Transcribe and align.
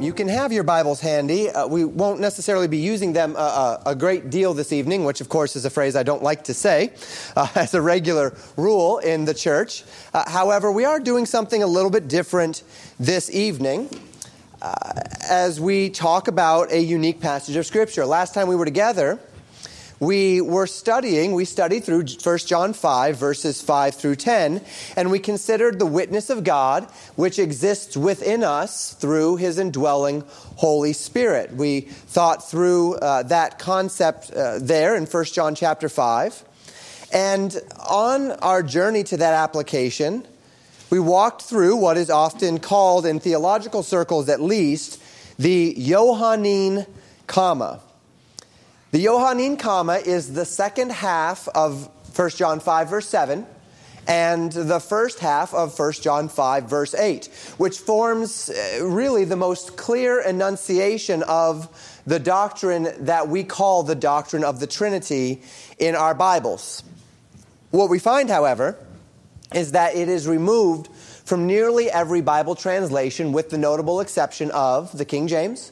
you 0.00 0.14
can 0.14 0.28
have 0.28 0.50
your 0.50 0.64
Bibles 0.64 1.00
handy. 1.00 1.50
Uh, 1.50 1.66
we 1.66 1.84
won't 1.84 2.20
necessarily 2.20 2.68
be 2.68 2.78
using 2.78 3.12
them 3.12 3.36
a, 3.36 3.38
a, 3.38 3.82
a, 3.86 3.94
great 3.94 4.30
deal 4.30 4.54
this 4.54 4.72
evening, 4.72 5.04
which, 5.04 5.20
of 5.20 5.28
course, 5.28 5.56
is 5.56 5.66
a 5.66 5.70
phrase 5.70 5.94
I 5.94 6.02
don't 6.02 6.22
like 6.22 6.44
to 6.44 6.54
say 6.54 6.94
uh, 7.36 7.48
as 7.54 7.74
a 7.74 7.82
regular 7.82 8.34
rule 8.56 8.98
in 8.98 9.26
the 9.26 9.34
church. 9.34 9.84
Uh, 10.14 10.28
however, 10.28 10.72
we 10.72 10.86
are 10.86 11.00
doing 11.00 11.26
something 11.26 11.62
a 11.62 11.66
little 11.66 11.90
bit 11.90 12.08
different 12.08 12.62
this 12.98 13.30
evening 13.30 13.90
uh, 14.62 14.92
as 15.28 15.60
we 15.60 15.90
talk 15.90 16.28
about 16.28 16.72
a 16.72 16.80
unique 16.80 17.20
passage 17.20 17.56
of 17.56 17.66
Scripture. 17.66 18.06
Last 18.06 18.32
time 18.32 18.48
we 18.48 18.56
were 18.56 18.64
together, 18.64 19.20
we 20.00 20.40
were 20.40 20.66
studying, 20.66 21.34
we 21.34 21.44
studied 21.44 21.84
through 21.84 22.06
1 22.06 22.38
John 22.38 22.72
5, 22.72 23.16
verses 23.18 23.60
5 23.60 23.94
through 23.94 24.16
10, 24.16 24.62
and 24.96 25.10
we 25.10 25.18
considered 25.18 25.78
the 25.78 25.84
witness 25.84 26.30
of 26.30 26.42
God, 26.42 26.84
which 27.16 27.38
exists 27.38 27.98
within 27.98 28.42
us 28.42 28.94
through 28.94 29.36
his 29.36 29.58
indwelling 29.58 30.24
Holy 30.56 30.94
Spirit. 30.94 31.52
We 31.52 31.82
thought 31.82 32.48
through 32.48 32.94
uh, 32.94 33.24
that 33.24 33.58
concept 33.58 34.30
uh, 34.32 34.58
there 34.58 34.96
in 34.96 35.04
1 35.04 35.24
John 35.26 35.54
chapter 35.54 35.90
5. 35.90 36.44
And 37.12 37.54
on 37.86 38.30
our 38.32 38.62
journey 38.62 39.04
to 39.04 39.18
that 39.18 39.34
application, 39.34 40.26
we 40.88 40.98
walked 40.98 41.42
through 41.42 41.76
what 41.76 41.98
is 41.98 42.08
often 42.08 42.58
called, 42.58 43.04
in 43.04 43.20
theological 43.20 43.82
circles 43.82 44.30
at 44.30 44.40
least, 44.40 45.02
the 45.38 45.74
Johannine 45.78 46.86
comma. 47.26 47.80
The 48.92 49.04
Johannine 49.04 49.56
comma 49.56 50.00
is 50.04 50.32
the 50.32 50.44
second 50.44 50.90
half 50.90 51.46
of 51.54 51.88
1 52.18 52.30
John 52.30 52.58
5, 52.58 52.90
verse 52.90 53.06
7, 53.06 53.46
and 54.08 54.50
the 54.50 54.80
first 54.80 55.20
half 55.20 55.54
of 55.54 55.78
1 55.78 55.92
John 55.92 56.28
5, 56.28 56.64
verse 56.64 56.92
8, 56.92 57.26
which 57.56 57.78
forms 57.78 58.50
uh, 58.50 58.84
really 58.84 59.24
the 59.24 59.36
most 59.36 59.76
clear 59.76 60.20
enunciation 60.20 61.22
of 61.22 62.02
the 62.04 62.18
doctrine 62.18 62.88
that 63.04 63.28
we 63.28 63.44
call 63.44 63.84
the 63.84 63.94
doctrine 63.94 64.42
of 64.42 64.58
the 64.58 64.66
Trinity 64.66 65.40
in 65.78 65.94
our 65.94 66.14
Bibles. 66.14 66.82
What 67.70 67.90
we 67.90 68.00
find, 68.00 68.28
however, 68.28 68.76
is 69.54 69.70
that 69.70 69.94
it 69.94 70.08
is 70.08 70.26
removed 70.26 70.88
from 71.24 71.46
nearly 71.46 71.88
every 71.88 72.22
Bible 72.22 72.56
translation, 72.56 73.30
with 73.30 73.50
the 73.50 73.58
notable 73.58 74.00
exception 74.00 74.50
of 74.50 74.98
the 74.98 75.04
King 75.04 75.28
James 75.28 75.70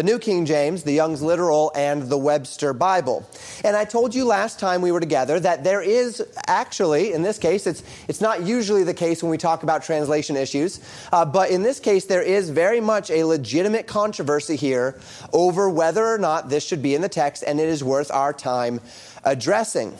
the 0.00 0.06
New 0.06 0.18
King 0.18 0.46
James, 0.46 0.82
the 0.82 0.94
Young's 0.94 1.20
Literal, 1.20 1.70
and 1.74 2.04
the 2.04 2.16
Webster 2.16 2.72
Bible. 2.72 3.28
And 3.62 3.76
I 3.76 3.84
told 3.84 4.14
you 4.14 4.24
last 4.24 4.58
time 4.58 4.80
we 4.80 4.92
were 4.92 4.98
together 4.98 5.38
that 5.40 5.62
there 5.62 5.82
is 5.82 6.26
actually, 6.46 7.12
in 7.12 7.20
this 7.20 7.38
case, 7.38 7.66
it's, 7.66 7.82
it's 8.08 8.22
not 8.22 8.42
usually 8.42 8.82
the 8.82 8.94
case 8.94 9.22
when 9.22 9.28
we 9.28 9.36
talk 9.36 9.62
about 9.62 9.82
translation 9.82 10.36
issues, 10.36 10.80
uh, 11.12 11.26
but 11.26 11.50
in 11.50 11.62
this 11.62 11.78
case, 11.78 12.06
there 12.06 12.22
is 12.22 12.48
very 12.48 12.80
much 12.80 13.10
a 13.10 13.24
legitimate 13.24 13.86
controversy 13.86 14.56
here 14.56 14.98
over 15.34 15.68
whether 15.68 16.06
or 16.06 16.16
not 16.16 16.48
this 16.48 16.66
should 16.66 16.80
be 16.80 16.94
in 16.94 17.02
the 17.02 17.08
text, 17.10 17.44
and 17.46 17.60
it 17.60 17.68
is 17.68 17.84
worth 17.84 18.10
our 18.10 18.32
time 18.32 18.80
addressing. 19.24 19.94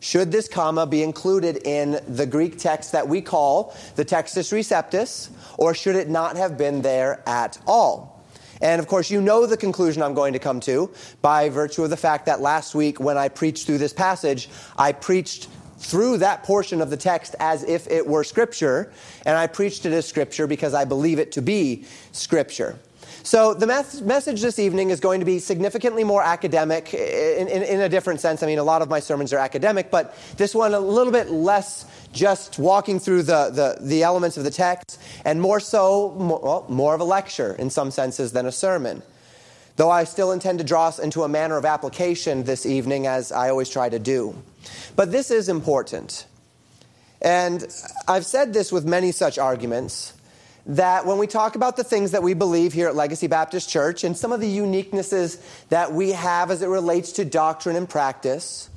Should 0.00 0.30
this 0.30 0.46
comma 0.46 0.86
be 0.86 1.02
included 1.02 1.66
in 1.66 2.02
the 2.06 2.26
Greek 2.26 2.58
text 2.58 2.92
that 2.92 3.08
we 3.08 3.22
call 3.22 3.74
the 3.96 4.04
Textus 4.04 4.52
Receptus, 4.52 5.30
or 5.56 5.72
should 5.72 5.96
it 5.96 6.10
not 6.10 6.36
have 6.36 6.58
been 6.58 6.82
there 6.82 7.22
at 7.26 7.56
all? 7.66 8.17
And 8.60 8.80
of 8.80 8.86
course, 8.86 9.10
you 9.10 9.20
know 9.20 9.46
the 9.46 9.56
conclusion 9.56 10.02
I'm 10.02 10.14
going 10.14 10.32
to 10.32 10.38
come 10.38 10.60
to 10.60 10.90
by 11.22 11.48
virtue 11.48 11.84
of 11.84 11.90
the 11.90 11.96
fact 11.96 12.26
that 12.26 12.40
last 12.40 12.74
week, 12.74 13.00
when 13.00 13.16
I 13.16 13.28
preached 13.28 13.66
through 13.66 13.78
this 13.78 13.92
passage, 13.92 14.48
I 14.76 14.92
preached 14.92 15.48
through 15.78 16.18
that 16.18 16.42
portion 16.42 16.80
of 16.80 16.90
the 16.90 16.96
text 16.96 17.36
as 17.38 17.62
if 17.62 17.86
it 17.86 18.06
were 18.06 18.24
Scripture, 18.24 18.92
and 19.24 19.36
I 19.36 19.46
preached 19.46 19.86
it 19.86 19.92
as 19.92 20.06
Scripture 20.06 20.46
because 20.46 20.74
I 20.74 20.84
believe 20.84 21.18
it 21.18 21.32
to 21.32 21.42
be 21.42 21.84
Scripture. 22.12 22.78
So, 23.22 23.52
the 23.52 23.66
message 23.66 24.40
this 24.40 24.58
evening 24.58 24.90
is 24.90 25.00
going 25.00 25.20
to 25.20 25.26
be 25.26 25.38
significantly 25.38 26.02
more 26.02 26.22
academic 26.22 26.94
in, 26.94 27.48
in, 27.48 27.62
in, 27.62 27.80
a 27.80 27.88
different 27.88 28.20
sense. 28.20 28.42
I 28.42 28.46
mean, 28.46 28.58
a 28.58 28.64
lot 28.64 28.80
of 28.80 28.88
my 28.88 29.00
sermons 29.00 29.32
are 29.32 29.38
academic, 29.38 29.90
but 29.90 30.16
this 30.36 30.54
one 30.54 30.72
a 30.72 30.80
little 30.80 31.12
bit 31.12 31.30
less 31.30 31.84
just 32.18 32.58
walking 32.58 32.98
through 32.98 33.22
the, 33.22 33.50
the, 33.50 33.78
the 33.80 34.02
elements 34.02 34.36
of 34.36 34.44
the 34.44 34.50
text, 34.50 35.00
and 35.24 35.40
more 35.40 35.60
so, 35.60 36.10
more, 36.18 36.40
well, 36.42 36.66
more 36.68 36.94
of 36.94 37.00
a 37.00 37.04
lecture 37.04 37.54
in 37.54 37.70
some 37.70 37.90
senses 37.90 38.32
than 38.32 38.44
a 38.44 38.52
sermon. 38.52 39.02
Though 39.76 39.90
I 39.90 40.04
still 40.04 40.32
intend 40.32 40.58
to 40.58 40.64
draw 40.64 40.88
us 40.88 40.98
into 40.98 41.22
a 41.22 41.28
manner 41.28 41.56
of 41.56 41.64
application 41.64 42.42
this 42.42 42.66
evening, 42.66 43.06
as 43.06 43.30
I 43.30 43.48
always 43.50 43.70
try 43.70 43.88
to 43.88 44.00
do. 44.00 44.34
But 44.96 45.12
this 45.12 45.30
is 45.30 45.48
important. 45.48 46.26
And 47.22 47.64
I've 48.08 48.26
said 48.26 48.52
this 48.52 48.72
with 48.72 48.84
many 48.84 49.12
such 49.12 49.38
arguments 49.38 50.14
that 50.66 51.06
when 51.06 51.18
we 51.18 51.26
talk 51.26 51.54
about 51.54 51.76
the 51.76 51.84
things 51.84 52.10
that 52.10 52.22
we 52.22 52.34
believe 52.34 52.72
here 52.72 52.88
at 52.88 52.96
Legacy 52.96 53.28
Baptist 53.28 53.70
Church 53.70 54.04
and 54.04 54.16
some 54.16 54.32
of 54.32 54.40
the 54.40 54.58
uniquenesses 54.58 55.40
that 55.68 55.92
we 55.92 56.10
have 56.10 56.50
as 56.50 56.60
it 56.60 56.66
relates 56.66 57.12
to 57.12 57.24
doctrine 57.24 57.76
and 57.76 57.88
practice, 57.88 58.68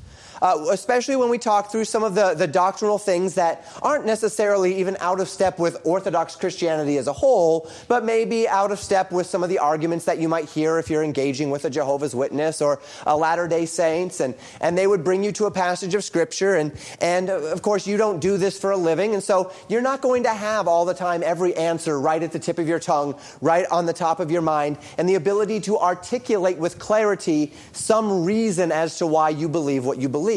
uh, 0.42 0.66
especially 0.72 1.16
when 1.16 1.30
we 1.30 1.38
talk 1.38 1.72
through 1.72 1.86
some 1.86 2.04
of 2.04 2.16
the, 2.16 2.34
the 2.34 2.48
doctrinal 2.48 2.98
things 2.98 3.36
that 3.36 3.66
aren't 3.82 4.06
necessarily 4.06 4.80
even 4.80 4.98
out 5.00 5.20
of 5.20 5.30
step 5.30 5.60
with 5.60 5.78
Orthodox 5.84 6.36
Christianity 6.36 6.98
as 6.98 7.08
a 7.08 7.14
whole, 7.14 7.70
but 7.88 8.04
maybe 8.04 8.48
out 8.48 8.72
of 8.72 8.80
step 8.80 9.12
with 9.12 9.28
some 9.28 9.44
of 9.44 9.50
the 9.50 9.60
arguments 9.60 10.06
that 10.06 10.18
you 10.18 10.28
might 10.28 10.50
hear 10.50 10.80
if 10.80 10.90
you're 10.90 11.04
engaging 11.04 11.52
with 11.52 11.66
a 11.66 11.70
Jehovah's 11.70 12.16
Witness 12.16 12.62
or 12.62 12.80
a 13.06 13.16
Latter 13.16 13.48
day 13.48 13.66
Saints. 13.66 14.20
And, 14.20 14.34
and 14.60 14.78
they 14.78 14.88
would 14.88 15.04
bring 15.04 15.24
you 15.24 15.32
to 15.34 15.46
a 15.46 15.52
passage 15.52 15.94
of 15.94 16.04
Scripture. 16.04 16.56
And, 16.56 16.72
and 17.00 17.30
uh, 17.30 17.34
of 17.34 17.62
course, 17.62 17.86
you 17.86 17.98
don't 17.98 18.20
do 18.20 18.38
this 18.38 18.60
for 18.60 18.72
a 18.72 18.78
living. 18.78 19.14
And 19.14 19.24
so 19.24 19.52
you're 19.70 19.82
not 19.82 20.02
going 20.02 20.24
to 20.24 20.34
have 20.34 20.68
all 20.68 20.86
the 20.86 20.94
time 20.94 21.22
every 21.24 21.56
answer 21.56 22.00
right 22.00 22.22
at 22.22 22.32
the 22.32 22.40
tip 22.40 22.58
of 22.58 22.68
your 22.68 22.80
tongue, 22.80 23.16
right 23.42 23.66
on 23.70 23.86
the 23.86 23.94
top 23.94 24.20
of 24.20 24.32
your 24.32 24.42
mind, 24.42 24.78
and 24.98 25.08
the 25.08 25.16
ability 25.16 25.60
to 25.62 25.78
articulate 25.78 26.58
with 26.58 26.80
clarity 26.80 27.54
some 27.74 28.26
reason 28.26 28.72
as 28.72 28.98
to 28.98 29.06
why 29.06 29.30
you 29.30 29.48
believe 29.48 29.86
what 29.86 30.00
you 30.00 30.10
believe 30.10 30.31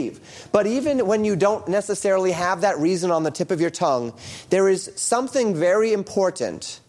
But 0.52 0.66
even 0.66 1.06
when 1.06 1.24
you 1.24 1.36
don't 1.36 1.66
necessarily 1.68 2.32
have 2.32 2.62
that 2.62 2.78
reason 2.78 3.10
on 3.10 3.22
the 3.22 3.30
tip 3.30 3.50
of 3.50 3.60
your 3.60 3.70
tongue, 3.70 4.12
there 4.50 4.68
is 4.68 4.90
something 4.96 5.54
very 5.54 5.92
important 5.92 6.80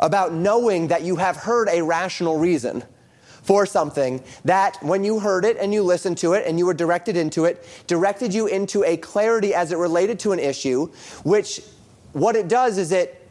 about 0.00 0.32
knowing 0.32 0.88
that 0.88 1.02
you 1.02 1.16
have 1.16 1.36
heard 1.36 1.68
a 1.68 1.82
rational 1.82 2.38
reason 2.38 2.84
for 3.42 3.64
something 3.64 4.22
that 4.44 4.76
when 4.82 5.04
you 5.04 5.20
heard 5.20 5.44
it 5.44 5.56
and 5.56 5.72
you 5.72 5.82
listened 5.82 6.18
to 6.18 6.34
it 6.34 6.46
and 6.46 6.58
you 6.58 6.66
were 6.66 6.74
directed 6.74 7.16
into 7.16 7.46
it, 7.46 7.66
directed 7.86 8.34
you 8.34 8.46
into 8.46 8.84
a 8.84 8.96
clarity 8.96 9.54
as 9.54 9.72
it 9.72 9.78
related 9.78 10.18
to 10.18 10.32
an 10.32 10.38
issue, 10.38 10.86
which 11.24 11.62
what 12.12 12.36
it 12.36 12.48
does 12.48 12.78
is 12.78 12.92
it, 12.92 13.26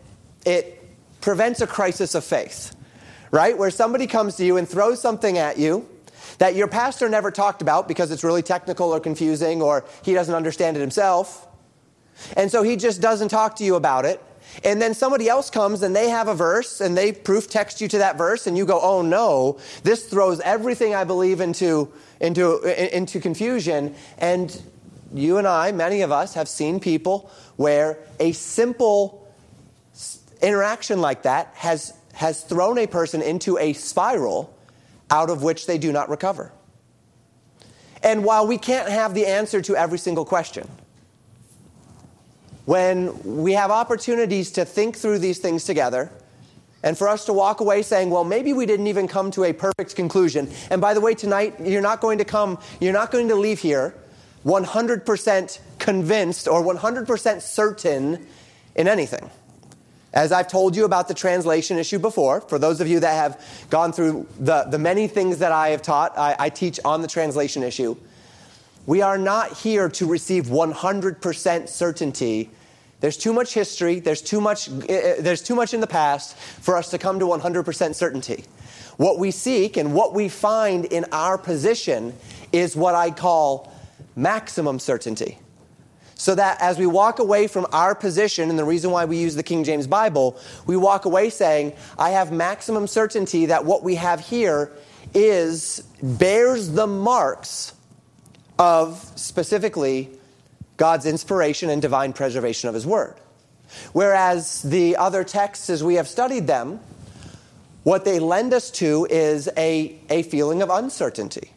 it 0.46 0.84
prevents 1.22 1.62
a 1.62 1.68
crisis 1.68 2.16
of 2.16 2.24
faith, 2.24 2.76
right? 3.32 3.58
Where 3.58 3.70
somebody 3.70 4.08
comes 4.08 4.38
to 4.38 4.46
you 4.46 4.58
and 4.58 4.68
throws 4.68 5.00
something 5.00 5.38
at 5.38 5.58
you 5.58 5.88
that 6.38 6.56
your 6.56 6.68
pastor 6.68 7.10
never 7.10 7.32
talked 7.32 7.62
about 7.62 7.88
because 7.88 8.12
it's 8.12 8.24
really 8.24 8.44
technical 8.44 8.94
or 8.94 9.00
confusing 9.00 9.62
or 9.62 9.86
he 10.04 10.14
doesn't 10.14 10.36
understand 10.36 10.78
it 10.78 10.82
himself. 10.82 11.48
And 12.36 12.52
so 12.52 12.64
he 12.64 12.76
just 12.76 13.02
doesn't 13.02 13.30
talk 13.30 13.56
to 13.58 13.64
you 13.64 13.76
about 13.76 14.06
it. 14.06 14.22
And 14.64 14.82
then 14.82 14.94
somebody 14.94 15.30
else 15.30 15.50
comes 15.50 15.84
and 15.84 15.96
they 15.96 16.10
have 16.10 16.28
a 16.28 16.34
verse 16.34 16.82
and 16.82 16.98
they 16.98 17.12
proof 17.12 17.50
text 17.50 17.82
you 17.82 17.88
to 17.90 18.00
that 18.00 18.18
verse 18.18 18.48
and 18.48 18.58
you 18.58 18.66
go, 18.66 18.80
oh 18.82 19.02
no, 19.02 19.60
this 19.84 20.08
throws 20.08 20.40
everything 20.40 20.96
I 20.96 21.04
believe 21.04 21.42
into, 21.42 21.92
into, 22.20 22.62
into 22.96 23.20
confusion. 23.20 23.94
And 24.18 24.60
you 25.14 25.38
and 25.38 25.48
I, 25.48 25.72
many 25.72 26.02
of 26.02 26.12
us, 26.12 26.34
have 26.34 26.48
seen 26.48 26.80
people 26.80 27.30
where 27.56 28.00
a 28.20 28.32
simple 28.32 29.28
interaction 30.42 31.02
like 31.02 31.24
that 31.24 31.52
has, 31.56 31.94
has 32.14 32.44
thrown 32.44 32.78
a 32.78 32.88
person 32.88 33.22
into 33.22 33.58
a 33.58 33.74
spiral 33.74 34.57
out 35.10 35.30
of 35.30 35.44
which 35.44 35.68
they 35.68 35.78
do 35.78 35.92
not 35.92 36.10
recover. 36.10 36.52
And 38.04 38.24
while 38.24 38.46
we 38.46 38.58
can't 38.58 38.90
have 38.90 39.14
the 39.14 39.26
answer 39.26 39.62
to 39.62 39.76
every 39.76 39.98
single 39.98 40.26
question, 40.26 40.70
when 42.66 43.24
we 43.24 43.54
have 43.54 43.72
opportunities 43.72 44.52
to 44.52 44.66
think 44.66 44.98
through 44.98 45.20
these 45.20 45.40
things 45.40 45.64
together, 45.64 46.12
and 46.84 46.98
for 46.98 47.08
us 47.08 47.26
to 47.26 47.34
walk 47.34 47.60
away 47.60 47.82
saying, 47.82 48.10
well, 48.10 48.24
maybe 48.24 48.54
we 48.54 48.66
didn't 48.66 48.88
even 48.88 49.08
come 49.08 49.32
to 49.32 49.46
a 49.46 49.54
perfect 49.54 49.96
conclusion. 49.96 50.50
And 50.70 50.80
by 50.80 50.94
the 50.94 51.02
way, 51.02 51.16
tonight, 51.16 51.56
you're 51.60 51.82
not 51.82 52.02
going 52.02 52.20
to 52.20 52.26
come, 52.26 52.60
you're 52.80 52.94
not 52.94 53.12
going 53.12 53.30
to 53.30 53.36
leave 53.36 53.60
here 53.60 53.96
100% 54.46 55.60
convinced 55.80 56.48
or 56.48 56.64
100% 56.64 57.42
certain 57.42 58.28
in 58.76 58.88
anything. 58.88 59.30
As 60.14 60.32
I've 60.32 60.48
told 60.48 60.76
you 60.76 60.86
about 60.86 61.08
the 61.08 61.14
translation 61.14 61.78
issue 61.78 62.00
before, 62.00 62.42
for 62.42 62.58
those 62.58 62.80
of 62.80 62.88
you 62.88 63.00
that 63.02 63.14
have 63.14 63.68
gone 63.70 63.92
through 63.92 64.26
the, 64.40 64.64
the 64.64 64.80
many 64.80 65.08
things 65.08 65.40
that 65.40 65.52
I 65.52 65.70
have 65.70 65.82
taught, 65.82 66.18
I, 66.18 66.36
I 66.40 66.50
teach 66.50 66.80
on 66.86 67.02
the 67.02 67.08
translation 67.08 67.62
issue. 67.62 67.96
We 68.86 69.02
are 69.02 69.18
not 69.18 69.58
here 69.58 69.90
to 69.90 70.06
receive 70.06 70.46
100% 70.46 71.68
certainty. 71.68 72.50
There's 73.02 73.18
too 73.18 73.34
much 73.34 73.54
history, 73.54 74.00
there's 74.00 74.22
too 74.22 74.40
much, 74.40 74.70
eh, 74.70 74.86
eh, 74.90 75.16
there's 75.20 75.44
too 75.44 75.56
much 75.56 75.74
in 75.74 75.82
the 75.82 75.88
past 75.88 76.38
for 76.38 76.78
us 76.78 76.90
to 76.92 76.98
come 76.98 77.20
to 77.20 77.26
100% 77.26 77.94
certainty. 77.94 78.46
What 78.96 79.20
we 79.20 79.30
seek 79.30 79.78
and 79.78 79.94
what 79.94 80.14
we 80.14 80.30
find 80.30 80.86
in 80.86 81.06
our 81.12 81.38
position 81.38 82.14
is 82.52 82.76
what 82.76 82.96
I 82.96 83.12
call 83.12 83.72
maximum 84.16 84.80
certainty. 84.80 85.38
So 86.18 86.34
that 86.34 86.60
as 86.62 86.80
we 86.80 86.88
walk 86.88 87.20
away 87.20 87.48
from 87.48 87.68
our 87.72 87.94
position, 87.94 88.50
and 88.50 88.58
the 88.58 88.66
reason 88.66 88.90
why 88.90 89.06
we 89.06 89.18
use 89.18 89.36
the 89.36 89.44
King 89.44 89.64
James 89.64 89.86
Bible, 89.86 90.38
we 90.66 90.76
walk 90.76 91.06
away 91.06 91.30
saying, 91.30 91.74
I 91.98 92.10
have 92.10 92.32
maximum 92.32 92.88
certainty 92.88 93.46
that 93.46 93.66
what 93.66 93.84
we 93.84 93.96
have 93.96 94.20
here 94.20 94.72
is 95.14 95.84
bears 96.02 96.72
the 96.72 96.88
marks 96.88 97.74
of 98.58 99.12
specifically 99.16 100.10
God's 100.78 101.06
inspiration 101.06 101.70
and 101.70 101.82
divine 101.82 102.14
preservation 102.14 102.68
of 102.68 102.76
His 102.76 102.86
Word. 102.86 103.16
Whereas 103.94 104.64
the 104.64 104.98
other 104.98 105.24
texts, 105.24 105.70
as 105.70 105.84
we 105.84 105.96
have 105.96 106.08
studied 106.08 106.48
them, 106.48 106.80
what 107.84 108.06
they 108.06 108.20
lend 108.20 108.54
us 108.54 108.72
to 108.72 109.08
is 109.10 109.50
a, 109.56 110.00
a 110.10 110.24
feeling 110.24 110.62
of 110.62 110.70
uncertainty. 110.70 111.52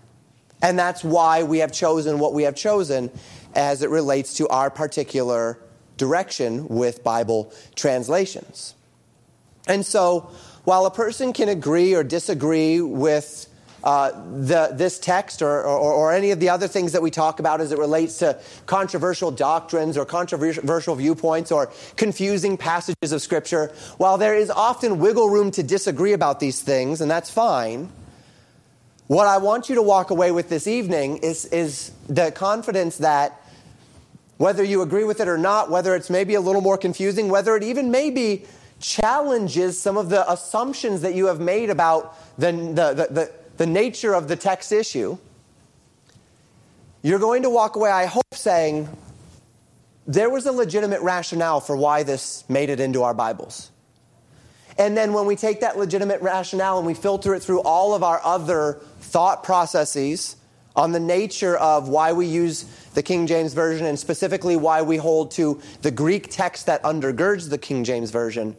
And 0.62 0.79
that's 0.79 1.03
why 1.03 1.43
we 1.43 1.59
have 1.59 1.73
chosen 1.73 2.19
what 2.19 2.35
we 2.35 2.43
have 2.43 2.55
chosen 2.55 3.11
as 3.55 3.82
it 3.82 3.91
relates 3.91 4.35
to 4.35 4.49
our 4.49 4.70
particular 4.70 5.58
direction 5.97 6.67
with 6.69 7.05
Bible 7.05 7.52
translations. 7.75 8.75
And 9.69 9.85
so, 9.85 10.31
while 10.64 10.87
a 10.87 10.91
person 10.91 11.32
can 11.32 11.49
agree 11.49 11.94
or 11.94 12.02
disagree 12.02 12.81
with 12.81 13.47
uh, 13.82 14.11
the, 14.11 14.70
this 14.75 14.99
text 14.99 15.41
or, 15.41 15.62
or, 15.62 15.93
or, 15.93 16.12
any 16.12 16.32
of 16.32 16.41
the 16.41 16.50
other 16.50 16.69
things 16.69 16.93
that 16.93 17.00
we 17.00 17.11
talk 17.11 17.41
about 17.41 17.62
as 17.62 17.73
it 17.73 17.79
relates 17.79 18.19
to 18.19 18.38
controversial 18.67 19.31
doctrines 19.31 19.97
or 19.97 20.05
controversial 20.05 20.94
viewpoints 20.94 21.50
or 21.50 21.70
confusing 21.97 22.58
passages 22.58 23.12
of 23.12 23.23
Scripture, 23.23 23.73
while 23.97 24.19
there 24.19 24.35
is 24.35 24.50
often 24.50 24.99
wiggle 24.99 25.31
room 25.31 25.50
to 25.50 25.62
disagree 25.62 26.12
about 26.12 26.41
these 26.41 26.61
things, 26.61 27.00
and 27.00 27.11
that's 27.11 27.31
fine, 27.31 27.91
what 29.06 29.26
I 29.26 29.38
want 29.38 29.69
you 29.69 29.75
to 29.76 29.82
walk 29.82 30.11
away 30.11 30.31
with 30.31 30.50
this 30.50 30.67
evening 30.67 31.17
is, 31.17 31.47
is 31.47 31.91
the 32.06 32.31
confidence 32.31 32.99
that 32.99 33.40
whether 34.41 34.65
you 34.65 34.81
agree 34.81 35.05
with 35.05 35.21
it 35.21 35.29
or 35.29 35.37
not, 35.37 35.71
whether 35.71 35.95
it's 35.95 36.09
maybe 36.09 36.33
a 36.33 36.41
little 36.41 36.63
more 36.63 36.79
confusing, 36.79 37.29
whether 37.29 37.57
it 37.57 37.63
even 37.63 37.91
maybe 37.91 38.47
challenges 38.81 39.79
some 39.79 39.99
of 39.99 40.09
the 40.09 40.33
assumptions 40.33 41.03
that 41.03 41.15
you 41.15 41.27
have 41.27 41.39
made 41.39 41.69
about 41.69 42.17
the, 42.39 42.51
the, 42.51 43.07
the, 43.11 43.31
the 43.59 43.67
nature 43.67 44.15
of 44.15 44.29
the 44.29 44.37
text 44.37 44.73
issue, 44.73 45.19
you're 47.03 47.19
going 47.19 47.43
to 47.43 47.51
walk 47.51 47.77
away, 47.77 47.91
I 47.91 48.07
hope, 48.07 48.33
saying, 48.33 48.89
there 50.07 50.31
was 50.31 50.47
a 50.47 50.53
legitimate 50.53 51.03
rationale 51.03 51.61
for 51.61 51.77
why 51.77 52.03
this 52.03 52.43
made 52.49 52.71
it 52.71 52.81
into 52.81 53.03
our 53.03 53.13
Bibles. 53.13 53.71
And 54.79 54.97
then 54.97 55.13
when 55.13 55.27
we 55.27 55.37
take 55.37 55.61
that 55.61 55.77
legitimate 55.77 56.23
rationale 56.23 56.79
and 56.79 56.87
we 56.87 56.95
filter 56.95 57.35
it 57.35 57.43
through 57.43 57.61
all 57.61 57.93
of 57.93 58.03
our 58.03 58.23
other 58.25 58.81
thought 59.01 59.45
processes 59.45 60.37
on 60.75 60.93
the 60.93 61.01
nature 61.01 61.59
of 61.59 61.91
why 61.91 62.15
we 62.15 62.25
use 62.25 62.65
the 62.95 63.03
King 63.03 63.27
James 63.27 63.55
Version 63.55 63.87
and 63.87 63.99
specifically 63.99 64.57
why 64.57 64.83
we 64.83 64.97
hold 64.97 65.31
to 65.33 65.61
the 65.83 65.91
Greek 65.91 66.29
text 66.31 66.67
that 66.67 66.83
undergirds 66.83 67.51
the 67.51 67.59
King 67.59 67.85
James 67.85 68.11
Version, 68.11 68.57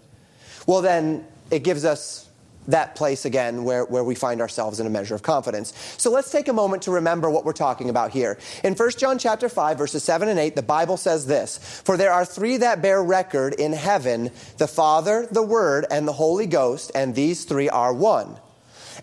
well, 0.67 0.81
then 0.81 1.25
it 1.49 1.63
gives 1.63 1.85
us 1.85 2.29
that 2.67 2.95
place 2.95 3.25
again 3.25 3.63
where, 3.63 3.85
where 3.85 4.03
we 4.03 4.15
find 4.15 4.41
ourselves 4.41 4.79
in 4.79 4.87
a 4.87 4.89
measure 4.89 5.15
of 5.15 5.23
confidence. 5.23 5.73
So 5.97 6.11
let's 6.11 6.31
take 6.31 6.47
a 6.47 6.53
moment 6.53 6.83
to 6.83 6.91
remember 6.91 7.29
what 7.29 7.43
we're 7.43 7.53
talking 7.53 7.89
about 7.89 8.11
here. 8.11 8.37
In 8.63 8.75
1 8.75 8.91
John 8.97 9.17
chapter 9.17 9.49
5 9.49 9.77
verses 9.77 10.03
7 10.03 10.29
and 10.29 10.39
8 10.39 10.55
the 10.55 10.61
Bible 10.61 10.97
says 10.97 11.25
this, 11.25 11.57
"For 11.57 11.97
there 11.97 12.13
are 12.13 12.25
three 12.25 12.57
that 12.57 12.81
bear 12.81 13.01
record 13.03 13.55
in 13.55 13.73
heaven, 13.73 14.31
the 14.57 14.67
Father, 14.67 15.27
the 15.31 15.41
Word, 15.41 15.85
and 15.89 16.07
the 16.07 16.13
Holy 16.13 16.45
Ghost, 16.45 16.91
and 16.93 17.15
these 17.15 17.45
three 17.45 17.69
are 17.69 17.93
one." 17.93 18.37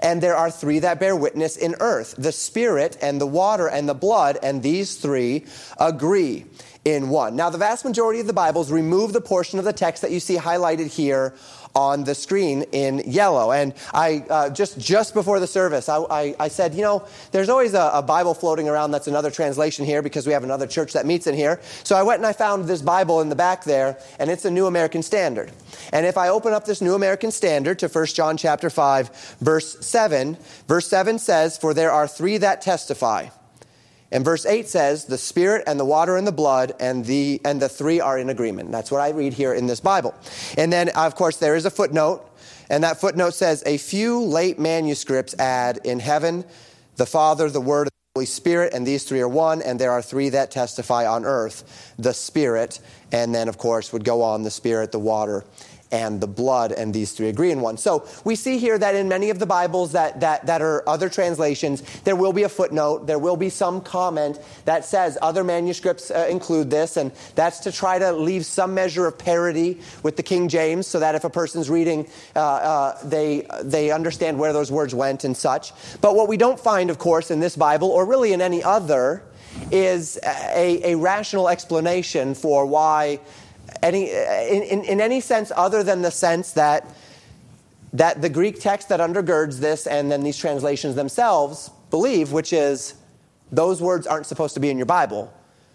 And 0.01 0.23
there 0.23 0.37
are 0.37 0.51
three 0.51 0.79
that 0.81 1.01
bear 1.01 1.17
witness 1.17 1.57
in 1.57 1.75
earth, 1.81 2.15
the 2.17 2.33
Spirit 2.33 2.97
and 3.03 3.21
the 3.21 3.27
water 3.27 3.69
and 3.69 3.89
the 3.89 3.95
blood, 3.95 4.39
and 4.43 4.63
these 4.63 4.97
three 4.97 5.47
agree 5.79 6.47
in 6.85 7.09
one. 7.09 7.37
Now, 7.37 7.51
the 7.51 7.59
vast 7.59 7.85
majority 7.85 8.21
of 8.21 8.27
the 8.27 8.33
Bibles 8.33 8.71
remove 8.71 9.13
the 9.13 9.21
portion 9.21 9.59
of 9.59 9.65
the 9.65 9.73
text 9.73 10.03
that 10.03 10.11
you 10.11 10.21
see 10.21 10.37
highlighted 10.37 10.87
here 10.87 11.35
on 11.79 12.03
the 12.03 12.15
screen 12.15 12.65
in 12.73 12.99
yellow. 13.07 13.53
And 13.53 13.73
I 13.95 14.25
uh, 14.29 14.51
just 14.51 14.81
just 14.81 15.15
before 15.15 15.39
the 15.39 15.47
service, 15.47 15.89
I, 15.89 15.99
I, 16.11 16.35
I 16.41 16.49
said, 16.49 16.75
you 16.75 16.83
know, 16.83 17.07
there's 17.31 17.49
always 17.49 17.73
a, 17.73 17.91
a, 17.95 18.03
Bible 18.03 18.35
floating 18.35 18.69
around 18.69 18.91
that's 18.91 19.07
another 19.07 19.31
translation 19.31 19.85
here 19.85 20.03
because 20.03 20.27
we 20.27 20.33
have 20.33 20.43
another 20.43 20.67
church 20.67 20.93
that 20.95 21.07
meets 21.07 21.29
in 21.29 21.37
here. 21.37 21.61
So 21.85 21.95
I 21.95 22.03
went 22.03 22.19
and 22.19 22.27
I 22.27 22.33
found 22.33 22.65
this 22.65 22.83
Bible 22.83 23.21
in 23.21 23.29
the 23.29 23.37
back 23.37 23.63
there, 23.63 23.97
and 24.19 24.29
it's 24.29 24.45
a 24.45 24.51
New 24.51 24.67
American 24.67 25.05
Standard. 25.05 25.53
And 25.93 26.05
if 26.05 26.19
I 26.19 26.31
open 26.31 26.53
up 26.53 26.65
this 26.65 26.81
New 26.81 26.95
American 26.95 27.31
Standard 27.31 27.79
to 27.79 27.87
1 27.87 28.07
John 28.07 28.37
chapter 28.37 28.71
5, 28.71 29.37
verse 29.41 29.87
7, 29.87 30.37
verse 30.67 30.89
7 30.89 31.21
says, 31.21 31.57
For 31.57 31.75
there 31.75 31.93
are 31.93 32.09
three 32.09 32.39
that 32.39 32.61
testify. 32.61 33.29
And 34.11 34.25
verse 34.25 34.47
8 34.47 34.69
says, 34.69 35.05
the 35.05 35.19
spirit 35.19 35.65
and 35.67 35.79
the 35.79 35.85
water 35.85 36.17
and 36.17 36.27
the 36.27 36.33
blood 36.33 36.73
and 36.81 37.05
the, 37.05 37.41
and 37.45 37.61
the 37.61 37.69
three 37.69 38.01
are 38.01 38.19
in 38.19 38.31
agreement. 38.31 38.73
That's 38.73 38.91
what 38.91 39.01
I 39.01 39.11
read 39.11 39.35
here 39.35 39.53
in 39.53 39.67
this 39.67 39.81
Bible. 39.81 40.15
And 40.57 40.73
then, 40.73 40.89
of 40.91 41.15
course, 41.15 41.37
there 41.37 41.57
is 41.57 41.67
a 41.67 41.71
footnote. 41.71 42.25
And 42.71 42.85
that 42.85 43.01
footnote 43.01 43.35
says, 43.35 43.63
a 43.67 43.77
few 43.79 44.23
late 44.23 44.59
manuscripts 44.59 45.35
add 45.39 45.81
in 45.85 46.01
heaven 46.01 46.45
the 46.97 47.07
Father, 47.07 47.49
the 47.49 47.61
Word, 47.61 47.87
the 47.87 47.93
Holy 48.17 48.27
Spirit, 48.27 48.75
and 48.75 48.87
these 48.87 49.05
three 49.05 49.21
are 49.21 49.29
one. 49.29 49.63
And 49.63 49.79
there 49.79 49.93
are 49.93 50.03
three 50.03 50.31
that 50.31 50.51
testify 50.51 51.07
on 51.07 51.25
earth 51.25 51.95
the 51.99 52.13
Spirit. 52.13 52.81
And 53.13 53.35
then, 53.35 53.49
of 53.49 53.59
course, 53.59 53.93
would 53.93 54.05
go 54.05 54.23
on 54.23 54.43
the 54.43 54.51
Spirit, 54.51 54.91
the 54.91 54.99
water, 54.99 55.45
and 55.91 56.21
the 56.21 56.27
blood, 56.27 56.73
and 56.73 56.93
these 56.93 57.13
three 57.13 57.29
agree 57.29 57.51
in 57.51 57.61
one. 57.61 57.77
So 57.79 58.07
we 58.25 58.35
see 58.35 58.59
here 58.59 58.79
that 58.79 58.95
in 58.95 59.09
many 59.09 59.31
of 59.31 59.39
the 59.39 59.47
Bibles 59.47 59.93
that, 59.93 60.21
that, 60.21 60.47
that 60.47 60.61
are 60.61 60.87
other 60.89 61.09
translations, 61.09 61.83
there 62.01 62.17
will 62.17 62.33
be 62.33 62.43
a 62.43 62.49
footnote, 62.49 63.07
there 63.07 63.19
will 63.19 63.37
be 63.37 63.49
some 63.49 63.81
comment 63.81 64.39
that 64.65 64.85
says 64.85 65.17
other 65.23 65.45
manuscripts 65.45 66.11
uh, 66.11 66.27
include 66.31 66.71
this, 66.71 66.97
and 66.97 67.13
that's 67.35 67.61
to 67.61 67.73
try 67.73 67.99
to 67.99 68.13
leave 68.13 68.45
some 68.45 68.75
measure 68.75 69.07
of 69.07 69.17
parity 69.19 69.81
with 70.03 70.17
the 70.17 70.23
King 70.23 70.49
James 70.49 70.87
so 70.87 71.01
that 71.01 71.15
if 71.15 71.25
a 71.25 71.31
person's 71.31 71.71
reading, 71.71 72.07
uh, 72.37 72.39
uh, 72.39 72.99
they, 73.05 73.47
they 73.63 73.91
understand 73.91 74.39
where 74.39 74.53
those 74.53 74.71
words 74.71 74.95
went 74.95 75.25
and 75.25 75.37
such. 75.37 75.73
But 76.01 76.15
what 76.15 76.29
we 76.29 76.37
don't 76.37 76.61
find, 76.61 76.91
of 76.91 76.99
course, 76.99 77.31
in 77.31 77.41
this 77.41 77.57
Bible, 77.57 77.89
or 77.89 78.05
really 78.05 78.33
in 78.33 78.41
any 78.41 78.63
other, 78.63 79.23
is 79.71 80.19
a, 80.25 80.93
a 80.93 80.97
rational 80.97 81.49
explanation 81.49 82.35
for 82.35 82.67
why 82.67 83.21
any, 83.83 84.11
in, 84.11 84.85
in, 84.85 85.01
any 85.01 85.21
sense 85.21 85.53
other 85.55 85.83
than 85.83 86.03
the 86.03 86.11
sense 86.11 86.53
that, 86.53 86.87
that 87.93 88.21
the 88.23 88.29
Greek 88.29 88.61
text 88.61 88.89
that 88.89 89.01
undergirds 89.01 89.59
this 89.59 89.87
and 89.87 90.11
then 90.11 90.23
these 90.23 90.37
translations 90.37 90.95
themselves 90.95 91.71
believe, 91.91 92.33
which 92.33 92.53
is 92.53 92.95
those 93.51 93.81
words 93.81 94.07
aren't 94.07 94.27
supposed 94.27 94.55
to 94.55 94.61
be 94.61 94.71
in 94.71 94.77
your 94.77 94.87
Bible, 94.87 95.33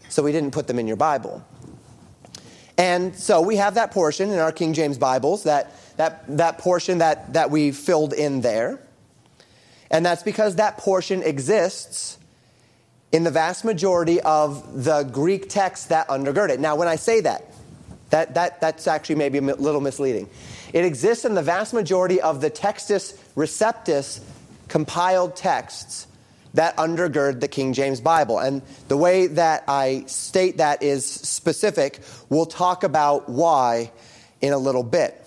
so 0.09 0.21
we 0.23 0.31
didn't 0.31 0.51
put 0.51 0.67
them 0.67 0.79
in 0.79 0.87
your 0.87 0.97
Bible. 0.97 1.43
And 2.77 3.15
so 3.15 3.41
we 3.41 3.57
have 3.57 3.75
that 3.75 3.91
portion 3.91 4.29
in 4.31 4.39
our 4.39 4.51
King 4.51 4.73
James 4.73 4.97
Bibles, 4.97 5.43
that, 5.43 5.71
that, 5.97 6.23
that 6.37 6.57
portion 6.57 6.99
that, 6.99 7.33
that 7.33 7.51
we 7.51 7.71
filled 7.71 8.13
in 8.13 8.41
there. 8.41 8.79
And 9.91 10.05
that's 10.05 10.23
because 10.23 10.55
that 10.55 10.77
portion 10.77 11.21
exists 11.21 12.17
in 13.11 13.23
the 13.23 13.31
vast 13.31 13.63
majority 13.63 14.19
of 14.21 14.83
the 14.83 15.03
Greek 15.03 15.47
texts 15.49 15.87
that 15.87 16.07
undergird 16.07 16.49
it. 16.49 16.59
Now, 16.59 16.75
when 16.75 16.87
I 16.87 16.95
say 16.95 17.21
that, 17.21 17.52
that, 18.13 18.35
that, 18.35 18.61
that's 18.61 18.87
actually 18.87 19.15
maybe 19.15 19.39
a 19.39 19.41
little 19.41 19.81
misleading. 19.81 20.29
It 20.71 20.85
exists 20.85 21.25
in 21.25 21.33
the 21.33 21.41
vast 21.41 21.73
majority 21.73 22.21
of 22.21 22.41
the 22.41 22.51
Textus 22.51 23.17
Receptus 23.35 24.19
compiled 24.67 25.35
texts 25.35 26.05
that 26.53 26.77
undergird 26.77 27.39
the 27.39 27.47
King 27.47 27.73
James 27.73 28.01
Bible. 28.01 28.37
And 28.37 28.61
the 28.87 28.97
way 28.97 29.25
that 29.25 29.63
I 29.67 30.03
state 30.05 30.57
that 30.57 30.83
is 30.83 31.03
specific. 31.03 32.01
We'll 32.29 32.45
talk 32.45 32.83
about 32.83 33.29
why 33.29 33.91
in 34.41 34.53
a 34.53 34.59
little 34.59 34.83
bit. 34.83 35.19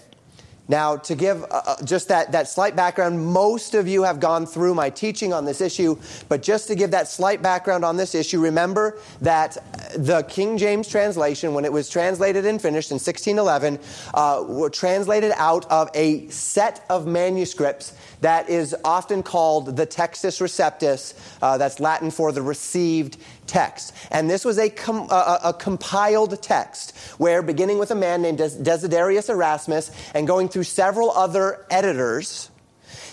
Now, 0.68 0.96
to 0.96 1.14
give 1.14 1.44
uh, 1.44 1.62
uh, 1.66 1.82
just 1.84 2.08
that, 2.08 2.32
that 2.32 2.48
slight 2.48 2.74
background, 2.74 3.24
most 3.24 3.74
of 3.74 3.86
you 3.86 4.02
have 4.02 4.18
gone 4.18 4.46
through 4.46 4.74
my 4.74 4.90
teaching 4.90 5.32
on 5.32 5.44
this 5.44 5.60
issue, 5.60 5.96
but 6.28 6.42
just 6.42 6.66
to 6.68 6.74
give 6.74 6.90
that 6.90 7.08
slight 7.08 7.40
background 7.40 7.84
on 7.84 7.96
this 7.96 8.14
issue, 8.14 8.40
remember 8.40 8.98
that 9.20 9.56
the 9.96 10.22
King 10.24 10.58
James 10.58 10.88
translation, 10.88 11.54
when 11.54 11.64
it 11.64 11.72
was 11.72 11.88
translated 11.88 12.44
and 12.46 12.60
finished 12.60 12.90
in 12.90 12.96
1611, 12.96 13.78
uh, 14.14 14.44
were 14.48 14.70
translated 14.70 15.32
out 15.36 15.70
of 15.70 15.88
a 15.94 16.28
set 16.28 16.84
of 16.90 17.06
manuscripts 17.06 17.94
that 18.20 18.48
is 18.48 18.74
often 18.84 19.22
called 19.22 19.76
the 19.76 19.86
Textus 19.86 20.40
Receptus. 20.40 21.14
Uh, 21.40 21.56
that's 21.58 21.78
Latin 21.78 22.10
for 22.10 22.32
the 22.32 22.42
received 22.42 23.18
text. 23.46 23.94
And 24.10 24.28
this 24.28 24.44
was 24.44 24.58
a, 24.58 24.68
com- 24.70 25.08
a, 25.10 25.40
a, 25.44 25.52
compiled 25.52 26.40
text 26.42 26.96
where, 27.18 27.42
beginning 27.42 27.78
with 27.78 27.90
a 27.90 27.94
man 27.94 28.22
named 28.22 28.38
Des- 28.38 28.62
Desiderius 28.62 29.28
Erasmus 29.28 29.90
and 30.14 30.26
going 30.26 30.48
through 30.48 30.64
several 30.64 31.10
other 31.10 31.64
editors, 31.70 32.50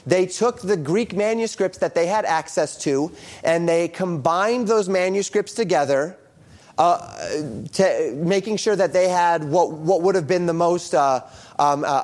they 0.05 0.25
took 0.25 0.61
the 0.61 0.77
Greek 0.77 1.15
manuscripts 1.15 1.77
that 1.79 1.95
they 1.95 2.07
had 2.07 2.25
access 2.25 2.77
to 2.83 3.11
and 3.43 3.67
they 3.67 3.87
combined 3.87 4.67
those 4.67 4.89
manuscripts 4.89 5.53
together 5.53 6.17
uh, 6.77 7.43
making 8.13 8.57
sure 8.57 8.75
that 8.75 8.93
they 8.93 9.07
had 9.07 9.43
what, 9.43 9.71
what 9.71 10.01
would 10.01 10.15
have 10.15 10.27
been 10.27 10.47
the 10.47 10.53
most, 10.53 10.95
uh, 10.95 11.21
um, 11.59 11.83
uh, 11.85 12.03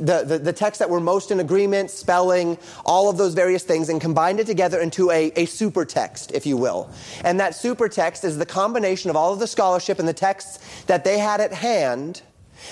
the, 0.00 0.24
the, 0.26 0.38
the 0.38 0.52
texts 0.52 0.80
that 0.80 0.90
were 0.90 1.00
most 1.00 1.30
in 1.30 1.40
agreement, 1.40 1.90
spelling, 1.90 2.58
all 2.84 3.08
of 3.08 3.16
those 3.16 3.32
various 3.32 3.62
things, 3.62 3.88
and 3.88 4.00
combined 4.00 4.38
it 4.38 4.46
together 4.46 4.80
into 4.80 5.10
a, 5.10 5.32
a 5.36 5.46
super 5.46 5.84
text, 5.84 6.30
if 6.32 6.44
you 6.44 6.56
will. 6.58 6.90
And 7.24 7.40
that 7.40 7.54
super 7.54 7.88
text 7.88 8.24
is 8.24 8.36
the 8.36 8.46
combination 8.46 9.08
of 9.08 9.16
all 9.16 9.32
of 9.32 9.38
the 9.38 9.46
scholarship 9.46 9.98
and 9.98 10.06
the 10.06 10.12
texts 10.12 10.84
that 10.84 11.04
they 11.04 11.18
had 11.18 11.40
at 11.40 11.54
hand 11.54 12.22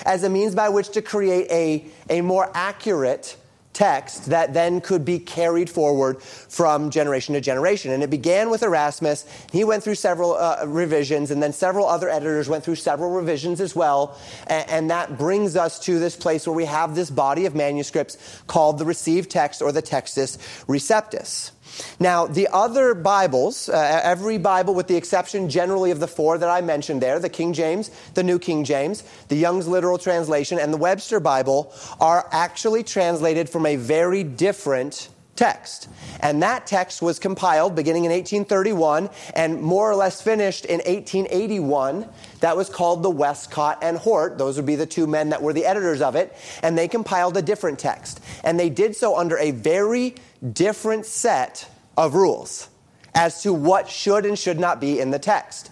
as 0.04 0.23
a 0.23 0.28
means 0.28 0.54
by 0.54 0.68
which 0.68 0.90
to 0.90 1.02
create 1.02 1.50
a, 1.50 1.85
a 2.11 2.20
more 2.20 2.50
accurate 2.54 3.37
text 3.73 4.27
that 4.27 4.53
then 4.53 4.81
could 4.81 5.05
be 5.05 5.19
carried 5.19 5.71
forward 5.71 6.21
from 6.23 6.91
generation 6.91 7.35
to 7.35 7.41
generation. 7.41 7.93
And 7.93 8.03
it 8.03 8.11
began 8.11 8.50
with 8.50 8.62
Erasmus. 8.62 9.27
He 9.53 9.65
went 9.65 9.85
through 9.85 9.95
several 9.95 10.35
uh, 10.35 10.65
revisions, 10.67 11.31
and 11.31 11.43
then 11.43 11.53
several 11.53 11.87
other 11.87 12.09
editors 12.09 12.49
went 12.49 12.65
through 12.65 12.75
several 12.77 13.11
revisions 13.11 13.61
as 13.61 13.77
well. 13.77 14.19
And, 14.47 14.69
and, 14.71 14.91
that 14.91 15.19
brings 15.19 15.55
us 15.55 15.79
to 15.81 16.00
this 16.00 16.17
place 16.17 16.47
where 16.47 16.57
we 16.57 16.65
have 16.65 16.97
this 16.97 17.11
body 17.11 17.47
of 17.47 17.55
manuscripts 17.55 18.43
called 18.49 18.79
the 18.79 18.85
received 18.85 19.31
text 19.31 19.62
or 19.62 19.71
the 19.71 19.83
Textus 19.83 20.37
Receptus. 20.67 21.53
Now, 21.99 22.27
the 22.27 22.49
other 22.53 22.95
Bibles, 22.95 23.69
uh, 23.69 24.00
every 24.03 24.39
Bible 24.39 24.75
with 24.75 24.89
the 24.89 24.97
exception 24.97 25.49
generally 25.49 25.91
of 25.91 26.00
the 26.00 26.09
four 26.09 26.39
that 26.39 26.49
I 26.49 26.61
mentioned 26.61 27.00
there, 27.00 27.19
the 27.19 27.29
King 27.29 27.53
James, 27.53 27.91
the 28.15 28.23
New 28.23 28.39
King 28.39 28.65
James, 28.65 29.05
the 29.29 29.37
Young's 29.37 29.69
Literal 29.69 29.99
Translation, 29.99 30.59
and 30.59 30.73
the 30.73 30.79
Webster 30.79 31.21
Bible, 31.21 31.73
are 32.00 32.29
actually 32.33 32.83
translated 32.83 33.49
from 33.49 33.67
a 33.67 33.77
very 33.77 34.25
different 34.25 35.09
text. 35.41 35.89
And 36.21 36.43
that 36.43 36.67
text 36.67 37.00
was 37.00 37.19
compiled 37.19 37.75
beginning 37.75 38.05
in 38.05 38.11
1831 38.11 39.09
and 39.35 39.62
more 39.62 39.91
or 39.91 39.95
less 39.95 40.21
finished 40.21 40.67
in 40.67 40.81
1881. 40.81 42.07
That 42.41 42.59
was 42.59 42.69
called 42.69 43.03
the 43.03 43.11
Westcott 43.11 43.79
and 43.81 43.97
Hort. 43.97 44.37
Those 44.37 44.57
would 44.57 44.67
be 44.67 44.77
the 44.77 44.85
two 44.85 45.07
men 45.07 45.31
that 45.31 45.41
were 45.41 45.55
the 45.55 45.65
editors 45.65 46.03
of 46.03 46.15
it. 46.15 46.37
And 46.62 46.77
they 46.77 46.89
compiled 46.89 47.39
a 47.39 47.43
different 47.43 47.79
text. 47.79 48.21
And 48.45 48.61
they 48.61 48.69
did 48.69 48.95
so 48.95 49.17
under 49.17 49.39
a 49.39 49.53
very 49.53 50.17
different 50.52 51.06
set 51.06 51.68
of 51.97 52.14
rules 52.14 52.68
as 53.14 53.42
to 53.42 53.52
what 53.52 53.88
should 53.88 54.25
and 54.25 54.38
should 54.38 54.59
not 54.59 54.80
be 54.80 55.00
in 55.00 55.11
the 55.11 55.18
text. 55.18 55.70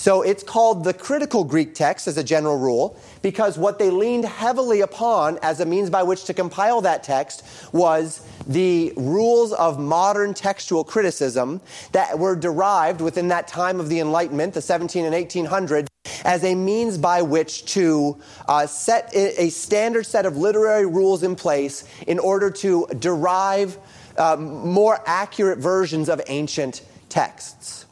So 0.00 0.22
it's 0.22 0.42
called 0.42 0.82
the 0.82 0.94
critical 0.94 1.44
Greek 1.44 1.74
text 1.74 2.08
as 2.08 2.16
a 2.16 2.24
general 2.24 2.58
rule 2.58 2.98
because 3.20 3.58
what 3.58 3.78
they 3.78 3.90
leaned 3.90 4.24
heavily 4.24 4.80
upon 4.80 5.38
as 5.42 5.60
a 5.60 5.66
means 5.66 5.90
by 5.90 6.02
which 6.02 6.24
to 6.24 6.32
compile 6.32 6.80
that 6.80 7.02
text 7.02 7.44
was 7.70 8.26
the 8.48 8.94
rules 8.96 9.52
of 9.52 9.78
modern 9.78 10.32
textual 10.32 10.84
criticism 10.84 11.60
that 11.92 12.18
were 12.18 12.34
derived 12.34 13.02
within 13.02 13.28
that 13.28 13.46
time 13.46 13.78
of 13.78 13.90
the 13.90 14.00
Enlightenment, 14.00 14.54
the 14.54 14.62
17 14.62 15.04
and 15.04 15.14
1800s, 15.14 15.88
as 16.24 16.44
a 16.44 16.54
means 16.54 16.96
by 16.96 17.20
which 17.20 17.66
to 17.66 18.18
uh, 18.48 18.66
set 18.66 19.14
a 19.14 19.50
standard 19.50 20.06
set 20.06 20.24
of 20.24 20.34
literary 20.34 20.86
rules 20.86 21.22
in 21.22 21.36
place 21.36 21.84
in 22.06 22.18
order 22.18 22.50
to 22.50 22.86
derive 22.98 23.76
uh, 24.16 24.36
more 24.36 25.00
accurate 25.06 25.58
versions 25.58 26.08
of 26.08 26.20
ancient 26.28 26.82
texts. 27.08 27.86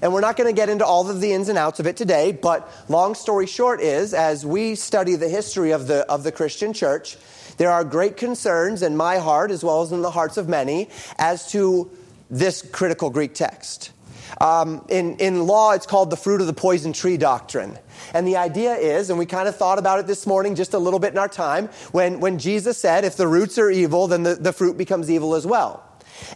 And 0.00 0.12
we're 0.12 0.20
not 0.20 0.36
going 0.36 0.48
to 0.48 0.54
get 0.54 0.68
into 0.68 0.86
all 0.86 1.08
of 1.10 1.20
the 1.20 1.32
ins 1.32 1.48
and 1.48 1.58
outs 1.58 1.80
of 1.80 1.86
it 1.86 1.96
today, 1.96 2.30
but 2.32 2.70
long 2.88 3.14
story 3.14 3.46
short 3.46 3.80
is, 3.80 4.14
as 4.14 4.46
we 4.46 4.74
study 4.74 5.16
the 5.16 5.28
history 5.28 5.72
of 5.72 5.88
the, 5.88 6.08
of 6.10 6.22
the 6.22 6.30
Christian 6.30 6.72
church, 6.72 7.16
there 7.56 7.70
are 7.70 7.82
great 7.82 8.16
concerns 8.16 8.82
in 8.82 8.96
my 8.96 9.18
heart, 9.18 9.50
as 9.50 9.64
well 9.64 9.82
as 9.82 9.90
in 9.90 10.02
the 10.02 10.12
hearts 10.12 10.36
of 10.36 10.48
many, 10.48 10.88
as 11.18 11.50
to 11.50 11.90
this 12.30 12.62
critical 12.62 13.10
Greek 13.10 13.34
text. 13.34 13.90
Um, 14.40 14.84
in, 14.88 15.16
in 15.16 15.46
law, 15.46 15.72
it's 15.72 15.86
called 15.86 16.10
the 16.10 16.16
fruit 16.16 16.40
of 16.40 16.46
the 16.46 16.52
poison 16.52 16.92
tree 16.92 17.16
doctrine. 17.16 17.78
And 18.14 18.26
the 18.26 18.36
idea 18.36 18.74
is, 18.74 19.10
and 19.10 19.18
we 19.18 19.26
kind 19.26 19.48
of 19.48 19.56
thought 19.56 19.78
about 19.78 19.98
it 19.98 20.06
this 20.06 20.26
morning 20.26 20.54
just 20.54 20.74
a 20.74 20.78
little 20.78 20.98
bit 20.98 21.12
in 21.12 21.18
our 21.18 21.28
time, 21.28 21.68
when, 21.92 22.20
when 22.20 22.38
Jesus 22.38 22.78
said, 22.78 23.04
if 23.04 23.16
the 23.16 23.26
roots 23.26 23.58
are 23.58 23.70
evil, 23.70 24.06
then 24.06 24.22
the, 24.22 24.34
the 24.34 24.52
fruit 24.52 24.76
becomes 24.76 25.10
evil 25.10 25.34
as 25.34 25.46
well. 25.46 25.84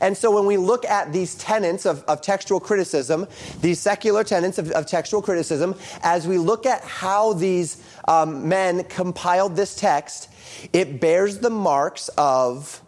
And 0.01 0.17
so 0.17 0.31
when 0.31 0.47
we 0.47 0.57
look 0.57 0.85
at 0.85 1.13
these 1.13 1.35
tenets 1.35 1.87
of, 1.87 2.03
of 2.05 2.21
textual 2.21 2.61
criticism, 2.61 3.27
these 3.61 3.81
secular 3.81 4.25
tenets 4.25 4.59
of, 4.59 4.71
of, 4.73 4.87
textual 4.87 5.23
criticism, 5.23 5.75
as 6.03 6.27
we 6.27 6.39
look 6.39 6.67
at 6.67 6.83
how 6.85 7.33
these 7.33 7.83
um, 8.07 8.49
men 8.49 8.85
compiled 8.85 9.57
this 9.57 9.75
text, 9.75 10.29
it 10.73 11.01
bears 11.01 11.39
the 11.39 11.51
marks 11.51 12.09
of, 12.17 12.81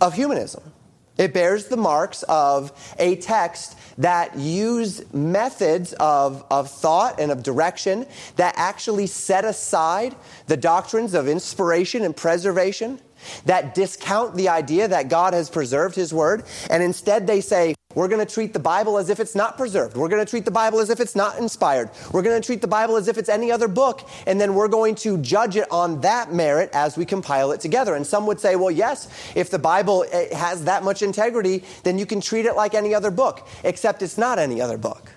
of 0.00 0.14
humanism. 0.14 0.71
It 1.18 1.34
bears 1.34 1.66
the 1.66 1.76
marks 1.76 2.22
of 2.24 2.72
a 2.98 3.16
text 3.16 3.76
that 3.98 4.36
use 4.38 5.02
methods 5.12 5.92
of, 5.94 6.44
of 6.50 6.70
thought 6.70 7.20
and 7.20 7.30
of 7.30 7.42
direction 7.42 8.06
that 8.36 8.54
actually 8.56 9.06
set 9.06 9.44
aside 9.44 10.16
the 10.46 10.56
doctrines 10.56 11.14
of 11.14 11.28
inspiration 11.28 12.02
and 12.02 12.16
preservation 12.16 12.98
that 13.44 13.74
discount 13.74 14.34
the 14.34 14.48
idea 14.48 14.88
that 14.88 15.08
God 15.08 15.34
has 15.34 15.48
preserved 15.48 15.94
His 15.94 16.12
Word, 16.12 16.44
and 16.70 16.82
instead 16.82 17.26
they 17.26 17.40
say, 17.40 17.74
we're 17.94 18.08
going 18.08 18.24
to 18.24 18.32
treat 18.32 18.52
the 18.52 18.58
Bible 18.58 18.98
as 18.98 19.10
if 19.10 19.20
it's 19.20 19.34
not 19.34 19.56
preserved. 19.56 19.96
We're 19.96 20.08
going 20.08 20.24
to 20.24 20.28
treat 20.28 20.44
the 20.44 20.50
Bible 20.50 20.80
as 20.80 20.90
if 20.90 21.00
it's 21.00 21.16
not 21.16 21.38
inspired. 21.38 21.90
We're 22.12 22.22
going 22.22 22.40
to 22.40 22.44
treat 22.44 22.60
the 22.60 22.68
Bible 22.68 22.96
as 22.96 23.08
if 23.08 23.18
it's 23.18 23.28
any 23.28 23.50
other 23.50 23.68
book, 23.68 24.08
and 24.26 24.40
then 24.40 24.54
we're 24.54 24.68
going 24.68 24.94
to 24.96 25.18
judge 25.18 25.56
it 25.56 25.70
on 25.70 26.00
that 26.02 26.32
merit 26.32 26.70
as 26.72 26.96
we 26.96 27.04
compile 27.04 27.52
it 27.52 27.60
together. 27.60 27.94
And 27.94 28.06
some 28.06 28.26
would 28.26 28.40
say, 28.40 28.56
well, 28.56 28.70
yes, 28.70 29.08
if 29.34 29.50
the 29.50 29.58
Bible 29.58 30.04
eh, 30.10 30.34
has 30.34 30.64
that 30.64 30.82
much 30.84 31.02
integrity, 31.02 31.64
then 31.82 31.98
you 31.98 32.06
can 32.06 32.20
treat 32.20 32.46
it 32.46 32.54
like 32.54 32.74
any 32.74 32.94
other 32.94 33.10
book, 33.10 33.46
except 33.64 34.02
it's 34.02 34.18
not 34.18 34.38
any 34.38 34.60
other 34.60 34.78
book. 34.78 35.12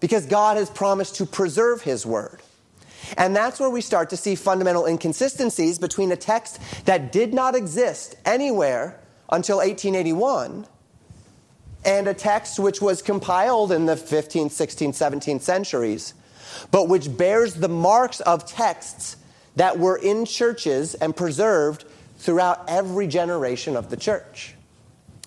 Because 0.00 0.26
God 0.26 0.56
has 0.56 0.68
promised 0.68 1.16
to 1.16 1.26
preserve 1.26 1.82
His 1.82 2.04
Word. 2.04 2.40
And 3.16 3.34
that's 3.36 3.60
where 3.60 3.70
we 3.70 3.80
start 3.80 4.10
to 4.10 4.16
see 4.16 4.34
fundamental 4.34 4.86
inconsistencies 4.86 5.78
between 5.78 6.12
a 6.12 6.16
text 6.16 6.58
that 6.84 7.12
did 7.12 7.34
not 7.34 7.54
exist 7.54 8.16
anywhere 8.24 8.98
until 9.30 9.58
1881 9.58 10.66
and 11.84 12.06
a 12.06 12.14
text 12.14 12.58
which 12.58 12.80
was 12.80 13.02
compiled 13.02 13.72
in 13.72 13.86
the 13.86 13.94
15th, 13.94 14.50
16th, 14.50 14.90
17th 14.90 15.40
centuries, 15.40 16.14
but 16.70 16.88
which 16.88 17.16
bears 17.16 17.54
the 17.54 17.68
marks 17.68 18.20
of 18.20 18.46
texts 18.46 19.16
that 19.56 19.78
were 19.78 19.96
in 19.96 20.24
churches 20.24 20.94
and 20.94 21.14
preserved 21.14 21.84
throughout 22.18 22.64
every 22.68 23.06
generation 23.06 23.76
of 23.76 23.90
the 23.90 23.96
church. 23.96 24.54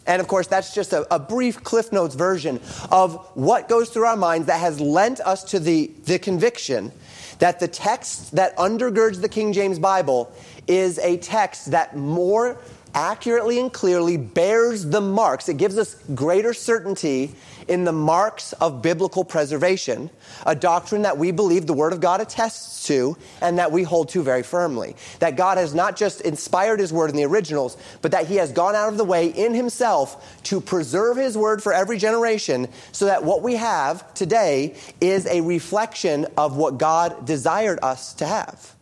And 0.07 0.21
of 0.21 0.27
course, 0.27 0.47
that's 0.47 0.73
just 0.73 0.93
a, 0.93 1.13
a, 1.13 1.19
brief 1.19 1.63
Cliff 1.63 1.91
Notes 1.91 2.15
version 2.15 2.59
of 2.91 3.15
what 3.33 3.67
goes 3.67 3.89
through 3.89 4.05
our 4.05 4.15
minds 4.15 4.47
that 4.47 4.59
has 4.59 4.79
lent 4.79 5.19
us 5.19 5.43
to 5.45 5.59
the, 5.59 5.91
the 6.05 6.19
conviction 6.19 6.91
that 7.39 7.59
the 7.59 7.67
text 7.67 8.35
that 8.35 8.55
undergirds 8.57 9.19
the 9.19 9.29
King 9.29 9.51
James 9.51 9.79
Bible 9.79 10.31
is 10.67 10.99
a 10.99 11.17
text 11.17 11.71
that 11.71 11.95
more 11.95 12.57
accurately 12.95 13.59
and 13.59 13.71
clearly 13.71 14.17
bears 14.17 14.85
the 14.85 15.01
marks. 15.01 15.49
It 15.49 15.57
gives 15.57 15.77
us 15.77 15.95
greater 16.15 16.53
certainty 16.53 17.35
in 17.67 17.83
the 17.83 17.91
marks 17.91 18.53
of 18.53 18.81
biblical 18.81 19.23
preservation, 19.25 20.09
a 20.45 20.55
doctrine 20.55 21.01
that 21.01 21.17
we 21.17 21.31
believe 21.31 21.67
the 21.67 21.73
Word 21.73 21.93
of 21.93 21.99
God 21.99 22.21
attests 22.21 22.87
to 22.87 23.17
and 23.41 23.59
that 23.59 23.71
we 23.71 23.83
hold 23.83 24.09
to 24.09 24.23
very 24.23 24.43
firmly. 24.43 24.95
That 25.19 25.35
God 25.35 25.57
has 25.57 25.73
not 25.73 25.97
just 25.97 26.21
inspired 26.21 26.79
His 26.79 26.93
Word 26.93 27.09
in 27.09 27.15
the 27.15 27.25
originals, 27.25 27.77
but 28.01 28.11
that 28.11 28.27
He 28.27 28.35
has 28.37 28.51
gone 28.51 28.75
out 28.75 28.89
of 28.89 28.97
the 28.97 29.03
way 29.03 29.27
in 29.27 29.53
Himself 29.53 30.41
to 30.43 30.61
preserve 30.61 31.17
His 31.17 31.37
Word 31.37 31.61
for 31.61 31.73
every 31.73 31.97
generation 31.97 32.67
so 32.91 33.05
that 33.05 33.23
what 33.23 33.41
we 33.41 33.55
have 33.55 34.13
today 34.13 34.75
is 35.01 35.25
a 35.27 35.41
reflection 35.41 36.27
of 36.37 36.55
what 36.55 36.77
God 36.77 37.25
desired 37.25 37.79
us 37.81 38.13
to 38.15 38.25
have 38.25 38.75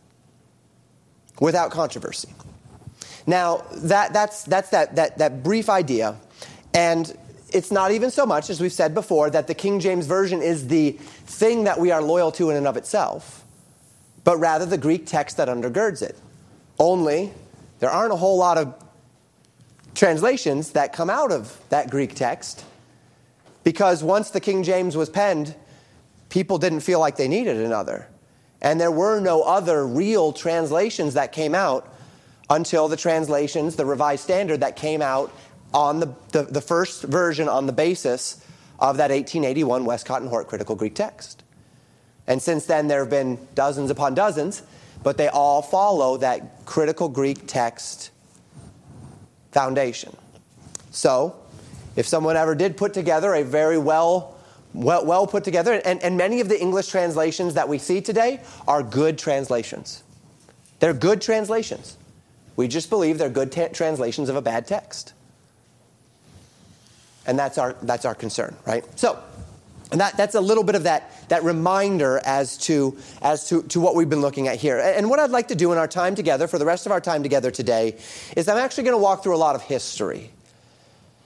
without 1.40 1.70
controversy. 1.70 2.28
Now, 3.26 3.64
that, 3.76 4.12
that's, 4.12 4.44
that's 4.44 4.70
that, 4.70 4.96
that, 4.96 5.18
that 5.18 5.42
brief 5.42 5.68
idea. 5.68 6.16
And 6.74 7.16
it's 7.50 7.70
not 7.70 7.92
even 7.92 8.10
so 8.10 8.26
much, 8.26 8.50
as 8.50 8.60
we've 8.60 8.72
said 8.72 8.94
before, 8.94 9.30
that 9.30 9.46
the 9.46 9.54
King 9.54 9.80
James 9.80 10.06
Version 10.06 10.42
is 10.42 10.68
the 10.68 10.92
thing 10.92 11.64
that 11.64 11.78
we 11.78 11.90
are 11.90 12.02
loyal 12.02 12.32
to 12.32 12.50
in 12.50 12.56
and 12.56 12.66
of 12.66 12.76
itself, 12.76 13.44
but 14.24 14.36
rather 14.38 14.66
the 14.66 14.76
Greek 14.76 15.06
text 15.06 15.36
that 15.36 15.48
undergirds 15.48 16.02
it. 16.02 16.18
Only, 16.78 17.32
there 17.78 17.90
aren't 17.90 18.12
a 18.12 18.16
whole 18.16 18.36
lot 18.36 18.58
of 18.58 18.74
translations 19.94 20.72
that 20.72 20.92
come 20.92 21.08
out 21.08 21.30
of 21.30 21.58
that 21.68 21.88
Greek 21.90 22.14
text, 22.14 22.64
because 23.62 24.02
once 24.02 24.30
the 24.30 24.40
King 24.40 24.64
James 24.64 24.96
was 24.96 25.08
penned, 25.08 25.54
people 26.28 26.58
didn't 26.58 26.80
feel 26.80 26.98
like 26.98 27.16
they 27.16 27.28
needed 27.28 27.56
another. 27.58 28.08
And 28.60 28.80
there 28.80 28.90
were 28.90 29.20
no 29.20 29.42
other 29.42 29.86
real 29.86 30.32
translations 30.32 31.14
that 31.14 31.30
came 31.30 31.54
out 31.54 31.93
until 32.50 32.88
the 32.88 32.96
translations, 32.96 33.76
the 33.76 33.86
Revised 33.86 34.22
Standard, 34.22 34.60
that 34.60 34.76
came 34.76 35.02
out 35.02 35.32
on 35.72 36.00
the, 36.00 36.14
the, 36.32 36.42
the 36.42 36.60
first 36.60 37.02
version 37.02 37.48
on 37.48 37.66
the 37.66 37.72
basis 37.72 38.44
of 38.78 38.96
that 38.98 39.10
1881 39.10 39.84
Westcott 39.84 40.20
and 40.20 40.30
Hort 40.30 40.46
critical 40.46 40.76
Greek 40.76 40.94
text. 40.94 41.42
And 42.26 42.40
since 42.40 42.66
then, 42.66 42.88
there 42.88 43.00
have 43.00 43.10
been 43.10 43.38
dozens 43.54 43.90
upon 43.90 44.14
dozens, 44.14 44.62
but 45.02 45.16
they 45.16 45.28
all 45.28 45.62
follow 45.62 46.16
that 46.18 46.64
critical 46.64 47.08
Greek 47.08 47.46
text 47.46 48.10
foundation. 49.52 50.16
So, 50.90 51.36
if 51.96 52.06
someone 52.06 52.36
ever 52.36 52.54
did 52.54 52.76
put 52.76 52.94
together 52.94 53.34
a 53.34 53.44
very 53.44 53.78
well 53.78 54.34
well, 54.74 55.06
well 55.06 55.26
put 55.26 55.44
together. 55.44 55.80
And, 55.84 56.02
and 56.02 56.16
many 56.16 56.40
of 56.40 56.48
the 56.48 56.60
English 56.60 56.88
translations 56.88 57.54
that 57.54 57.68
we 57.68 57.78
see 57.78 58.00
today 58.00 58.40
are 58.66 58.82
good 58.82 59.16
translations. 59.16 60.02
They're 60.80 60.92
good 60.92 61.22
translations. 61.22 61.96
We 62.56 62.68
just 62.68 62.90
believe 62.90 63.18
they're 63.18 63.28
good 63.28 63.52
ta- 63.52 63.68
translations 63.68 64.28
of 64.28 64.36
a 64.36 64.42
bad 64.42 64.66
text. 64.66 65.12
And 67.26 67.38
that's 67.38 67.58
our, 67.58 67.74
that's 67.82 68.04
our 68.04 68.14
concern, 68.14 68.54
right? 68.66 68.84
So, 68.98 69.18
and 69.90 70.00
that, 70.00 70.16
that's 70.16 70.34
a 70.34 70.40
little 70.40 70.64
bit 70.64 70.74
of 70.74 70.84
that, 70.84 71.10
that 71.28 71.42
reminder 71.44 72.20
as, 72.24 72.56
to, 72.58 72.96
as 73.22 73.48
to, 73.48 73.62
to 73.64 73.80
what 73.80 73.94
we've 73.94 74.10
been 74.10 74.20
looking 74.20 74.48
at 74.48 74.56
here. 74.56 74.78
And 74.78 75.08
what 75.08 75.18
I'd 75.18 75.30
like 75.30 75.48
to 75.48 75.54
do 75.54 75.72
in 75.72 75.78
our 75.78 75.88
time 75.88 76.14
together, 76.14 76.46
for 76.46 76.58
the 76.58 76.64
rest 76.64 76.86
of 76.86 76.92
our 76.92 77.00
time 77.00 77.22
together 77.22 77.50
today, 77.50 77.96
is 78.36 78.48
I'm 78.48 78.58
actually 78.58 78.84
going 78.84 78.96
to 78.96 79.02
walk 79.02 79.22
through 79.22 79.36
a 79.36 79.38
lot 79.38 79.54
of 79.54 79.62
history. 79.62 80.30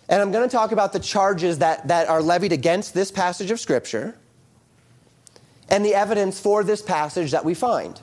And 0.09 0.23
I'm 0.23 0.33
going 0.33 0.49
to 0.49 0.55
talk 0.55 0.73
about 0.73 0.93
the 0.93 1.01
charges 1.01 1.59
that, 1.59 1.89
that 1.89 2.09
are 2.09 2.23
levied 2.23 2.53
against 2.53 2.95
this 2.95 3.11
passage 3.11 3.51
of 3.51 3.61
Scripture 3.61 4.17
and 5.69 5.85
the 5.85 5.95
evidence 5.95 6.41
for 6.41 6.65
this 6.65 6.81
passage 6.81 7.31
that 7.33 7.45
we 7.45 7.55
find. 7.55 8.01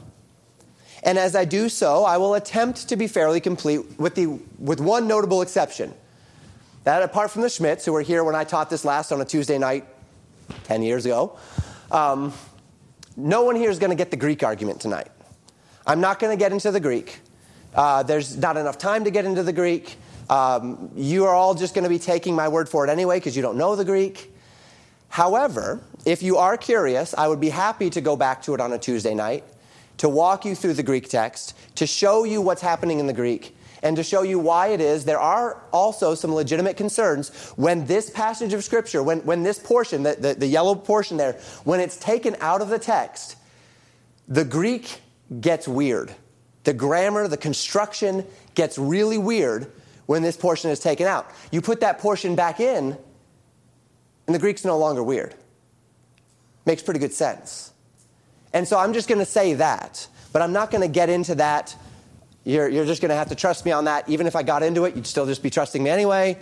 And 1.06 1.20
as 1.20 1.36
I 1.36 1.46
do 1.46 1.70
so, 1.70 2.04
I 2.04 2.18
will 2.18 2.34
attempt 2.34 2.90
to 2.90 2.96
be 2.96 3.08
fairly 3.08 3.40
complete 3.40 4.00
with, 4.00 4.16
the, 4.16 4.40
with 4.58 4.82
one 4.82 5.08
notable 5.08 5.44
exception. 5.44 5.94
That 6.84 7.04
apart 7.04 7.30
from 7.30 7.44
the 7.44 7.50
Schmitz, 7.50 7.86
who 7.86 7.94
were 7.94 8.02
here 8.02 8.24
when 8.24 8.34
I 8.34 8.44
taught 8.44 8.72
this 8.72 8.84
last 8.84 9.12
on 9.12 9.22
a 9.22 9.26
Tuesday 9.26 9.60
night 9.60 9.86
10 10.64 10.82
years 10.82 11.06
ago, 11.06 11.38
um, 11.92 12.34
no 13.16 13.44
one 13.44 13.56
here 13.56 13.70
is 13.70 13.78
going 13.78 13.92
to 13.92 13.96
get 13.96 14.10
the 14.10 14.18
Greek 14.18 14.44
argument 14.44 14.82
tonight. 14.82 15.08
I'm 15.86 16.02
not 16.02 16.20
going 16.20 16.36
to 16.36 16.44
get 16.44 16.52
into 16.52 16.72
the 16.72 16.80
Greek. 16.80 17.20
Uh, 17.76 18.02
there's 18.02 18.36
not 18.36 18.58
enough 18.58 18.80
time 18.80 19.04
to 19.04 19.12
get 19.12 19.26
into 19.26 19.44
the 19.44 19.54
Greek. 19.54 19.98
Um, 20.28 20.90
you 20.96 21.26
are 21.26 21.36
all 21.36 21.54
just 21.54 21.76
going 21.76 21.84
to 21.84 21.90
be 21.90 22.00
taking 22.00 22.36
my 22.36 22.48
word 22.48 22.68
for 22.68 22.84
it 22.84 22.90
anyway 22.90 23.18
because 23.18 23.36
you 23.36 23.44
don't 23.44 23.58
know 23.58 23.76
the 23.76 23.86
Greek. 23.86 24.34
However, 25.10 25.82
if 26.04 26.24
you 26.24 26.38
are 26.38 26.58
curious, 26.58 27.14
I 27.16 27.28
would 27.28 27.40
be 27.40 27.50
happy 27.50 27.92
to 27.92 28.02
go 28.02 28.16
back 28.16 28.42
to 28.44 28.56
it 28.56 28.60
on 28.60 28.74
a 28.74 28.80
Tuesday 28.80 29.14
night 29.14 29.44
to 29.98 30.10
walk 30.10 30.46
you 30.46 30.56
through 30.56 30.74
the 30.74 30.84
Greek 30.84 31.10
text, 31.10 31.56
to 31.75 31.88
show 31.88 32.24
you 32.24 32.42
what's 32.42 32.62
happening 32.62 33.00
in 33.00 33.08
the 33.08 33.14
Greek, 33.14 33.56
and 33.82 33.96
to 33.98 34.04
show 34.04 34.24
you 34.24 34.40
why 34.40 34.70
it 34.70 34.82
is 34.82 35.06
there 35.06 35.20
are 35.20 35.62
also 35.72 36.16
some 36.16 36.34
legitimate 36.34 36.75
concerns 36.75 37.30
when 37.56 37.86
this 37.86 38.10
passage 38.10 38.54
of 38.54 38.64
Scripture, 38.64 39.04
when, 39.04 39.20
when 39.25 39.44
this 39.44 39.60
portion, 39.60 40.04
the, 40.04 40.16
the, 40.16 40.34
the 40.34 40.48
yellow 40.48 40.74
portion 40.74 41.18
there, 41.18 41.34
when 41.64 41.80
it's 41.80 41.98
taken 41.98 42.36
out 42.40 42.62
of 42.62 42.70
the 42.70 42.80
text, 42.80 43.38
the 44.28 44.44
Greek 44.44 45.02
gets 45.40 45.68
weird. 45.68 46.14
The 46.64 46.74
grammar, 46.74 47.28
the 47.28 47.38
construction 47.38 48.25
gets 48.56 48.78
really 48.80 49.20
weird 49.20 49.72
when 50.08 50.24
this 50.24 50.36
portion 50.36 50.72
is 50.72 50.80
taken 50.80 51.06
out. 51.06 51.30
You 51.52 51.62
put 51.62 51.82
that 51.82 52.00
portion 52.00 52.36
back 52.36 52.60
in, 52.60 52.98
and 54.25 54.36
the 54.36 54.40
Greek's 54.40 54.66
no 54.66 54.78
longer 54.78 55.04
weird. 55.04 55.36
Makes 56.66 56.82
pretty 56.82 57.00
good 57.00 57.14
sense. 57.14 57.72
And 58.56 58.66
so 58.66 58.80
I'm 58.80 58.94
just 58.94 59.10
going 59.10 59.20
to 59.20 59.26
say 59.26 59.56
that, 59.56 60.08
but 60.32 60.42
I'm 60.42 60.54
not 60.54 60.72
going 60.72 60.82
to 60.82 60.88
get 60.88 61.10
into 61.10 61.36
that. 61.36 61.76
You're, 62.46 62.70
you're 62.70 62.86
just 62.86 63.02
going 63.02 63.10
to 63.10 63.16
have 63.16 63.28
to 63.28 63.36
trust 63.36 63.66
me 63.66 63.74
on 63.74 63.84
that. 63.84 64.08
Even 64.08 64.28
if 64.28 64.36
I 64.36 64.44
got 64.44 64.64
into 64.64 64.86
it, 64.86 64.96
you'd 64.96 65.06
still 65.06 65.26
just 65.26 65.44
be 65.44 65.50
trusting 65.50 65.84
me 65.84 65.90
anyway. 65.90 66.38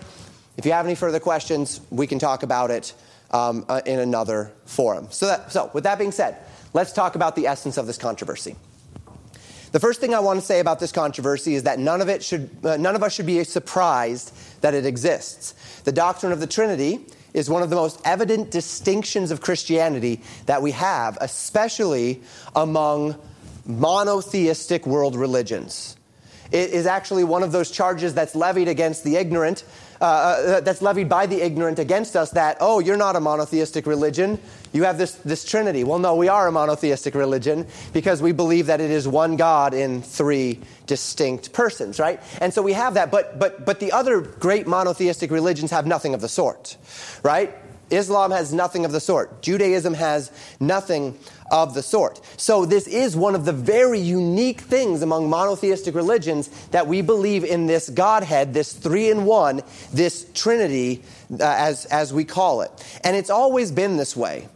If 0.55 0.67
you 0.67 0.73
have 0.73 0.85
any 0.85 0.93
further 0.93 1.19
questions, 1.19 1.81
we 1.89 2.05
can 2.05 2.19
talk 2.19 2.43
about 2.43 2.69
it 2.69 2.93
um, 3.31 3.65
uh, 3.67 3.81
in 3.87 3.99
another 3.99 4.51
forum. 4.65 5.07
So, 5.09 5.25
that, 5.25 5.51
so, 5.51 5.71
with 5.73 5.85
that 5.85 5.97
being 5.97 6.11
said, 6.11 6.37
let's 6.73 6.93
talk 6.93 7.15
about 7.15 7.35
the 7.35 7.47
essence 7.47 7.77
of 7.77 7.87
this 7.87 7.97
controversy. 7.97 8.55
The 9.71 9.79
first 9.79 9.99
thing 9.99 10.13
I 10.13 10.19
want 10.19 10.39
to 10.39 10.45
say 10.45 10.59
about 10.59 10.79
this 10.79 10.91
controversy 10.91 11.55
is 11.55 11.63
that 11.63 11.79
none 11.79 11.99
of, 11.99 12.09
it 12.09 12.23
should, 12.23 12.51
uh, 12.63 12.77
none 12.77 12.95
of 12.95 13.01
us 13.01 13.11
should 13.15 13.25
be 13.25 13.43
surprised 13.43 14.31
that 14.61 14.75
it 14.75 14.85
exists. 14.85 15.53
The 15.81 15.91
doctrine 15.91 16.31
of 16.31 16.39
the 16.39 16.45
Trinity 16.45 17.07
is 17.33 17.49
one 17.49 17.63
of 17.63 17.69
the 17.69 17.75
most 17.75 17.99
evident 18.05 18.51
distinctions 18.51 19.31
of 19.31 19.41
Christianity 19.41 20.21
that 20.45 20.61
we 20.61 20.71
have, 20.71 21.17
especially 21.21 22.21
among 22.55 23.15
monotheistic 23.65 24.85
world 24.85 25.15
religions. 25.15 25.97
It 26.51 26.69
is 26.69 26.85
actually 26.85 27.23
one 27.23 27.41
of 27.41 27.51
those 27.51 27.71
charges 27.71 28.13
that's 28.13 28.35
levied 28.35 28.67
against 28.67 29.03
the 29.03 29.15
ignorant, 29.15 29.63
uh, 29.99 30.03
uh, 30.05 30.59
that's 30.61 30.81
levied 30.81 31.09
by 31.09 31.25
the 31.25 31.41
ignorant 31.41 31.79
against 31.79 32.15
us 32.15 32.31
that, 32.31 32.57
oh, 32.59 32.79
you're 32.79 32.97
not 32.97 33.15
a 33.15 33.19
monotheistic 33.19 33.87
religion. 33.87 34.39
You 34.73 34.83
have 34.83 34.97
this, 34.97 35.13
this 35.13 35.45
Trinity. 35.45 35.83
Well, 35.83 35.99
no, 35.99 36.15
we 36.15 36.27
are 36.27 36.47
a 36.47 36.51
monotheistic 36.51 37.13
religion 37.13 37.67
because 37.93 38.21
we 38.21 38.31
believe 38.31 38.65
that 38.65 38.81
it 38.81 38.89
is 38.89 39.07
one 39.07 39.37
God 39.37 39.75
in 39.75 40.01
three 40.01 40.59
distinct 40.87 41.53
persons, 41.53 41.99
right? 41.99 42.19
And 42.41 42.51
so 42.51 42.61
we 42.63 42.73
have 42.73 42.95
that, 42.95 43.11
but, 43.11 43.39
but, 43.39 43.65
but 43.65 43.79
the 43.79 43.91
other 43.91 44.19
great 44.19 44.67
monotheistic 44.67 45.29
religions 45.29 45.69
have 45.71 45.85
nothing 45.85 46.15
of 46.15 46.21
the 46.21 46.27
sort, 46.27 46.77
right? 47.21 47.55
Islam 47.91 48.31
has 48.31 48.51
nothing 48.51 48.85
of 48.85 48.91
the 48.91 48.99
sort. 48.99 49.41
Judaism 49.41 49.93
has 49.93 50.31
nothing 50.59 51.17
of 51.51 51.75
the 51.75 51.83
sort. 51.83 52.19
So, 52.37 52.65
this 52.65 52.87
is 52.87 53.15
one 53.15 53.35
of 53.35 53.45
the 53.45 53.53
very 53.53 53.99
unique 53.99 54.61
things 54.61 55.01
among 55.01 55.29
monotheistic 55.29 55.93
religions 55.93 56.47
that 56.71 56.87
we 56.87 57.01
believe 57.01 57.43
in 57.43 57.67
this 57.67 57.89
Godhead, 57.89 58.53
this 58.53 58.73
three 58.73 59.11
in 59.11 59.25
one, 59.25 59.61
this 59.91 60.25
Trinity, 60.33 61.03
uh, 61.31 61.43
as, 61.43 61.85
as 61.85 62.11
we 62.11 62.23
call 62.23 62.61
it. 62.61 62.71
And 63.03 63.15
it's 63.15 63.29
always 63.29 63.71
been 63.71 63.97
this 63.97 64.15
way. 64.15 64.47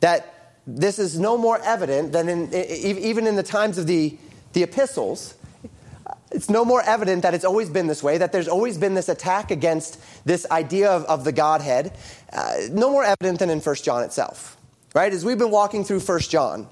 That 0.00 0.54
this 0.66 0.98
is 0.98 1.18
no 1.18 1.36
more 1.36 1.60
evident 1.62 2.12
than 2.12 2.28
in, 2.28 2.54
even 2.54 3.26
in 3.26 3.36
the 3.36 3.42
times 3.42 3.78
of 3.78 3.86
the, 3.86 4.16
the 4.52 4.62
epistles. 4.62 5.34
It's 6.32 6.48
no 6.48 6.64
more 6.64 6.82
evident 6.82 7.22
that 7.22 7.34
it's 7.34 7.44
always 7.44 7.68
been 7.68 7.86
this 7.86 8.02
way, 8.02 8.18
that 8.18 8.30
there's 8.30 8.48
always 8.48 8.78
been 8.78 8.94
this 8.94 9.08
attack 9.08 9.50
against 9.50 10.00
this 10.24 10.46
idea 10.50 10.90
of, 10.90 11.04
of 11.04 11.24
the 11.24 11.32
Godhead. 11.32 11.92
Uh, 12.32 12.54
no 12.70 12.90
more 12.90 13.04
evident 13.04 13.40
than 13.40 13.50
in 13.50 13.60
1 13.60 13.74
John 13.76 14.04
itself 14.04 14.56
right? 14.94 15.12
As 15.12 15.24
we've 15.24 15.38
been 15.38 15.50
walking 15.50 15.84
through 15.84 16.00
1 16.00 16.20
John, 16.20 16.68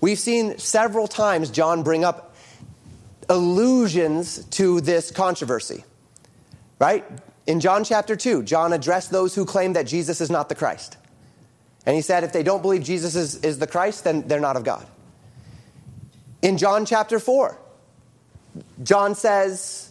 we've 0.00 0.18
seen 0.18 0.58
several 0.58 1.08
times 1.08 1.50
John 1.50 1.82
bring 1.82 2.04
up 2.04 2.34
allusions 3.28 4.44
to 4.46 4.80
this 4.80 5.10
controversy, 5.10 5.84
right? 6.78 7.04
In 7.46 7.60
John 7.60 7.84
chapter 7.84 8.16
2, 8.16 8.42
John 8.42 8.72
addressed 8.72 9.10
those 9.10 9.34
who 9.34 9.44
claim 9.44 9.74
that 9.74 9.86
Jesus 9.86 10.20
is 10.20 10.30
not 10.30 10.48
the 10.48 10.54
Christ. 10.54 10.97
And 11.88 11.94
he 11.96 12.02
said, 12.02 12.22
if 12.22 12.34
they 12.34 12.42
don't 12.42 12.60
believe 12.60 12.82
Jesus 12.82 13.16
is, 13.16 13.36
is 13.36 13.58
the 13.58 13.66
Christ, 13.66 14.04
then 14.04 14.28
they're 14.28 14.38
not 14.38 14.56
of 14.56 14.62
God. 14.62 14.86
In 16.42 16.58
John 16.58 16.84
chapter 16.84 17.18
4, 17.18 17.58
John 18.82 19.14
says, 19.14 19.90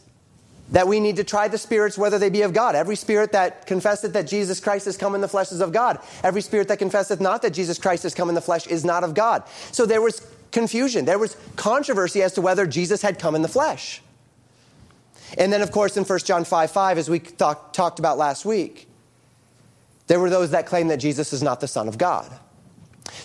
that 0.70 0.88
we 0.88 1.00
need 1.00 1.16
to 1.16 1.24
try 1.24 1.48
the 1.48 1.58
spirits 1.58 1.98
whether 1.98 2.20
they 2.20 2.30
be 2.30 2.44
of 2.44 2.54
God. 2.54 2.76
Every 2.76 2.96
spirit 2.96 3.32
that 3.32 3.66
confesseth 3.66 4.14
that 4.14 4.28
Jesus 4.28 4.60
Christ 4.60 4.86
has 4.86 4.96
come 4.96 5.16
in 5.16 5.22
the 5.22 5.28
flesh 5.28 5.52
is 5.52 5.60
of 5.60 5.72
God. 5.72 5.98
Every 6.22 6.42
spirit 6.42 6.68
that 6.68 6.78
confesseth 6.78 7.20
not 7.20 7.42
that 7.42 7.52
Jesus 7.52 7.80
Christ 7.80 8.04
has 8.04 8.14
come 8.14 8.30
in 8.30 8.36
the 8.36 8.42
flesh 8.42 8.68
is 8.68 8.86
not 8.86 9.04
of 9.04 9.16
God. 9.16 9.44
So 9.72 9.88
there 9.88 10.02
was 10.02 10.22
confusion. 10.52 11.06
There 11.06 11.18
was 11.18 11.36
controversy 11.56 12.22
as 12.22 12.34
to 12.34 12.42
whether 12.42 12.68
Jesus 12.68 13.02
had 13.02 13.18
come 13.18 13.34
in 13.34 13.42
the 13.42 13.48
flesh. 13.48 14.04
And 15.36 15.52
then, 15.52 15.64
of 15.64 15.72
course, 15.72 15.98
in 15.98 16.04
1 16.04 16.20
John 16.20 16.46
5 16.46 16.70
5, 16.70 16.98
as 17.00 17.10
we 17.10 17.20
talk, 17.20 17.74
talked 17.74 17.98
about 17.98 18.20
last 18.20 18.46
week, 18.46 18.87
there 20.08 20.20
were 20.20 20.30
those 20.30 20.52
that 20.52 20.66
claimed 20.66 20.90
that 20.90 20.98
Jesus 20.98 21.34
is 21.34 21.44
not 21.44 21.60
the 21.60 21.68
Son 21.68 21.88
of 21.88 21.98
God. 21.98 22.32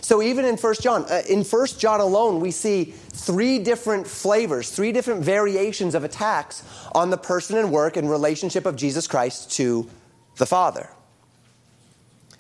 So 0.00 0.22
even 0.22 0.44
in 0.44 0.56
1 0.56 0.74
John, 0.80 1.04
uh, 1.10 1.22
in 1.28 1.44
1 1.44 1.66
John 1.78 2.00
alone, 2.00 2.40
we 2.40 2.50
see 2.50 2.84
three 2.84 3.58
different 3.58 4.06
flavors, 4.06 4.70
three 4.70 4.92
different 4.92 5.22
variations 5.22 5.94
of 5.94 6.04
attacks 6.04 6.62
on 6.92 7.10
the 7.10 7.16
person 7.16 7.56
and 7.56 7.70
work 7.70 7.96
and 7.96 8.10
relationship 8.10 8.66
of 8.66 8.76
Jesus 8.76 9.06
Christ 9.06 9.52
to 9.52 9.88
the 10.36 10.46
Father. 10.46 10.90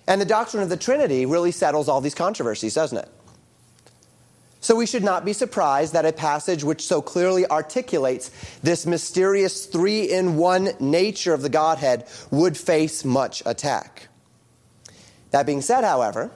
And 0.06 0.20
the 0.20 0.26
doctrine 0.26 0.62
of 0.62 0.68
the 0.68 0.76
Trinity 0.76 1.26
really 1.26 1.52
settles 1.52 1.88
all 1.88 2.00
these 2.00 2.14
controversies, 2.14 2.74
doesn't 2.74 2.98
it? 2.98 3.08
So 4.60 4.76
we 4.76 4.86
should 4.86 5.02
not 5.02 5.24
be 5.24 5.32
surprised 5.32 5.92
that 5.92 6.06
a 6.06 6.12
passage 6.12 6.62
which 6.62 6.86
so 6.86 7.02
clearly 7.02 7.46
articulates 7.46 8.30
this 8.62 8.86
mysterious 8.86 9.66
three 9.66 10.12
in 10.12 10.36
one 10.36 10.70
nature 10.78 11.34
of 11.34 11.42
the 11.42 11.48
Godhead 11.48 12.06
would 12.30 12.56
face 12.56 13.04
much 13.04 13.42
attack. 13.44 14.08
That 15.32 15.46
being 15.46 15.62
said, 15.62 15.82
however, 15.82 16.30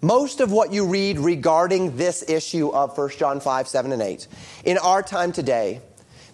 most 0.00 0.40
of 0.40 0.50
what 0.50 0.72
you 0.72 0.86
read 0.86 1.18
regarding 1.18 1.96
this 1.96 2.28
issue 2.28 2.70
of 2.70 2.98
1 2.98 3.10
John 3.10 3.38
5, 3.38 3.68
7, 3.68 3.92
and 3.92 4.02
8 4.02 4.26
in 4.64 4.78
our 4.78 5.02
time 5.02 5.30
today, 5.30 5.80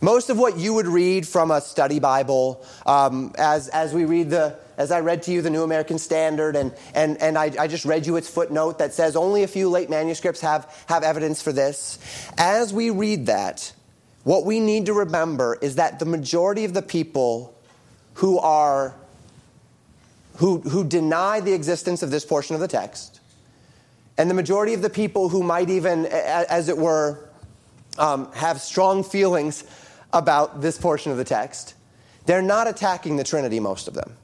most 0.01 0.31
of 0.31 0.39
what 0.39 0.57
you 0.57 0.75
would 0.75 0.87
read 0.87 1.27
from 1.27 1.51
a 1.51 1.61
study 1.61 1.99
Bible, 1.99 2.65
um, 2.87 3.35
as, 3.37 3.69
as 3.69 3.93
we 3.93 4.05
read 4.05 4.31
the, 4.31 4.57
as 4.77 4.93
I 4.93 5.01
read 5.01 5.25
to 5.25 5.33
you 5.33 5.43
the 5.43 5.51
New 5.51 5.65
American 5.65 5.99
Standard, 5.99 6.55
and, 6.55 6.73
and, 6.95 7.21
and 7.21 7.37
I, 7.37 7.53
I 7.59 7.67
just 7.67 7.85
read 7.85 8.07
you 8.07 8.17
its 8.17 8.31
footnote 8.31 8.79
that 8.79 8.95
says 8.95 9.17
only 9.17 9.43
a 9.43 9.49
few 9.49 9.69
late 9.69 9.91
manuscripts 9.91 10.41
have, 10.41 10.73
have 10.89 11.03
evidence 11.03 11.43
for 11.43 11.53
this. 11.53 11.99
As 12.39 12.73
we 12.73 12.91
read 12.91 13.27
that, 13.27 13.73
what 14.23 14.47
we 14.47 14.61
need 14.61 14.87
to 14.87 14.93
remember 14.93 15.59
is 15.61 15.75
that 15.75 15.99
the 15.99 16.07
majority 16.07 16.65
of 16.65 16.75
the 16.75 16.83
people 16.83 17.59
who 18.15 18.39
are 18.39 18.95
who, 20.39 20.61
who 20.61 20.85
deny 20.85 21.41
the 21.41 21.53
existence 21.53 22.03
of 22.03 22.11
this 22.11 22.25
portion 22.25 22.55
of 22.55 22.61
the 22.61 22.69
text 22.69 23.21
and 24.17 24.31
the 24.31 24.35
majority 24.35 24.75
of 24.75 24.83
the 24.83 24.91
people 24.91 25.29
who 25.29 25.43
might 25.43 25.71
even, 25.71 26.07
as 26.07 26.69
it 26.69 26.79
were, 26.79 27.29
um, 27.99 28.31
have 28.33 28.61
strong 28.61 29.03
feelings 29.03 29.65
about 30.13 30.61
this 30.61 30.79
portion 30.79 31.13
of 31.13 31.19
the 31.19 31.25
text, 31.25 31.75
they're 32.27 32.43
not 32.43 32.69
attacking 32.69 33.17
the 33.17 33.25
Trinity, 33.25 33.61
most 33.61 33.89
of 33.89 33.95
them. 33.95 34.17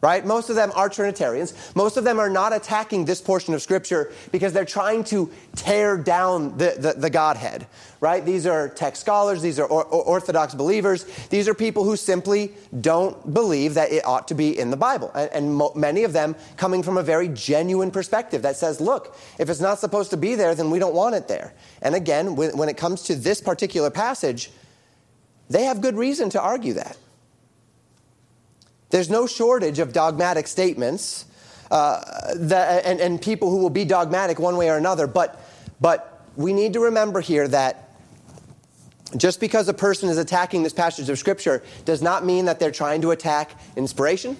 Right? 0.00 0.24
Most 0.24 0.48
of 0.48 0.54
them 0.54 0.70
are 0.76 0.88
Trinitarians. 0.88 1.54
Most 1.74 1.96
of 1.96 2.04
them 2.04 2.20
are 2.20 2.30
not 2.30 2.52
attacking 2.52 3.04
this 3.04 3.20
portion 3.20 3.52
of 3.52 3.60
Scripture 3.60 4.12
because 4.30 4.52
they're 4.52 4.64
trying 4.64 5.02
to 5.04 5.30
tear 5.56 5.96
down 5.96 6.56
the, 6.56 6.76
the, 6.78 7.00
the 7.00 7.10
Godhead, 7.10 7.66
right? 8.00 8.24
These 8.24 8.46
are 8.46 8.68
text 8.68 9.00
scholars, 9.00 9.42
these 9.42 9.58
are 9.58 9.66
or, 9.66 9.84
or 9.86 10.04
Orthodox 10.04 10.54
believers. 10.54 11.04
These 11.30 11.48
are 11.48 11.54
people 11.54 11.82
who 11.82 11.96
simply 11.96 12.52
don't 12.80 13.34
believe 13.34 13.74
that 13.74 13.90
it 13.90 14.06
ought 14.06 14.28
to 14.28 14.34
be 14.34 14.56
in 14.56 14.70
the 14.70 14.76
Bible. 14.76 15.10
And, 15.16 15.30
and 15.32 15.54
mo- 15.54 15.72
many 15.74 16.04
of 16.04 16.12
them 16.12 16.36
coming 16.56 16.84
from 16.84 16.96
a 16.96 17.02
very 17.02 17.28
genuine 17.28 17.90
perspective 17.90 18.42
that 18.42 18.56
says, 18.56 18.80
look, 18.80 19.16
if 19.38 19.50
it's 19.50 19.60
not 19.60 19.80
supposed 19.80 20.10
to 20.10 20.16
be 20.16 20.36
there, 20.36 20.54
then 20.54 20.70
we 20.70 20.78
don't 20.78 20.94
want 20.94 21.16
it 21.16 21.26
there. 21.26 21.54
And 21.82 21.96
again, 21.96 22.36
when, 22.36 22.56
when 22.56 22.68
it 22.68 22.76
comes 22.76 23.02
to 23.04 23.16
this 23.16 23.40
particular 23.40 23.90
passage, 23.90 24.52
they 25.50 25.64
have 25.64 25.80
good 25.80 25.96
reason 25.96 26.30
to 26.30 26.40
argue 26.40 26.74
that. 26.74 26.96
There's 28.90 29.10
no 29.10 29.26
shortage 29.26 29.78
of 29.78 29.92
dogmatic 29.92 30.46
statements 30.46 31.26
uh, 31.70 32.00
that, 32.34 32.84
and, 32.84 33.00
and 33.00 33.20
people 33.20 33.50
who 33.50 33.58
will 33.58 33.70
be 33.70 33.84
dogmatic 33.84 34.38
one 34.38 34.56
way 34.56 34.70
or 34.70 34.76
another, 34.76 35.06
but, 35.06 35.40
but 35.80 36.24
we 36.36 36.52
need 36.52 36.72
to 36.72 36.80
remember 36.80 37.20
here 37.20 37.46
that 37.48 37.90
just 39.16 39.40
because 39.40 39.68
a 39.68 39.74
person 39.74 40.08
is 40.08 40.18
attacking 40.18 40.62
this 40.62 40.72
passage 40.72 41.08
of 41.08 41.18
Scripture 41.18 41.62
does 41.84 42.02
not 42.02 42.24
mean 42.24 42.44
that 42.46 42.58
they're 42.58 42.70
trying 42.70 43.00
to 43.02 43.10
attack 43.10 43.58
inspiration. 43.76 44.36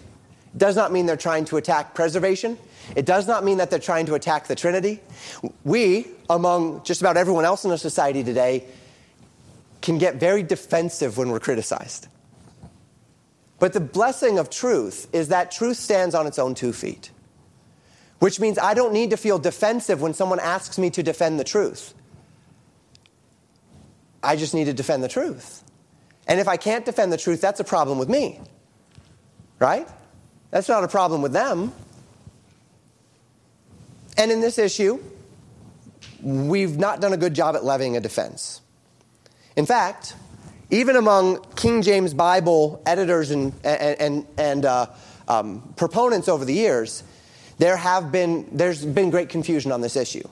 It 0.54 0.58
does 0.58 0.76
not 0.76 0.92
mean 0.92 1.06
they're 1.06 1.16
trying 1.16 1.44
to 1.46 1.56
attack 1.56 1.94
preservation. 1.94 2.58
It 2.96 3.04
does 3.04 3.26
not 3.26 3.44
mean 3.44 3.58
that 3.58 3.70
they're 3.70 3.78
trying 3.78 4.06
to 4.06 4.14
attack 4.14 4.46
the 4.46 4.54
Trinity. 4.54 5.00
We, 5.64 6.06
among 6.30 6.84
just 6.84 7.00
about 7.00 7.16
everyone 7.16 7.44
else 7.44 7.64
in 7.64 7.70
our 7.70 7.76
society 7.76 8.24
today, 8.24 8.64
can 9.80 9.98
get 9.98 10.16
very 10.16 10.42
defensive 10.42 11.16
when 11.18 11.30
we're 11.30 11.40
criticized. 11.40 12.08
But 13.58 13.72
the 13.72 13.80
blessing 13.80 14.38
of 14.38 14.50
truth 14.50 15.08
is 15.12 15.28
that 15.28 15.50
truth 15.50 15.76
stands 15.76 16.14
on 16.14 16.26
its 16.26 16.38
own 16.38 16.54
two 16.54 16.72
feet, 16.72 17.10
which 18.20 18.38
means 18.38 18.58
I 18.58 18.74
don't 18.74 18.92
need 18.92 19.10
to 19.10 19.16
feel 19.16 19.38
defensive 19.38 20.00
when 20.00 20.14
someone 20.14 20.38
asks 20.38 20.78
me 20.78 20.90
to 20.90 21.02
defend 21.02 21.40
the 21.40 21.44
truth. 21.44 21.94
I 24.22 24.36
just 24.36 24.54
need 24.54 24.64
to 24.64 24.72
defend 24.72 25.02
the 25.02 25.08
truth. 25.08 25.64
And 26.26 26.38
if 26.38 26.48
I 26.48 26.56
can't 26.56 26.84
defend 26.84 27.12
the 27.12 27.16
truth, 27.16 27.40
that's 27.40 27.60
a 27.60 27.64
problem 27.64 27.98
with 27.98 28.08
me. 28.08 28.40
Right? 29.58 29.88
That's 30.50 30.68
not 30.68 30.84
a 30.84 30.88
problem 30.88 31.22
with 31.22 31.32
them. 31.32 31.72
And 34.16 34.30
in 34.30 34.40
this 34.40 34.58
issue, 34.58 35.00
we've 36.22 36.76
not 36.76 37.00
done 37.00 37.12
a 37.12 37.16
good 37.16 37.34
job 37.34 37.54
at 37.54 37.64
levying 37.64 37.96
a 37.96 38.00
defense. 38.00 38.60
In 39.56 39.66
fact, 39.66 40.14
even 40.70 40.96
among 40.96 41.42
King 41.54 41.82
James 41.82 42.12
Bible 42.12 42.82
editors 42.84 43.30
and, 43.30 43.52
and, 43.64 44.00
and, 44.00 44.26
and 44.36 44.64
uh, 44.64 44.86
um, 45.26 45.74
proponents 45.76 46.28
over 46.28 46.44
the 46.44 46.54
years, 46.54 47.02
there 47.58 47.76
have 47.76 48.12
been, 48.12 48.48
there's 48.52 48.84
been 48.84 49.10
great 49.10 49.28
confusion 49.28 49.72
on 49.72 49.80
this 49.80 49.96
issue. 49.96 50.26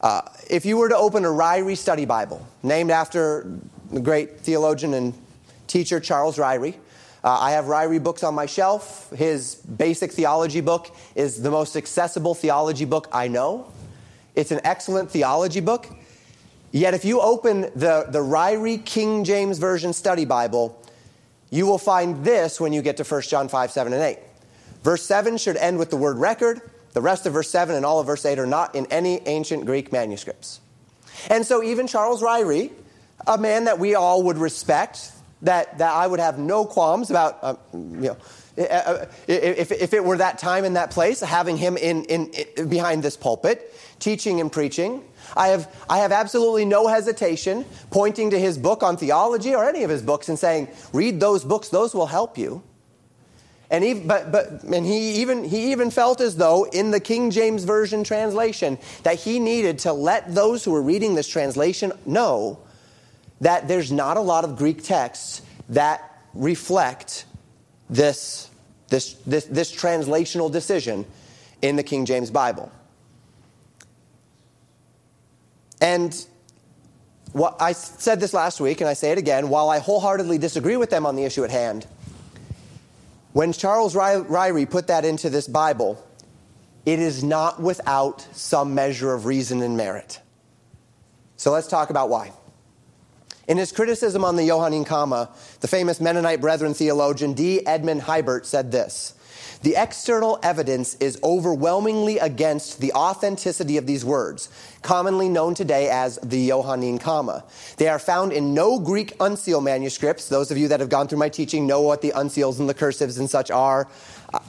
Uh, 0.00 0.22
if 0.50 0.66
you 0.66 0.76
were 0.76 0.88
to 0.88 0.96
open 0.96 1.24
a 1.24 1.28
Ryrie 1.28 1.76
study 1.76 2.04
Bible, 2.04 2.44
named 2.62 2.90
after 2.90 3.46
the 3.92 4.00
great 4.00 4.40
theologian 4.40 4.94
and 4.94 5.14
teacher 5.68 6.00
Charles 6.00 6.38
Ryrie, 6.38 6.74
uh, 7.22 7.38
I 7.38 7.52
have 7.52 7.66
Ryrie 7.66 8.02
books 8.02 8.24
on 8.24 8.34
my 8.34 8.46
shelf. 8.46 9.10
His 9.10 9.54
basic 9.54 10.10
theology 10.10 10.60
book 10.60 10.92
is 11.14 11.40
the 11.40 11.52
most 11.52 11.76
accessible 11.76 12.34
theology 12.34 12.84
book 12.84 13.08
I 13.12 13.28
know. 13.28 13.70
It's 14.34 14.50
an 14.50 14.60
excellent 14.64 15.08
theology 15.08 15.60
book. 15.60 15.88
Yet, 16.72 16.94
if 16.94 17.04
you 17.04 17.20
open 17.20 17.62
the, 17.76 18.06
the 18.08 18.20
Ryrie 18.20 18.82
King 18.82 19.24
James 19.24 19.58
Version 19.58 19.92
Study 19.92 20.24
Bible, 20.24 20.82
you 21.50 21.66
will 21.66 21.78
find 21.78 22.24
this 22.24 22.58
when 22.58 22.72
you 22.72 22.80
get 22.80 22.96
to 22.96 23.04
1 23.04 23.22
John 23.22 23.48
5, 23.48 23.70
7, 23.70 23.92
and 23.92 24.02
8. 24.02 24.18
Verse 24.82 25.04
7 25.04 25.36
should 25.36 25.58
end 25.58 25.78
with 25.78 25.90
the 25.90 25.98
word 25.98 26.16
record. 26.16 26.62
The 26.94 27.02
rest 27.02 27.26
of 27.26 27.34
verse 27.34 27.50
7 27.50 27.76
and 27.76 27.84
all 27.84 28.00
of 28.00 28.06
verse 28.06 28.24
8 28.24 28.38
are 28.38 28.46
not 28.46 28.74
in 28.74 28.86
any 28.86 29.20
ancient 29.26 29.66
Greek 29.66 29.92
manuscripts. 29.92 30.60
And 31.28 31.44
so, 31.44 31.62
even 31.62 31.86
Charles 31.86 32.22
Ryrie, 32.22 32.72
a 33.26 33.36
man 33.36 33.64
that 33.64 33.78
we 33.78 33.94
all 33.94 34.22
would 34.24 34.38
respect, 34.38 35.12
that, 35.42 35.76
that 35.76 35.92
I 35.92 36.06
would 36.06 36.20
have 36.20 36.38
no 36.38 36.64
qualms 36.64 37.10
about, 37.10 37.38
uh, 37.42 37.54
you 37.74 37.78
know, 38.00 38.16
uh, 38.56 38.62
uh, 38.62 39.06
if, 39.26 39.72
if 39.72 39.92
it 39.92 40.04
were 40.04 40.16
that 40.16 40.38
time 40.38 40.64
and 40.64 40.76
that 40.76 40.90
place, 40.90 41.20
having 41.20 41.56
him 41.56 41.76
in, 41.76 42.04
in, 42.04 42.30
in 42.56 42.68
behind 42.68 43.02
this 43.02 43.16
pulpit, 43.16 43.74
teaching 43.98 44.40
and 44.40 44.50
preaching, 44.50 45.02
I 45.36 45.48
have, 45.48 45.74
I 45.88 45.98
have 45.98 46.12
absolutely 46.12 46.64
no 46.64 46.86
hesitation 46.86 47.64
pointing 47.90 48.30
to 48.30 48.38
his 48.38 48.58
book 48.58 48.82
on 48.82 48.96
theology 48.96 49.54
or 49.54 49.68
any 49.68 49.82
of 49.82 49.90
his 49.90 50.02
books 50.02 50.28
and 50.28 50.38
saying, 50.38 50.68
read 50.92 51.20
those 51.20 51.44
books, 51.44 51.68
those 51.68 51.94
will 51.94 52.06
help 52.06 52.36
you. 52.38 52.62
And 53.70 53.82
he, 53.82 53.94
but, 53.94 54.30
but, 54.30 54.62
and 54.64 54.84
he, 54.84 55.22
even, 55.22 55.44
he 55.44 55.72
even 55.72 55.90
felt 55.90 56.20
as 56.20 56.36
though 56.36 56.64
in 56.64 56.90
the 56.90 57.00
King 57.00 57.30
James 57.30 57.64
Version 57.64 58.04
translation 58.04 58.78
that 59.02 59.18
he 59.18 59.38
needed 59.38 59.78
to 59.80 59.94
let 59.94 60.34
those 60.34 60.62
who 60.62 60.72
were 60.72 60.82
reading 60.82 61.14
this 61.14 61.26
translation 61.26 61.90
know 62.04 62.58
that 63.40 63.68
there's 63.68 63.90
not 63.90 64.18
a 64.18 64.20
lot 64.20 64.44
of 64.44 64.56
Greek 64.56 64.84
texts 64.84 65.40
that 65.70 66.22
reflect 66.34 67.24
this, 67.88 68.50
this, 68.88 69.14
this, 69.26 69.46
this 69.46 69.74
translational 69.74 70.52
decision 70.52 71.06
in 71.62 71.76
the 71.76 71.82
King 71.82 72.04
James 72.04 72.30
Bible. 72.30 72.70
And 75.82 76.16
what 77.32 77.56
I 77.60 77.72
said 77.72 78.20
this 78.20 78.32
last 78.32 78.60
week, 78.60 78.80
and 78.80 78.88
I 78.88 78.92
say 78.92 79.10
it 79.10 79.18
again, 79.18 79.48
while 79.48 79.68
I 79.68 79.80
wholeheartedly 79.80 80.38
disagree 80.38 80.76
with 80.76 80.90
them 80.90 81.04
on 81.04 81.16
the 81.16 81.24
issue 81.24 81.42
at 81.42 81.50
hand, 81.50 81.88
when 83.32 83.52
Charles 83.52 83.96
Ryrie 83.96 84.70
put 84.70 84.86
that 84.86 85.04
into 85.04 85.28
this 85.28 85.48
Bible, 85.48 86.02
it 86.86 87.00
is 87.00 87.24
not 87.24 87.60
without 87.60 88.20
some 88.32 88.74
measure 88.74 89.12
of 89.12 89.26
reason 89.26 89.60
and 89.60 89.76
merit. 89.76 90.20
So 91.36 91.50
let's 91.50 91.66
talk 91.66 91.90
about 91.90 92.08
why. 92.08 92.30
In 93.48 93.58
his 93.58 93.72
criticism 93.72 94.24
on 94.24 94.36
the 94.36 94.46
Johannine 94.46 94.84
Comma, 94.84 95.30
the 95.60 95.68
famous 95.68 96.00
Mennonite 96.00 96.40
Brethren 96.40 96.74
theologian 96.74 97.32
D. 97.32 97.66
Edmond 97.66 98.02
Hiebert 98.02 98.46
said 98.46 98.70
this 98.70 99.14
the 99.62 99.76
external 99.76 100.38
evidence 100.42 100.94
is 100.96 101.18
overwhelmingly 101.22 102.18
against 102.18 102.80
the 102.80 102.92
authenticity 102.92 103.76
of 103.76 103.86
these 103.86 104.04
words, 104.04 104.48
commonly 104.82 105.28
known 105.28 105.54
today 105.54 105.88
as 105.88 106.16
the 106.18 106.48
Johannine 106.48 106.98
comma. 106.98 107.44
They 107.76 107.88
are 107.88 107.98
found 107.98 108.32
in 108.32 108.54
no 108.54 108.80
Greek 108.80 109.16
uncial 109.18 109.62
manuscripts. 109.62 110.28
Those 110.28 110.50
of 110.50 110.58
you 110.58 110.68
that 110.68 110.80
have 110.80 110.88
gone 110.88 111.08
through 111.08 111.18
my 111.18 111.28
teaching 111.28 111.66
know 111.66 111.80
what 111.80 112.02
the 112.02 112.10
uncials 112.10 112.58
and 112.58 112.68
the 112.68 112.74
cursives 112.74 113.18
and 113.18 113.30
such 113.30 113.50
are. 113.50 113.88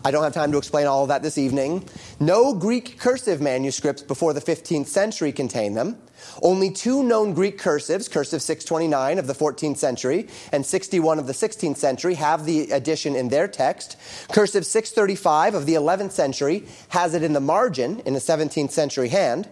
I 0.04 0.12
don't 0.12 0.24
have 0.24 0.34
time 0.34 0.52
to 0.54 0.58
explain 0.58 0.88
all 0.88 1.04
of 1.04 1.10
that 1.10 1.22
this 1.24 1.38
evening. 1.38 1.88
No 2.20 2.54
Greek 2.54 2.98
cursive 2.98 3.42
manuscripts 3.42 4.02
before 4.02 4.34
the 4.34 4.42
15th 4.42 4.88
century 4.88 5.32
contain 5.32 5.74
them. 5.74 5.98
Only 6.42 6.72
two 6.72 7.04
known 7.04 7.34
Greek 7.34 7.58
cursives, 7.58 8.10
cursive 8.10 8.42
629 8.42 9.20
of 9.20 9.28
the 9.28 9.34
14th 9.34 9.78
century 9.78 10.28
and 10.52 10.66
61 10.66 11.20
of 11.20 11.28
the 11.28 11.34
16th 11.34 11.78
century, 11.78 12.16
have 12.16 12.46
the 12.46 12.72
addition 12.72 13.16
in 13.16 13.30
their 13.30 13.48
text. 13.48 13.98
Cursive 14.32 14.66
635 14.66 15.56
of 15.56 15.66
the 15.66 15.76
11th 15.76 16.12
century 16.12 16.66
has 16.90 17.14
it 17.14 17.24
in 17.24 17.34
the 17.34 17.40
margin 17.40 18.00
in 18.06 18.16
a 18.16 18.20
17th 18.20 18.72
century 18.72 19.10
hand. 19.10 19.50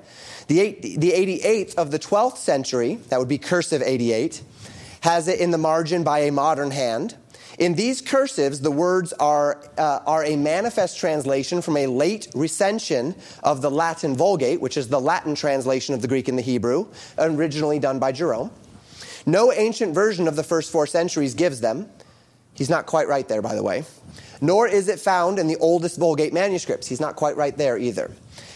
The, 0.47 0.60
eight, 0.60 0.81
the 0.81 1.12
88th 1.12 1.75
of 1.75 1.91
the 1.91 1.99
12th 1.99 2.38
century, 2.38 2.95
that 3.10 3.19
would 3.19 3.29
be 3.29 3.38
cursive 3.38 3.81
88, 3.81 4.41
has 5.01 5.27
it 5.27 5.39
in 5.39 5.51
the 5.51 5.57
margin 5.57 6.03
by 6.03 6.19
a 6.19 6.31
modern 6.31 6.71
hand. 6.71 7.15
In 7.62 7.76
these 7.76 8.02
cursives, 8.02 8.63
the 8.63 8.71
words 8.71 9.13
are, 9.13 9.63
uh, 9.78 10.00
are 10.08 10.26
a 10.26 10.36
manifest 10.36 10.97
translation 10.97 11.62
from 11.62 11.78
a 11.78 11.86
late 11.86 12.28
recension 12.34 13.13
of 13.43 13.62
the 13.62 13.69
Latin 13.69 14.15
Vulgate, 14.15 14.60
which 14.60 14.78
is 14.78 14.88
the 14.88 15.00
Latin 15.00 15.36
translation 15.36 15.93
of 15.93 16.02
the 16.02 16.08
Greek 16.08 16.28
and 16.28 16.36
the 16.36 16.41
Hebrew, 16.41 16.88
originally 17.19 17.78
done 17.78 18.00
by 18.00 18.13
Jerome. 18.13 18.50
No 19.28 19.54
ancient 19.54 19.93
version 19.93 20.28
of 20.28 20.36
the 20.36 20.41
first 20.41 20.71
four 20.71 20.88
centuries 20.88 21.36
gives 21.36 21.62
them. 21.62 21.88
He's 22.56 22.67
not 22.67 22.88
quite 22.88 23.08
right 23.08 23.28
there, 23.28 23.43
by 23.43 23.54
the 23.54 23.62
way. 23.62 23.84
Nor 24.41 24.67
is 24.67 24.88
it 24.88 25.00
found 25.00 25.38
in 25.38 25.45
the 25.45 25.58
oldest 25.58 26.00
Vulgate 26.00 26.34
manuscripts. 26.34 26.88
He's 26.88 27.00
not 27.00 27.15
quite 27.15 27.38
right 27.38 27.56
there 27.56 27.78
either. 27.78 28.10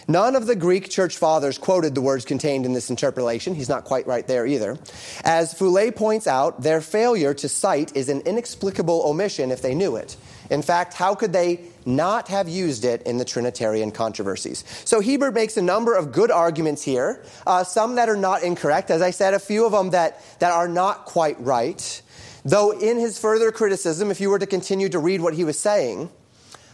None 0.07 0.35
of 0.35 0.45
the 0.45 0.55
Greek 0.55 0.89
church 0.89 1.17
fathers 1.17 1.57
quoted 1.57 1.95
the 1.95 2.01
words 2.01 2.25
contained 2.25 2.65
in 2.65 2.73
this 2.73 2.89
interpolation. 2.89 3.55
He's 3.55 3.69
not 3.69 3.85
quite 3.85 4.05
right 4.05 4.25
there 4.27 4.45
either. 4.45 4.77
As 5.23 5.53
Foulet 5.53 5.95
points 5.95 6.27
out, 6.27 6.61
their 6.61 6.79
failure 6.79 7.33
to 7.33 7.49
cite 7.49 7.95
is 7.95 8.09
an 8.09 8.21
inexplicable 8.21 9.01
omission 9.05 9.51
if 9.51 9.61
they 9.61 9.73
knew 9.73 9.95
it. 9.95 10.15
In 10.51 10.61
fact, 10.61 10.93
how 10.93 11.15
could 11.15 11.33
they 11.33 11.61
not 11.87 12.27
have 12.27 12.47
used 12.47 12.85
it 12.85 13.01
in 13.03 13.17
the 13.17 13.25
Trinitarian 13.25 13.91
controversies? 13.91 14.63
So 14.85 15.01
Hiebert 15.01 15.33
makes 15.33 15.57
a 15.57 15.61
number 15.61 15.95
of 15.95 16.11
good 16.11 16.29
arguments 16.29 16.83
here, 16.83 17.23
uh, 17.47 17.63
some 17.63 17.95
that 17.95 18.07
are 18.07 18.15
not 18.15 18.43
incorrect. 18.43 18.91
As 18.91 19.01
I 19.01 19.09
said, 19.09 19.33
a 19.33 19.39
few 19.39 19.65
of 19.65 19.71
them 19.71 19.89
that, 19.89 20.21
that 20.39 20.51
are 20.51 20.67
not 20.67 21.05
quite 21.05 21.39
right. 21.41 22.01
Though 22.43 22.71
in 22.71 22.99
his 22.99 23.17
further 23.17 23.51
criticism, 23.51 24.11
if 24.11 24.21
you 24.21 24.29
were 24.29 24.37
to 24.37 24.45
continue 24.45 24.89
to 24.89 24.99
read 24.99 25.21
what 25.21 25.33
he 25.33 25.43
was 25.43 25.57
saying, 25.57 26.11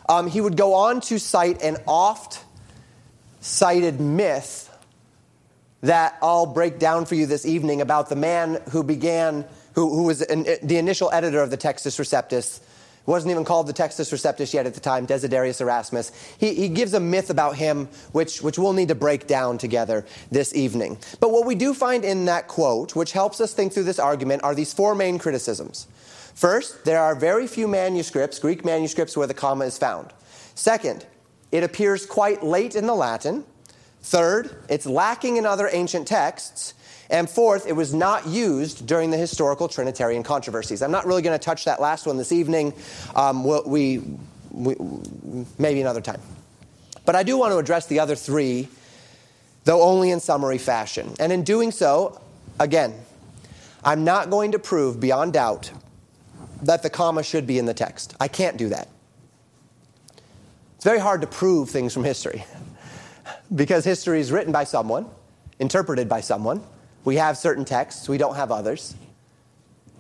um, 0.10 0.28
he 0.28 0.42
would 0.42 0.58
go 0.58 0.74
on 0.74 1.00
to 1.02 1.18
cite 1.18 1.62
an 1.62 1.78
oft 1.88 2.44
cited 3.42 4.00
myth 4.00 4.70
that 5.82 6.18
I'll 6.22 6.46
break 6.46 6.80
down 6.80 7.06
for 7.06 7.16
you 7.16 7.26
this 7.26 7.46
evening 7.46 7.82
about 7.82 8.08
the 8.08 8.16
man 8.16 8.62
who 8.70 8.84
began, 8.84 9.46
who, 9.74 9.94
who 9.94 10.04
was 10.04 10.22
an, 10.22 10.46
the 10.64 10.78
initial 10.78 11.10
editor 11.12 11.42
of 11.42 11.50
the 11.50 11.58
Textus 11.58 12.00
Receptus, 12.00 12.62
wasn't 13.08 13.32
even 13.32 13.44
called 13.44 13.66
the 13.66 13.74
Textus 13.74 14.14
Receptus 14.14 14.54
yet 14.54 14.68
at 14.68 14.76
the 14.76 14.80
time, 14.80 15.08
Desiderius 15.08 15.60
Erasmus. 15.60 16.12
He, 16.38 16.54
he 16.54 16.70
gives 16.70 16.94
a 16.94 17.00
myth 17.00 17.32
about 17.32 17.56
him, 17.56 17.88
which, 18.12 18.44
which 18.44 18.60
we'll 18.60 18.74
need 18.74 18.90
to 18.90 18.96
break 18.96 19.26
down 19.26 19.58
together 19.58 20.06
this 20.30 20.56
evening. 20.56 21.00
But 21.20 21.32
what 21.32 21.48
we 21.48 21.56
do 21.56 21.74
find 21.74 22.06
in 22.06 22.26
that 22.26 22.48
quote, 22.48 22.96
which 22.96 23.12
helps 23.12 23.42
us 23.42 23.54
think 23.54 23.74
through 23.74 23.84
this 23.84 23.98
argument, 23.98 24.44
are 24.44 24.54
these 24.54 24.72
four 24.72 24.94
main 24.94 25.18
criticisms. 25.18 25.88
First, 26.36 26.86
there 26.86 27.02
are 27.02 27.16
very 27.16 27.48
few 27.48 27.68
manuscripts, 27.68 28.38
Greek 28.38 28.64
manuscripts, 28.64 29.18
where 29.18 29.28
the 29.28 29.34
comma 29.34 29.66
is 29.66 29.80
found. 29.80 30.14
Second, 30.54 31.06
it 31.52 31.64
appears 31.64 32.06
quite 32.06 32.44
late 32.44 32.76
in 32.76 32.88
the 32.88 32.96
Latin. 32.96 33.44
Third, 34.04 34.56
it's 34.70 34.86
lacking 34.86 35.38
in 35.38 35.46
other 35.46 35.70
ancient 35.72 36.08
texts. 36.08 36.74
And 37.10 37.30
fourth, 37.30 37.68
it 37.68 37.74
was 37.74 37.94
not 37.94 38.26
used 38.26 38.88
during 38.88 39.12
the 39.12 39.18
historical 39.18 39.68
Trinitarian 39.68 40.24
controversies. 40.24 40.82
I'm 40.82 40.92
not 40.92 41.06
really 41.06 41.22
going 41.22 41.38
to 41.38 41.44
touch 41.44 41.66
that 41.66 41.82
last 41.82 42.08
one 42.08 42.18
this 42.18 42.32
evening. 42.32 42.74
Um, 43.16 43.44
we, 43.44 44.02
we, 44.50 44.76
maybe 45.60 45.82
another 45.82 46.00
time. 46.02 46.22
But 47.06 47.16
I 47.16 47.24
do 47.24 47.38
want 47.38 47.52
to 47.52 47.58
address 47.58 47.88
the 47.88 48.00
other 48.00 48.16
three, 48.16 48.70
though 49.66 49.82
only 49.82 50.12
in 50.12 50.20
summary 50.22 50.58
fashion. 50.58 51.14
And 51.20 51.34
in 51.34 51.44
doing 51.44 51.72
so, 51.72 52.22
again, 52.60 52.94
I'm 53.84 54.04
not 54.04 54.30
going 54.30 54.54
to 54.54 54.60
prove 54.60 55.00
beyond 55.00 55.34
doubt 55.34 55.72
that 56.62 56.84
the 56.84 56.90
comma 56.90 57.24
should 57.24 57.46
be 57.46 57.58
in 57.58 57.66
the 57.66 57.74
text. 57.74 58.16
I 58.20 58.28
can't 58.28 58.56
do 58.56 58.70
that. 58.70 58.88
It's 60.82 60.86
very 60.88 60.98
hard 60.98 61.22
to 61.22 61.28
prove 61.28 61.70
things 61.70 61.94
from 61.94 62.04
history 62.04 62.44
because 63.54 63.86
history 63.86 64.20
is 64.20 64.32
written 64.32 64.52
by 64.52 64.64
someone, 64.64 65.06
interpreted 65.60 66.10
by 66.10 66.22
someone, 66.22 66.64
we 67.06 67.18
have 67.18 67.38
certain 67.38 67.66
texts, 67.66 68.10
we 68.10 68.18
don't 68.18 68.34
have 68.34 68.52
others. 68.52 68.96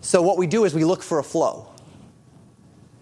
So 0.01 0.23
what 0.23 0.39
we 0.39 0.47
do 0.47 0.65
is 0.65 0.73
we 0.73 0.83
look 0.83 1.03
for 1.03 1.19
a 1.19 1.23
flow. 1.23 1.67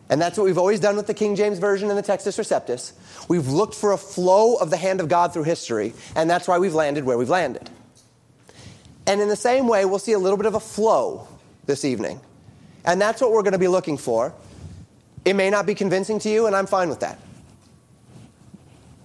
And 0.10 0.22
that's 0.22 0.38
what 0.38 0.44
we've 0.44 0.58
always 0.58 0.82
done 0.82 0.98
with 0.98 1.08
the 1.08 1.14
King 1.14 1.38
James 1.38 1.58
Version 1.58 1.90
and 1.90 1.98
the 1.98 2.04
Textus 2.04 2.38
Receptus. 2.38 2.92
We've 3.30 3.48
looked 3.48 3.76
for 3.76 3.94
a 3.94 3.98
flow 3.98 4.56
of 4.56 4.72
the 4.72 4.76
hand 4.76 5.00
of 5.00 5.08
God 5.08 5.32
through 5.32 5.44
history, 5.44 5.94
and 6.18 6.30
that's 6.30 6.50
why 6.50 6.60
we've 6.60 6.76
landed 6.76 7.06
where 7.06 7.18
we've 7.18 7.30
landed. 7.30 7.70
And 9.08 9.22
in 9.22 9.30
the 9.30 9.38
same 9.38 9.70
way, 9.70 9.86
we'll 9.86 10.00
see 10.00 10.12
a 10.12 10.20
little 10.20 10.36
bit 10.36 10.48
of 10.48 10.56
a 10.56 10.60
flow 10.60 11.30
this 11.66 11.86
evening. 11.86 12.20
And 12.84 13.00
that's 13.00 13.22
what 13.22 13.32
we're 13.32 13.44
going 13.44 13.54
to 13.54 13.58
be 13.58 13.70
looking 13.70 13.98
for. 13.98 14.34
It 15.24 15.38
may 15.38 15.50
not 15.50 15.66
be 15.66 15.76
convincing 15.76 16.20
to 16.20 16.30
you, 16.30 16.46
and 16.46 16.54
I'm 16.54 16.68
fine 16.68 16.90
with 16.90 17.00
that. 17.00 17.18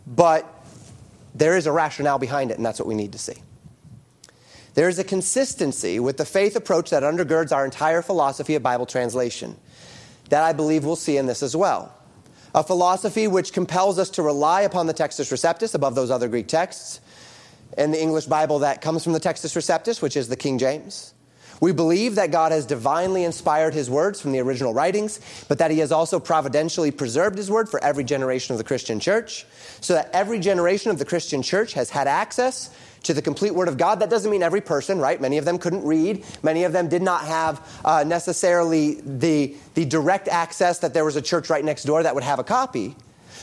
But 0.06 0.46
there 1.34 1.56
is 1.56 1.66
a 1.66 1.72
rationale 1.72 2.18
behind 2.18 2.50
it, 2.50 2.56
and 2.56 2.66
that's 2.66 2.78
what 2.78 2.88
we 2.88 2.94
need 2.94 3.12
to 3.12 3.18
see. 3.18 3.36
There 4.74 4.88
is 4.88 4.98
a 4.98 5.04
consistency 5.04 6.00
with 6.00 6.16
the 6.16 6.24
faith 6.24 6.56
approach 6.56 6.90
that 6.90 7.02
undergirds 7.02 7.52
our 7.52 7.64
entire 7.64 8.02
philosophy 8.02 8.54
of 8.54 8.62
Bible 8.62 8.86
translation 8.86 9.56
that 10.30 10.42
I 10.42 10.52
believe 10.52 10.84
we'll 10.84 10.96
see 10.96 11.16
in 11.16 11.26
this 11.26 11.42
as 11.42 11.54
well. 11.54 11.94
A 12.54 12.62
philosophy 12.62 13.26
which 13.28 13.52
compels 13.52 13.98
us 13.98 14.10
to 14.10 14.22
rely 14.22 14.62
upon 14.62 14.86
the 14.86 14.94
Textus 14.94 15.32
Receptus 15.32 15.74
above 15.74 15.94
those 15.94 16.10
other 16.10 16.28
Greek 16.28 16.48
texts, 16.48 17.00
and 17.76 17.92
the 17.92 18.00
English 18.00 18.26
Bible 18.26 18.60
that 18.60 18.80
comes 18.80 19.02
from 19.02 19.12
the 19.12 19.20
Textus 19.20 19.56
Receptus, 19.56 20.00
which 20.00 20.16
is 20.16 20.28
the 20.28 20.36
King 20.36 20.58
James. 20.58 21.13
We 21.60 21.72
believe 21.72 22.16
that 22.16 22.30
God 22.30 22.52
has 22.52 22.66
divinely 22.66 23.24
inspired 23.24 23.74
his 23.74 23.88
words 23.88 24.20
from 24.20 24.32
the 24.32 24.40
original 24.40 24.74
writings, 24.74 25.20
but 25.48 25.58
that 25.58 25.70
he 25.70 25.78
has 25.78 25.92
also 25.92 26.18
providentially 26.20 26.90
preserved 26.90 27.36
his 27.36 27.50
word 27.50 27.68
for 27.68 27.82
every 27.82 28.04
generation 28.04 28.52
of 28.52 28.58
the 28.58 28.64
Christian 28.64 29.00
church, 29.00 29.46
so 29.80 29.94
that 29.94 30.10
every 30.12 30.38
generation 30.38 30.90
of 30.90 30.98
the 30.98 31.04
Christian 31.04 31.42
church 31.42 31.74
has 31.74 31.90
had 31.90 32.06
access 32.06 32.70
to 33.04 33.14
the 33.14 33.22
complete 33.22 33.54
Word 33.54 33.68
of 33.68 33.76
God. 33.76 34.00
That 34.00 34.10
doesn't 34.10 34.30
mean 34.30 34.42
every 34.42 34.60
person, 34.60 34.98
right? 34.98 35.20
Many 35.20 35.38
of 35.38 35.44
them 35.44 35.58
couldn't 35.58 35.84
read. 35.84 36.24
Many 36.42 36.64
of 36.64 36.72
them 36.72 36.88
did 36.88 37.02
not 37.02 37.24
have 37.26 37.80
uh, 37.84 38.04
necessarily 38.04 38.94
the, 38.94 39.54
the 39.74 39.84
direct 39.84 40.26
access 40.28 40.78
that 40.80 40.94
there 40.94 41.04
was 41.04 41.16
a 41.16 41.22
church 41.22 41.50
right 41.50 41.64
next 41.64 41.84
door 41.84 42.02
that 42.02 42.14
would 42.14 42.24
have 42.24 42.38
a 42.38 42.44
copy. 42.44 42.96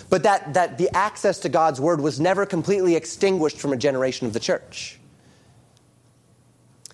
But 0.10 0.24
that, 0.24 0.56
that 0.56 0.78
the 0.78 0.89
access 0.95 1.39
to 1.39 1.50
God's 1.50 1.80
Word 1.80 2.02
was 2.02 2.19
never 2.19 2.45
completely 2.45 2.95
extinguished 2.95 3.58
from 3.58 3.71
a 3.71 3.78
generation 3.78 4.28
of 4.28 4.34
the 4.34 4.39
church. 4.39 5.00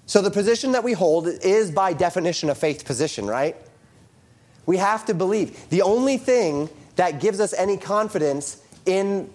So 0.07 0.21
the 0.21 0.31
position 0.31 0.71
that 0.71 0.83
we 0.85 0.93
hold 0.93 1.27
is 1.27 1.69
by 1.69 1.91
definition 1.91 2.49
a 2.49 2.55
faith 2.55 2.85
position, 2.85 3.27
right? 3.27 3.57
We 4.65 4.77
have 4.77 5.05
to 5.05 5.13
believe. 5.13 5.69
The 5.69 5.81
only 5.81 6.17
thing 6.17 6.69
that 6.95 7.19
gives 7.19 7.41
us 7.41 7.53
any 7.53 7.77
confidence 7.77 8.61
in 8.85 9.29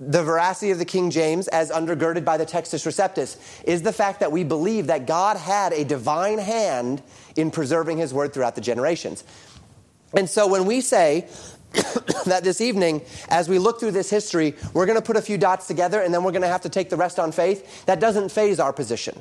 the 0.00 0.22
veracity 0.24 0.72
of 0.72 0.78
the 0.78 0.84
King 0.84 1.10
James, 1.10 1.46
as 1.48 1.70
undergirded 1.70 2.24
by 2.24 2.36
the 2.36 2.44
Textus 2.44 2.84
Receptus, 2.84 3.36
is 3.62 3.82
the 3.82 3.92
fact 3.92 4.18
that 4.18 4.32
we 4.32 4.42
believe 4.42 4.88
that 4.88 5.06
God 5.06 5.36
had 5.36 5.72
a 5.72 5.84
divine 5.84 6.38
hand 6.38 7.00
in 7.36 7.52
preserving 7.52 7.98
his 7.98 8.12
word 8.12 8.34
throughout 8.34 8.56
the 8.56 8.60
generations. 8.60 9.22
And 10.12 10.28
so 10.28 10.48
when 10.48 10.66
we 10.66 10.80
say 10.80 11.28
that 12.26 12.40
this 12.42 12.60
evening, 12.60 13.02
as 13.28 13.48
we 13.48 13.60
look 13.60 13.78
through 13.78 13.92
this 13.92 14.10
history, 14.10 14.56
we're 14.72 14.86
going 14.86 14.98
to 14.98 15.04
put 15.04 15.16
a 15.16 15.22
few 15.22 15.38
dots 15.38 15.68
together 15.68 16.00
and 16.00 16.12
then 16.12 16.24
we're 16.24 16.32
going 16.32 16.42
to 16.42 16.48
have 16.48 16.62
to 16.62 16.68
take 16.68 16.90
the 16.90 16.96
rest 16.96 17.20
on 17.20 17.30
faith, 17.30 17.86
that 17.86 18.00
doesn't 18.00 18.30
faze 18.30 18.58
our 18.58 18.72
position. 18.72 19.20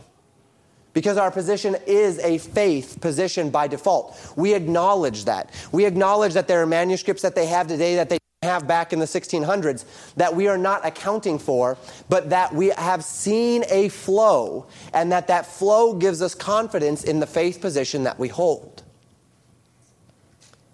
Because 0.94 1.18
our 1.18 1.32
position 1.32 1.76
is 1.88 2.20
a 2.20 2.38
faith 2.38 3.00
position 3.02 3.50
by 3.50 3.68
default. 3.68 4.16
We 4.36 4.54
acknowledge 4.54 5.26
that. 5.26 5.50
We 5.72 5.86
acknowledge 5.86 6.34
that 6.34 6.48
there 6.48 6.62
are 6.62 6.68
manuscripts 6.68 7.24
that 7.24 7.36
they 7.36 7.48
have 7.48 7.68
today 7.68 7.96
that 7.96 8.10
they 8.10 8.20
have 8.44 8.68
back 8.68 8.94
in 8.94 9.00
the 9.00 9.06
1600s 9.06 9.86
that 10.16 10.36
we 10.36 10.48
are 10.48 10.58
not 10.58 10.86
accounting 10.86 11.40
for, 11.40 11.78
but 12.10 12.30
that 12.30 12.54
we 12.54 12.70
have 12.70 13.04
seen 13.04 13.64
a 13.70 13.90
flow, 13.90 14.68
and 14.94 15.12
that 15.12 15.28
that 15.28 15.46
flow 15.46 15.94
gives 15.94 16.22
us 16.22 16.36
confidence 16.36 17.04
in 17.04 17.20
the 17.20 17.28
faith 17.28 17.62
position 17.62 18.04
that 18.04 18.20
we 18.20 18.28
hold. 18.28 18.84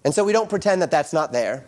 And 0.04 0.14
so 0.14 0.24
we 0.24 0.32
don't 0.32 0.50
pretend 0.50 0.82
that 0.82 0.90
that's 0.90 1.12
not 1.12 1.32
there. 1.32 1.64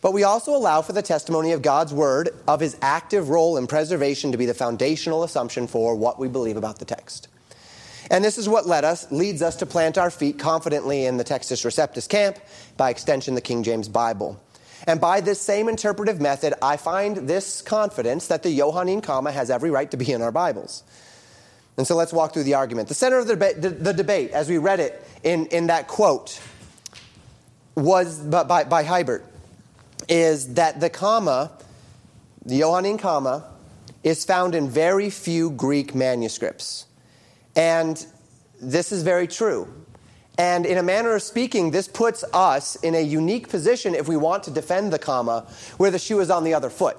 But 0.00 0.12
we 0.12 0.24
also 0.24 0.54
allow 0.54 0.82
for 0.82 0.92
the 0.92 1.02
testimony 1.02 1.52
of 1.52 1.62
God's 1.62 1.94
word 1.94 2.30
of 2.48 2.60
his 2.60 2.76
active 2.82 3.28
role 3.28 3.56
in 3.56 3.66
preservation 3.66 4.32
to 4.32 4.38
be 4.38 4.46
the 4.46 4.54
foundational 4.54 5.22
assumption 5.22 5.66
for 5.66 5.94
what 5.94 6.18
we 6.18 6.28
believe 6.28 6.56
about 6.56 6.78
the 6.78 6.84
text. 6.84 7.28
And 8.12 8.22
this 8.22 8.36
is 8.36 8.46
what 8.46 8.66
led 8.66 8.84
us, 8.84 9.10
leads 9.10 9.40
us 9.40 9.56
to 9.56 9.66
plant 9.66 9.96
our 9.96 10.10
feet 10.10 10.38
confidently 10.38 11.06
in 11.06 11.16
the 11.16 11.24
Textus 11.24 11.64
Receptus 11.64 12.06
camp, 12.06 12.38
by 12.76 12.90
extension, 12.90 13.34
the 13.34 13.40
King 13.40 13.62
James 13.62 13.88
Bible. 13.88 14.38
And 14.86 15.00
by 15.00 15.22
this 15.22 15.40
same 15.40 15.66
interpretive 15.66 16.20
method, 16.20 16.52
I 16.60 16.76
find 16.76 17.26
this 17.26 17.62
confidence 17.62 18.26
that 18.26 18.42
the 18.42 18.54
Johannine 18.54 19.00
comma 19.00 19.32
has 19.32 19.50
every 19.50 19.70
right 19.70 19.90
to 19.90 19.96
be 19.96 20.12
in 20.12 20.20
our 20.20 20.30
Bibles. 20.30 20.84
And 21.78 21.86
so 21.86 21.96
let's 21.96 22.12
walk 22.12 22.34
through 22.34 22.42
the 22.42 22.52
argument. 22.52 22.88
The 22.88 22.94
center 22.94 23.16
of 23.16 23.26
the 23.26 23.32
debate, 23.32 23.62
the, 23.62 23.70
the 23.70 23.94
debate 23.94 24.32
as 24.32 24.46
we 24.46 24.58
read 24.58 24.78
it 24.78 25.02
in, 25.22 25.46
in 25.46 25.68
that 25.68 25.88
quote, 25.88 26.38
was 27.74 28.18
by, 28.18 28.42
by, 28.42 28.64
by 28.64 28.82
Hiebert, 28.82 29.24
is 30.06 30.52
that 30.54 30.80
the 30.80 30.90
comma, 30.90 31.50
the 32.44 32.58
Johannine 32.58 32.98
comma, 32.98 33.48
is 34.04 34.26
found 34.26 34.54
in 34.54 34.68
very 34.68 35.08
few 35.08 35.48
Greek 35.48 35.94
manuscripts. 35.94 36.84
And 37.56 38.04
this 38.60 38.92
is 38.92 39.02
very 39.02 39.26
true. 39.26 39.72
And 40.38 40.64
in 40.64 40.78
a 40.78 40.82
manner 40.82 41.14
of 41.14 41.22
speaking, 41.22 41.70
this 41.70 41.88
puts 41.88 42.24
us 42.32 42.76
in 42.76 42.94
a 42.94 43.02
unique 43.02 43.48
position 43.48 43.94
if 43.94 44.08
we 44.08 44.16
want 44.16 44.44
to 44.44 44.50
defend 44.50 44.92
the 44.92 44.98
comma 44.98 45.46
where 45.76 45.90
the 45.90 45.98
shoe 45.98 46.20
is 46.20 46.30
on 46.30 46.44
the 46.44 46.54
other 46.54 46.70
foot. 46.70 46.96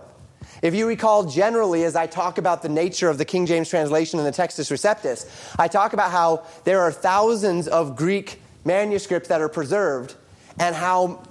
If 0.61 0.75
you 0.75 0.87
recall, 0.87 1.25
generally, 1.25 1.83
as 1.83 1.95
I 1.95 2.07
talk 2.07 2.37
about 2.37 2.61
the 2.61 2.69
nature 2.69 3.09
of 3.09 3.17
the 3.17 3.25
King 3.25 3.45
James 3.45 3.69
translation 3.69 4.19
and 4.19 4.27
the 4.27 4.31
Textus 4.31 4.71
Receptus, 4.71 5.27
I 5.59 5.67
talk 5.67 5.93
about 5.93 6.11
how 6.11 6.45
there 6.63 6.81
are 6.81 6.91
thousands 6.91 7.67
of 7.67 7.95
Greek 7.95 8.39
manuscripts 8.63 9.27
that 9.29 9.41
are 9.41 9.49
preserved 9.49 10.15
and 10.59 10.75
how, 10.75 11.23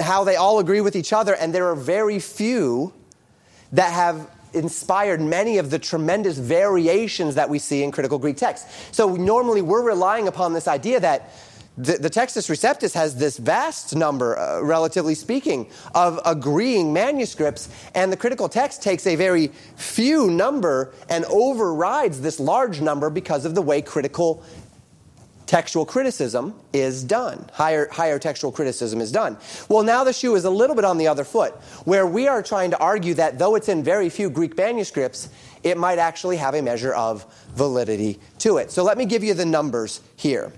how 0.00 0.24
they 0.24 0.36
all 0.36 0.60
agree 0.60 0.80
with 0.80 0.96
each 0.96 1.12
other, 1.12 1.34
and 1.34 1.54
there 1.54 1.68
are 1.68 1.74
very 1.74 2.18
few 2.18 2.94
that 3.72 3.92
have 3.92 4.30
inspired 4.52 5.20
many 5.20 5.58
of 5.58 5.70
the 5.70 5.78
tremendous 5.78 6.38
variations 6.38 7.34
that 7.34 7.48
we 7.48 7.58
see 7.58 7.82
in 7.82 7.90
critical 7.90 8.18
Greek 8.18 8.36
texts. 8.36 8.90
So 8.92 9.16
normally 9.16 9.62
we're 9.62 9.82
relying 9.82 10.28
upon 10.28 10.52
this 10.52 10.68
idea 10.68 11.00
that 11.00 11.30
the, 11.78 11.94
the 11.94 12.10
Textus 12.10 12.50
Receptus 12.50 12.92
has 12.94 13.16
this 13.16 13.38
vast 13.38 13.96
number, 13.96 14.38
uh, 14.38 14.60
relatively 14.60 15.14
speaking, 15.14 15.70
of 15.94 16.20
agreeing 16.26 16.92
manuscripts, 16.92 17.70
and 17.94 18.12
the 18.12 18.16
critical 18.16 18.48
text 18.48 18.82
takes 18.82 19.06
a 19.06 19.16
very 19.16 19.48
few 19.76 20.30
number 20.30 20.92
and 21.08 21.24
overrides 21.26 22.20
this 22.20 22.38
large 22.38 22.80
number 22.80 23.08
because 23.08 23.44
of 23.46 23.54
the 23.54 23.62
way 23.62 23.80
critical 23.80 24.42
textual 25.50 25.84
criticism 25.84 26.54
is 26.72 27.02
done. 27.02 27.44
Higher, 27.52 27.88
higher 27.90 28.20
textual 28.20 28.52
criticism 28.52 29.00
is 29.00 29.10
done. 29.10 29.36
Well, 29.68 29.82
now 29.82 30.04
the 30.04 30.12
shoe 30.12 30.36
is 30.36 30.44
a 30.44 30.50
little 30.50 30.76
bit 30.76 30.84
on 30.84 30.96
the 30.96 31.08
other 31.08 31.24
foot, 31.24 31.54
where 31.84 32.06
we 32.06 32.28
are 32.28 32.40
trying 32.40 32.70
to 32.70 32.78
argue 32.78 33.14
that 33.14 33.36
though 33.36 33.56
it's 33.56 33.68
in 33.68 33.82
very 33.82 34.10
few 34.10 34.30
Greek 34.30 34.56
manuscripts, 34.56 35.28
it 35.64 35.76
might 35.76 35.98
actually 35.98 36.36
have 36.36 36.54
a 36.54 36.62
measure 36.62 36.94
of 36.94 37.26
validity 37.56 38.20
to 38.38 38.58
it. 38.58 38.70
So 38.70 38.84
let 38.84 38.96
me 38.96 39.04
give 39.04 39.24
you 39.24 39.34
the 39.34 39.44
numbers 39.44 40.02
here. 40.14 40.52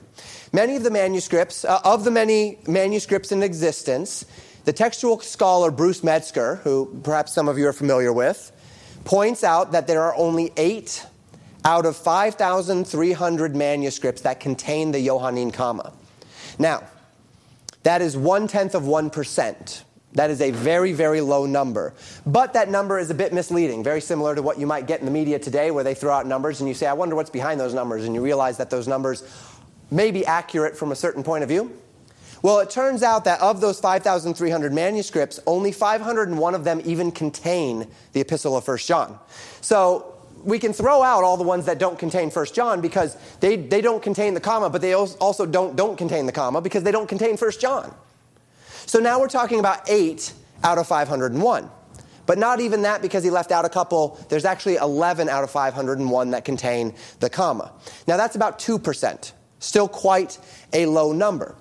Many 0.53 0.77
of 0.77 0.83
the 0.83 0.91
manuscripts, 0.91 1.65
uh, 1.65 1.81
of 1.85 2.05
the 2.05 2.11
many 2.11 2.59
manuscripts 2.69 3.33
in 3.33 3.43
existence, 3.43 4.27
the 4.67 4.75
textual 4.75 5.21
scholar 5.21 5.71
Bruce 5.71 6.05
Metzger, 6.05 6.57
who 6.57 7.01
perhaps 7.03 7.33
some 7.33 7.49
of 7.49 7.57
you 7.57 7.67
are 7.67 7.73
familiar 7.73 8.13
with, 8.13 8.53
points 9.05 9.43
out 9.43 9.73
that 9.73 9.87
there 9.87 10.03
are 10.03 10.15
only 10.17 10.53
eight 10.59 11.07
out 11.65 11.87
of 11.87 11.97
5,300 11.97 13.57
manuscripts 13.57 14.23
that 14.23 14.41
contain 14.41 14.93
the 14.93 15.05
Johannine 15.05 15.51
comma. 15.51 15.93
Now, 16.59 16.83
That 17.83 18.01
is 18.01 18.17
one 18.17 18.47
tenth 18.47 18.75
of 18.75 18.85
1%. 18.85 19.85
That 20.15 20.31
is 20.31 20.41
a 20.41 20.51
very, 20.51 20.93
very 20.93 21.21
low 21.21 21.47
number. 21.47 21.95
But 22.27 22.53
that 22.53 22.69
number 22.71 22.99
is 22.99 23.11
a 23.11 23.15
bit 23.15 23.33
misleading, 23.33 23.83
very 23.83 24.01
similar 24.01 24.35
to 24.35 24.43
what 24.43 24.59
you 24.59 24.67
might 24.67 24.87
get 24.87 25.01
in 25.01 25.07
the 25.07 25.13
media 25.13 25.39
today, 25.39 25.71
where 25.71 25.85
they 25.85 25.95
throw 25.95 26.13
out 26.13 26.27
numbers 26.27 26.61
and 26.61 26.69
you 26.69 26.75
say, 26.75 26.87
I 26.87 26.93
wonder 26.93 27.17
what's 27.17 27.31
behind 27.31 27.59
those 27.59 27.75
numbers. 27.75 28.05
And 28.05 28.15
you 28.15 28.23
realize 28.23 28.59
that 28.59 28.71
those 28.71 28.87
numbers 28.87 29.25
may 29.91 30.11
be 30.11 30.25
accurate 30.27 30.77
from 30.77 30.93
a 30.93 30.97
certain 30.97 31.23
point 31.23 31.43
of 31.43 31.49
view. 31.49 31.77
Well, 32.43 32.59
it 32.59 32.71
turns 32.71 33.03
out 33.03 33.25
that 33.25 33.41
of 33.41 33.61
those 33.61 33.81
5,300 33.81 34.73
manuscripts, 34.73 35.41
only 35.47 35.73
501 35.73 36.55
of 36.55 36.65
them 36.65 36.83
even 36.85 37.13
contain 37.13 37.89
the 38.13 38.21
Epistle 38.21 38.57
of 38.57 38.67
1 38.67 38.79
John. 38.79 39.19
So 39.61 40.12
we 40.45 40.59
can 40.59 40.73
throw 40.73 41.03
out 41.03 41.25
all 41.25 41.37
the 41.37 41.45
ones 41.45 41.67
that 41.67 41.79
don't 41.79 41.99
contain 41.99 42.31
1 42.31 42.47
John 42.47 42.81
because 42.81 43.17
they, 43.41 43.57
they 43.57 43.81
don't 43.81 44.03
contain 44.03 44.35
the 44.35 44.41
comma, 44.41 44.71
but 44.71 44.81
they 44.81 44.95
also 44.95 45.47
don't, 45.47 45.77
don't 45.77 45.97
contain 45.97 46.27
the 46.27 46.33
comma 46.33 46.61
because 46.61 46.83
they 46.83 46.93
don't 46.93 47.09
contain 47.09 47.37
1 47.37 47.51
John. 47.61 47.95
So 48.87 48.99
now 48.99 49.21
we're 49.21 49.29
talking 49.29 49.61
about 49.61 49.89
8 49.89 50.33
out 50.65 50.79
of 50.79 50.87
501. 50.87 51.71
But 52.25 52.39
not 52.39 52.61
even 52.61 52.83
that 52.83 53.03
because 53.03 53.25
he 53.25 53.31
left 53.31 53.51
out 53.51 53.65
a 53.65 53.69
couple. 53.69 54.19
There's 54.29 54.45
actually 54.45 54.77
11 54.77 55.29
out 55.29 55.43
of 55.43 55.51
501 55.51 56.31
that 56.31 56.45
contain 56.45 56.95
the 57.21 57.29
comma. 57.29 57.73
Now 58.07 58.17
that's 58.17 58.37
about 58.37 58.59
2%. 58.59 59.33
Still 59.59 59.89
quite 59.89 60.39
a 60.73 60.87
low 60.87 61.13
number. 61.13 61.57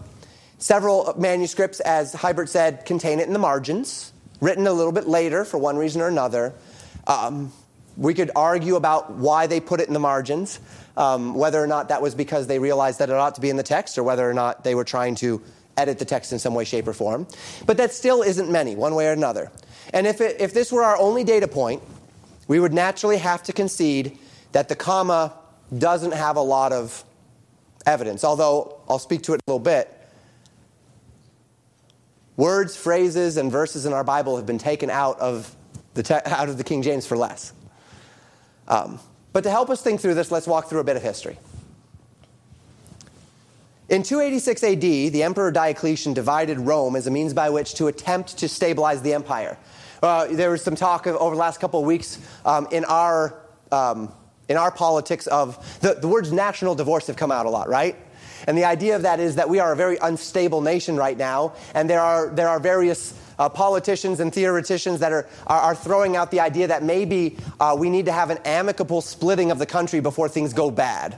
Several 0.59 1.15
manuscripts, 1.17 1.79
as 1.79 2.13
Hiebert 2.13 2.47
said, 2.47 2.85
contain 2.85 3.19
it 3.19 3.25
in 3.27 3.33
the 3.33 3.39
margins, 3.39 4.13
written 4.39 4.67
a 4.67 4.73
little 4.73 4.91
bit 4.91 5.07
later 5.07 5.43
for 5.43 5.57
one 5.57 5.77
reason 5.77 6.01
or 6.01 6.07
another. 6.07 6.53
Um, 7.07 7.51
we 7.97 8.13
could 8.13 8.32
argue 8.36 8.75
about 8.75 9.12
why 9.12 9.47
they 9.47 9.60
put 9.60 9.80
it 9.80 9.88
in 9.88 9.93
the 9.93 9.99
margins, 9.99 10.60
um, 10.97 11.34
whether 11.36 11.62
or 11.62 11.67
not 11.67 11.89
that 11.89 12.01
was 12.01 12.15
because 12.15 12.47
they 12.47 12.60
realized 12.60 12.99
that 12.99 13.10
it 13.10 13.15
ought 13.15 13.36
to 13.36 13.41
be 13.41 13.49
in 13.49 13.58
the 13.58 13.63
text, 13.63 13.97
or 13.97 14.04
whether 14.04 14.30
or 14.30 14.34
not 14.34 14.63
they 14.63 14.75
were 14.75 14.84
trying 14.84 15.15
to 15.15 15.41
edit 15.77 15.99
the 15.99 16.06
text 16.06 16.32
in 16.34 16.39
some 16.39 16.54
way, 16.54 16.63
shape, 16.63 16.88
or 16.88 16.93
form. 16.93 17.27
But 17.65 17.77
that 17.77 17.93
still 17.93 18.21
isn't 18.21 18.49
many, 18.51 18.75
one 18.75 18.95
way 18.95 19.08
or 19.08 19.12
another. 19.12 19.51
And 19.93 20.06
if, 20.08 20.21
it, 20.21 20.39
if 20.39 20.54
this 20.54 20.71
were 20.71 20.84
our 20.84 20.97
only 20.97 21.23
data 21.23 21.47
point, 21.47 21.82
we 22.47 22.60
would 22.60 22.73
naturally 22.73 23.17
have 23.17 23.43
to 23.43 23.54
concede 23.54 24.17
that 24.51 24.69
the 24.69 24.75
comma 24.75 25.34
doesn't 25.77 26.13
have 26.13 26.36
a 26.36 26.41
lot 26.41 26.73
of 26.73 27.04
evidence, 27.86 28.23
although 28.23 28.80
I'll 28.89 28.99
speak 28.99 29.23
to 29.23 29.34
it 29.34 29.41
a 29.47 29.51
little 29.51 29.60
bit. 29.60 29.97
Words, 32.38 32.75
phrases, 32.75 33.38
and 33.38 33.51
verses 33.51 33.86
in 33.86 33.93
our 33.93 34.04
Bible 34.04 34.38
have 34.38 34.45
been 34.45 34.58
taken 34.58 34.89
out 34.89 35.19
of 35.19 35.56
the, 35.93 36.04
te- 36.04 36.13
out 36.25 36.49
of 36.49 36.58
the 36.58 36.63
King 36.63 36.82
James 36.82 37.06
for 37.06 37.17
less. 37.17 37.54
Um, 38.71 38.99
but 39.34 39.43
to 39.43 39.51
help 39.51 39.69
us 39.69 39.81
think 39.81 40.01
through 40.01 40.15
this, 40.15 40.31
let's 40.31 40.47
walk 40.47 40.67
through 40.67 40.79
a 40.79 40.84
bit 40.84 40.95
of 40.95 41.03
history. 41.03 41.38
In 43.89 44.01
286 44.01 44.63
AD, 44.63 44.79
the 44.79 45.23
Emperor 45.23 45.51
Diocletian 45.51 46.13
divided 46.13 46.57
Rome 46.57 46.95
as 46.95 47.05
a 47.05 47.12
means 47.12 47.34
by 47.34 47.49
which 47.49 47.75
to 47.75 47.88
attempt 47.88 48.38
to 48.38 48.47
stabilize 48.47 49.01
the 49.01 49.13
empire. 49.13 49.57
Uh, 50.01 50.27
there 50.27 50.49
was 50.49 50.63
some 50.63 50.75
talk 50.75 51.05
of, 51.05 51.17
over 51.17 51.36
the 51.36 51.39
last 51.39 51.60
couple 51.60 51.81
of 51.81 51.86
weeks 51.86 52.17
um, 52.45 52.67
in 52.71 52.86
our 52.86 53.38
um, 53.71 54.12
in 54.47 54.57
our 54.57 54.71
politics 54.71 55.27
of 55.27 55.79
the, 55.79 55.93
the 55.93 56.07
words 56.07 56.31
national 56.31 56.75
divorce 56.75 57.07
have 57.07 57.15
come 57.15 57.31
out 57.31 57.45
a 57.45 57.49
lot, 57.49 57.69
right? 57.69 57.95
And 58.47 58.57
the 58.57 58.65
idea 58.65 58.95
of 58.95 59.03
that 59.03 59.19
is 59.19 59.36
that 59.36 59.49
we 59.49 59.60
are 59.60 59.71
a 59.71 59.75
very 59.75 59.97
unstable 60.01 60.62
nation 60.62 60.97
right 60.97 61.17
now, 61.17 61.53
and 61.73 61.89
there 61.89 62.01
are, 62.01 62.27
there 62.29 62.49
are 62.49 62.60
various 62.60 63.13
uh, 63.41 63.49
politicians 63.49 64.19
and 64.19 64.32
theoreticians 64.32 64.99
that 64.99 65.12
are, 65.12 65.27
are, 65.47 65.60
are, 65.62 65.75
throwing 65.75 66.15
out 66.15 66.30
the 66.30 66.39
idea 66.39 66.67
that 66.67 66.84
maybe 66.84 67.36
uh, 67.60 67.75
we 67.77 67.89
need 67.89 68.06
to 68.06 68.12
have 68.12 68.30
an 68.30 68.38
amicable 68.45 69.01
splitting 69.01 69.49
of 69.49 69.58
the 69.58 69.65
country 69.65 69.99
before 69.99 70.30
things 70.30 70.54
go 70.54 70.69
bad. 70.69 71.17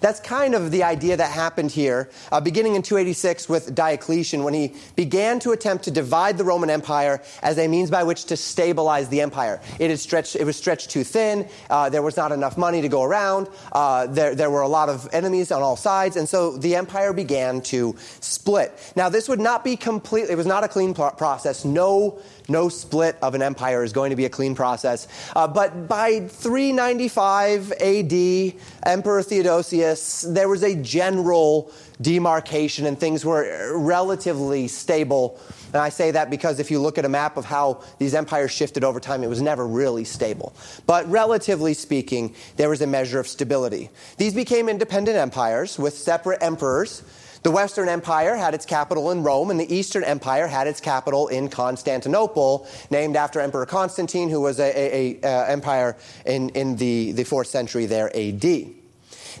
That's 0.00 0.18
kind 0.20 0.54
of 0.54 0.70
the 0.70 0.82
idea 0.82 1.16
that 1.16 1.30
happened 1.30 1.70
here, 1.70 2.08
uh, 2.32 2.40
beginning 2.40 2.74
in 2.74 2.82
286 2.82 3.48
with 3.48 3.74
Diocletian, 3.74 4.44
when 4.44 4.54
he 4.54 4.74
began 4.96 5.38
to 5.40 5.52
attempt 5.52 5.84
to 5.84 5.90
divide 5.90 6.38
the 6.38 6.44
Roman 6.44 6.70
Empire 6.70 7.22
as 7.42 7.58
a 7.58 7.68
means 7.68 7.90
by 7.90 8.02
which 8.02 8.24
to 8.26 8.36
stabilize 8.36 9.08
the 9.08 9.20
empire. 9.20 9.60
It, 9.78 9.94
stretched, 9.98 10.36
it 10.36 10.44
was 10.44 10.56
stretched 10.56 10.90
too 10.90 11.04
thin, 11.04 11.48
uh, 11.68 11.90
there 11.90 12.02
was 12.02 12.16
not 12.16 12.32
enough 12.32 12.56
money 12.56 12.80
to 12.80 12.88
go 12.88 13.02
around, 13.02 13.48
uh, 13.72 14.06
there, 14.06 14.34
there 14.34 14.50
were 14.50 14.62
a 14.62 14.68
lot 14.68 14.88
of 14.88 15.08
enemies 15.12 15.52
on 15.52 15.62
all 15.62 15.76
sides, 15.76 16.16
and 16.16 16.28
so 16.28 16.56
the 16.56 16.76
empire 16.76 17.12
began 17.12 17.60
to 17.60 17.94
split. 18.20 18.72
Now, 18.96 19.08
this 19.08 19.28
would 19.28 19.40
not 19.40 19.64
be 19.64 19.76
complete, 19.76 20.30
it 20.30 20.36
was 20.36 20.46
not 20.46 20.64
a 20.64 20.68
clean 20.68 20.94
process. 20.94 21.64
No 21.64 22.20
no 22.50 22.68
split 22.68 23.16
of 23.22 23.34
an 23.34 23.42
empire 23.42 23.82
is 23.84 23.92
going 23.92 24.10
to 24.10 24.16
be 24.16 24.24
a 24.24 24.28
clean 24.28 24.54
process. 24.54 25.08
Uh, 25.34 25.46
but 25.46 25.88
by 25.88 26.20
395 26.20 27.72
AD, 27.72 28.54
Emperor 28.84 29.22
Theodosius, 29.22 30.22
there 30.22 30.48
was 30.48 30.62
a 30.62 30.74
general 30.74 31.72
demarcation 32.00 32.86
and 32.86 32.98
things 32.98 33.24
were 33.24 33.78
relatively 33.78 34.68
stable. 34.68 35.38
And 35.72 35.76
I 35.76 35.90
say 35.90 36.10
that 36.10 36.30
because 36.30 36.58
if 36.58 36.70
you 36.70 36.80
look 36.80 36.98
at 36.98 37.04
a 37.04 37.08
map 37.08 37.36
of 37.36 37.44
how 37.44 37.82
these 37.98 38.14
empires 38.14 38.50
shifted 38.50 38.82
over 38.82 38.98
time, 38.98 39.22
it 39.22 39.28
was 39.28 39.40
never 39.40 39.66
really 39.66 40.04
stable. 40.04 40.54
But 40.86 41.08
relatively 41.10 41.74
speaking, 41.74 42.34
there 42.56 42.68
was 42.68 42.80
a 42.80 42.86
measure 42.86 43.20
of 43.20 43.28
stability. 43.28 43.90
These 44.16 44.34
became 44.34 44.68
independent 44.68 45.16
empires 45.16 45.78
with 45.78 45.96
separate 45.96 46.42
emperors 46.42 47.02
the 47.42 47.50
Western 47.50 47.88
Empire 47.88 48.36
had 48.36 48.54
its 48.54 48.66
capital 48.66 49.10
in 49.10 49.22
Rome, 49.22 49.50
and 49.50 49.58
the 49.58 49.74
Eastern 49.74 50.04
Empire 50.04 50.46
had 50.46 50.66
its 50.66 50.80
capital 50.80 51.28
in 51.28 51.48
Constantinople, 51.48 52.66
named 52.90 53.16
after 53.16 53.40
Emperor 53.40 53.64
Constantine, 53.64 54.28
who 54.28 54.40
was 54.40 54.60
an 54.60 55.18
uh, 55.22 55.26
empire 55.48 55.96
in, 56.26 56.50
in 56.50 56.76
the, 56.76 57.12
the 57.12 57.24
4th 57.24 57.46
century 57.46 57.86
there 57.86 58.14
AD. 58.14 58.44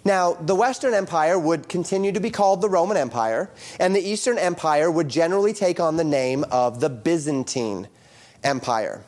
Now, 0.04 0.32
the 0.34 0.54
Western 0.54 0.94
Empire 0.94 1.38
would 1.38 1.68
continue 1.68 2.12
to 2.12 2.20
be 2.20 2.30
called 2.30 2.62
the 2.62 2.70
Roman 2.70 2.96
Empire, 2.96 3.50
and 3.78 3.94
the 3.94 4.00
Eastern 4.00 4.38
Empire 4.38 4.90
would 4.90 5.08
generally 5.08 5.52
take 5.52 5.78
on 5.78 5.96
the 5.96 6.04
name 6.04 6.44
of 6.50 6.80
the 6.80 6.88
Byzantine 6.88 7.88
Empire. 8.42 9.04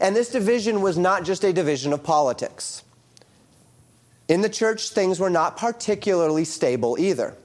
And 0.00 0.14
this 0.14 0.30
division 0.30 0.82
was 0.82 0.96
not 0.96 1.24
just 1.24 1.42
a 1.44 1.52
division 1.52 1.92
of 1.92 2.04
politics. 2.04 2.84
In 4.28 4.42
the 4.42 4.48
church, 4.48 4.90
things 4.90 5.18
were 5.18 5.30
not 5.30 5.56
particularly 5.56 6.44
stable 6.44 6.96
either. 6.98 7.36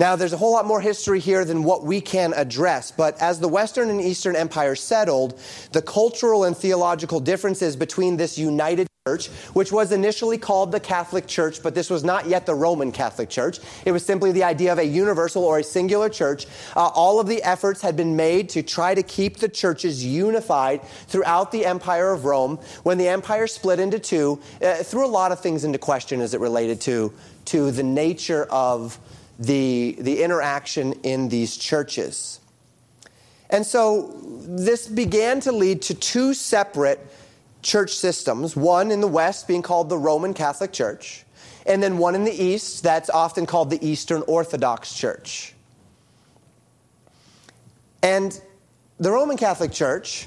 Now, 0.00 0.16
there's 0.16 0.32
a 0.32 0.38
whole 0.38 0.52
lot 0.52 0.64
more 0.64 0.80
history 0.80 1.20
here 1.20 1.44
than 1.44 1.62
what 1.62 1.84
we 1.84 2.00
can 2.00 2.32
address, 2.34 2.90
but 2.90 3.20
as 3.20 3.38
the 3.38 3.48
Western 3.48 3.90
and 3.90 4.00
Eastern 4.00 4.34
empires 4.34 4.80
settled, 4.80 5.38
the 5.72 5.82
cultural 5.82 6.44
and 6.44 6.56
theological 6.56 7.20
differences 7.20 7.76
between 7.76 8.16
this 8.16 8.38
united 8.38 8.86
church, 9.06 9.28
which 9.52 9.70
was 9.70 9.92
initially 9.92 10.38
called 10.38 10.72
the 10.72 10.80
Catholic 10.80 11.26
Church, 11.26 11.62
but 11.62 11.74
this 11.74 11.90
was 11.90 12.02
not 12.02 12.26
yet 12.26 12.46
the 12.46 12.54
Roman 12.54 12.92
Catholic 12.92 13.28
Church. 13.28 13.58
It 13.84 13.92
was 13.92 14.02
simply 14.02 14.32
the 14.32 14.42
idea 14.42 14.72
of 14.72 14.78
a 14.78 14.86
universal 14.86 15.44
or 15.44 15.58
a 15.58 15.62
singular 15.62 16.08
church. 16.08 16.46
Uh, 16.74 16.86
all 16.86 17.20
of 17.20 17.26
the 17.26 17.42
efforts 17.42 17.82
had 17.82 17.94
been 17.94 18.16
made 18.16 18.48
to 18.50 18.62
try 18.62 18.94
to 18.94 19.02
keep 19.02 19.36
the 19.36 19.50
churches 19.50 20.02
unified 20.02 20.82
throughout 21.08 21.52
the 21.52 21.66
Empire 21.66 22.10
of 22.10 22.24
Rome. 22.24 22.56
When 22.84 22.96
the 22.96 23.08
empire 23.08 23.46
split 23.46 23.78
into 23.78 23.98
two, 23.98 24.40
uh, 24.62 24.76
threw 24.76 25.04
a 25.04 25.08
lot 25.08 25.30
of 25.30 25.40
things 25.40 25.62
into 25.62 25.76
question 25.76 26.22
as 26.22 26.32
it 26.32 26.40
related 26.40 26.80
to, 26.82 27.12
to 27.46 27.70
the 27.70 27.82
nature 27.82 28.44
of 28.44 28.98
the, 29.40 29.96
the 29.98 30.22
interaction 30.22 30.92
in 31.02 31.30
these 31.30 31.56
churches. 31.56 32.40
And 33.48 33.66
so 33.66 34.20
this 34.22 34.86
began 34.86 35.40
to 35.40 35.50
lead 35.52 35.82
to 35.82 35.94
two 35.94 36.34
separate 36.34 37.04
church 37.62 37.94
systems 37.94 38.54
one 38.54 38.90
in 38.90 39.00
the 39.00 39.08
West 39.08 39.48
being 39.48 39.62
called 39.62 39.88
the 39.88 39.98
Roman 39.98 40.34
Catholic 40.34 40.72
Church, 40.72 41.24
and 41.66 41.82
then 41.82 41.98
one 41.98 42.14
in 42.14 42.24
the 42.24 42.32
East 42.32 42.82
that's 42.82 43.10
often 43.10 43.46
called 43.46 43.70
the 43.70 43.84
Eastern 43.86 44.22
Orthodox 44.26 44.94
Church. 44.94 45.54
And 48.02 48.40
the 48.98 49.10
Roman 49.10 49.36
Catholic 49.36 49.72
Church, 49.72 50.26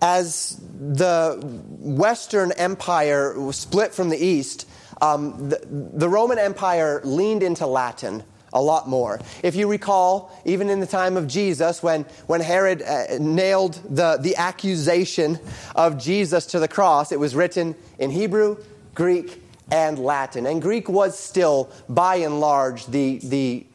as 0.00 0.60
the 0.80 1.38
Western 1.78 2.52
Empire 2.52 3.36
split 3.52 3.92
from 3.92 4.08
the 4.08 4.16
East, 4.16 4.68
um, 5.00 5.48
the, 5.48 5.60
the 5.94 6.08
Roman 6.08 6.38
Empire 6.38 7.00
leaned 7.04 7.42
into 7.42 7.66
Latin 7.66 8.22
a 8.52 8.60
lot 8.60 8.88
more. 8.88 9.20
If 9.42 9.56
you 9.56 9.68
recall, 9.68 10.30
even 10.44 10.68
in 10.68 10.80
the 10.80 10.86
time 10.86 11.16
of 11.16 11.26
Jesus, 11.26 11.82
when, 11.82 12.04
when 12.26 12.40
Herod 12.40 12.82
uh, 12.82 13.18
nailed 13.18 13.74
the, 13.88 14.18
the 14.20 14.36
accusation 14.36 15.38
of 15.74 15.98
Jesus 15.98 16.46
to 16.46 16.58
the 16.58 16.68
cross, 16.68 17.12
it 17.12 17.18
was 17.20 17.34
written 17.34 17.74
in 17.98 18.10
Hebrew, 18.10 18.58
Greek, 18.94 19.42
and 19.70 19.98
Latin. 19.98 20.46
And 20.46 20.60
Greek 20.60 20.88
was 20.88 21.18
still, 21.18 21.70
by 21.88 22.16
and 22.16 22.40
large, 22.40 22.86
the, 22.86 23.18
the 23.18 23.66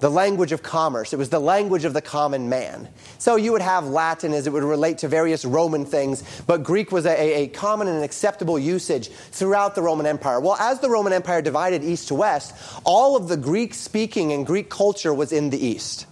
the 0.00 0.10
language 0.10 0.52
of 0.52 0.62
commerce. 0.62 1.12
It 1.12 1.18
was 1.18 1.28
the 1.28 1.38
language 1.38 1.84
of 1.84 1.92
the 1.92 2.00
common 2.00 2.48
man. 2.48 2.88
So 3.18 3.36
you 3.36 3.52
would 3.52 3.62
have 3.62 3.86
Latin 3.86 4.32
as 4.32 4.46
it 4.46 4.52
would 4.52 4.64
relate 4.64 4.98
to 4.98 5.08
various 5.08 5.44
Roman 5.44 5.84
things, 5.84 6.24
but 6.46 6.62
Greek 6.64 6.90
was 6.90 7.06
a, 7.06 7.42
a, 7.42 7.48
common 7.48 7.86
and 7.86 8.02
acceptable 8.02 8.58
usage 8.58 9.08
throughout 9.08 9.74
the 9.74 9.82
Roman 9.82 10.06
Empire. 10.06 10.40
Well, 10.40 10.56
as 10.56 10.80
the 10.80 10.90
Roman 10.90 11.12
Empire 11.12 11.42
divided 11.42 11.84
east 11.84 12.08
to 12.08 12.14
west, 12.14 12.54
all 12.84 13.16
of 13.16 13.28
the 13.28 13.36
Greek 13.36 13.74
speaking 13.74 14.32
and 14.32 14.46
Greek 14.46 14.70
culture 14.70 15.12
was 15.12 15.32
in 15.32 15.50
the 15.50 15.64
east. 15.64 16.06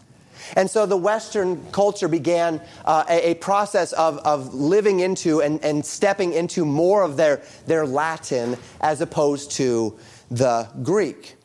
And 0.57 0.71
so 0.71 0.87
the 0.87 0.97
Western 0.97 1.65
culture 1.73 2.09
began 2.09 2.61
uh, 2.85 3.05
a, 3.09 3.31
a, 3.31 3.35
process 3.35 3.93
of, 3.93 4.19
of 4.19 4.55
living 4.55 5.01
into 5.01 5.43
and, 5.43 5.63
and 5.63 5.85
stepping 5.85 6.33
into 6.33 6.65
more 6.65 7.03
of 7.03 7.17
their, 7.17 7.43
their 7.67 7.87
Latin 7.87 8.57
as 8.81 9.01
opposed 9.01 9.51
to 9.53 9.99
the 10.31 10.69
Greek. 10.83 11.38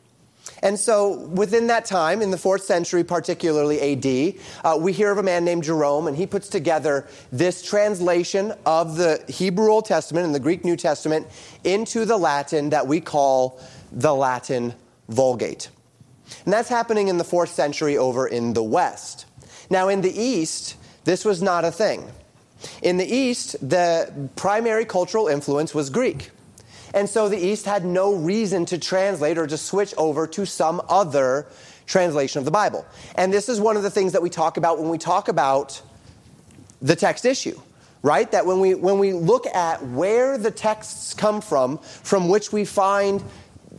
And 0.64 0.80
so, 0.80 1.18
within 1.26 1.66
that 1.66 1.84
time, 1.84 2.22
in 2.22 2.30
the 2.30 2.38
fourth 2.38 2.64
century, 2.64 3.04
particularly 3.04 3.92
AD, 3.92 4.40
uh, 4.64 4.78
we 4.78 4.94
hear 4.94 5.12
of 5.12 5.18
a 5.18 5.22
man 5.22 5.44
named 5.44 5.62
Jerome, 5.64 6.06
and 6.06 6.16
he 6.16 6.26
puts 6.26 6.48
together 6.48 7.06
this 7.30 7.62
translation 7.62 8.54
of 8.64 8.96
the 8.96 9.22
Hebrew 9.28 9.70
Old 9.70 9.84
Testament 9.84 10.24
and 10.24 10.34
the 10.34 10.40
Greek 10.40 10.64
New 10.64 10.76
Testament 10.76 11.26
into 11.64 12.06
the 12.06 12.16
Latin 12.16 12.70
that 12.70 12.86
we 12.86 13.02
call 13.02 13.60
the 13.92 14.14
Latin 14.14 14.72
Vulgate. 15.10 15.68
And 16.46 16.54
that's 16.54 16.70
happening 16.70 17.08
in 17.08 17.18
the 17.18 17.24
fourth 17.24 17.50
century 17.50 17.98
over 17.98 18.26
in 18.26 18.54
the 18.54 18.62
West. 18.62 19.26
Now, 19.68 19.88
in 19.88 20.00
the 20.00 20.18
East, 20.18 20.76
this 21.04 21.26
was 21.26 21.42
not 21.42 21.66
a 21.66 21.70
thing. 21.70 22.10
In 22.80 22.96
the 22.96 23.04
East, 23.04 23.56
the 23.60 24.30
primary 24.34 24.86
cultural 24.86 25.28
influence 25.28 25.74
was 25.74 25.90
Greek. 25.90 26.30
And 26.94 27.10
so 27.10 27.28
the 27.28 27.36
East 27.36 27.66
had 27.66 27.84
no 27.84 28.14
reason 28.14 28.64
to 28.66 28.78
translate 28.78 29.36
or 29.36 29.48
to 29.48 29.58
switch 29.58 29.92
over 29.98 30.28
to 30.28 30.46
some 30.46 30.80
other 30.88 31.46
translation 31.86 32.38
of 32.38 32.44
the 32.44 32.52
Bible. 32.52 32.86
And 33.16 33.32
this 33.32 33.48
is 33.48 33.60
one 33.60 33.76
of 33.76 33.82
the 33.82 33.90
things 33.90 34.12
that 34.12 34.22
we 34.22 34.30
talk 34.30 34.56
about 34.56 34.78
when 34.78 34.88
we 34.88 34.96
talk 34.96 35.28
about 35.28 35.82
the 36.80 36.94
text 36.94 37.24
issue, 37.24 37.60
right? 38.02 38.30
That 38.30 38.46
when 38.46 38.60
we, 38.60 38.74
when 38.74 39.00
we 39.00 39.12
look 39.12 39.44
at 39.46 39.84
where 39.88 40.38
the 40.38 40.52
texts 40.52 41.14
come 41.14 41.40
from, 41.40 41.78
from 41.78 42.28
which 42.28 42.52
we 42.52 42.64
find 42.64 43.22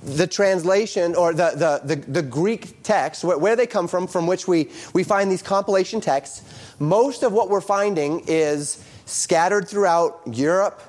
the 0.03 0.27
translation 0.27 1.15
or 1.15 1.33
the, 1.33 1.81
the, 1.85 1.95
the, 1.95 2.01
the 2.11 2.21
Greek 2.21 2.83
text, 2.83 3.23
where, 3.23 3.37
where, 3.37 3.55
they 3.55 3.65
come 3.65 3.87
from, 3.87 4.07
from 4.07 4.27
which 4.27 4.45
we, 4.45 4.69
we 4.93 5.03
find 5.03 5.31
these 5.31 5.41
compilation 5.41 6.01
texts, 6.01 6.43
most 6.79 7.23
of 7.23 7.31
what 7.31 7.49
we're 7.49 7.61
finding 7.61 8.23
is 8.27 8.83
scattered 9.05 9.69
throughout 9.69 10.19
Europe, 10.29 10.81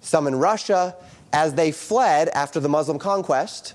some 0.00 0.28
in 0.28 0.36
Russia, 0.36 0.94
as 1.34 1.54
they 1.54 1.72
fled 1.72 2.28
after 2.28 2.60
the 2.60 2.68
Muslim 2.68 2.98
conquest, 2.98 3.74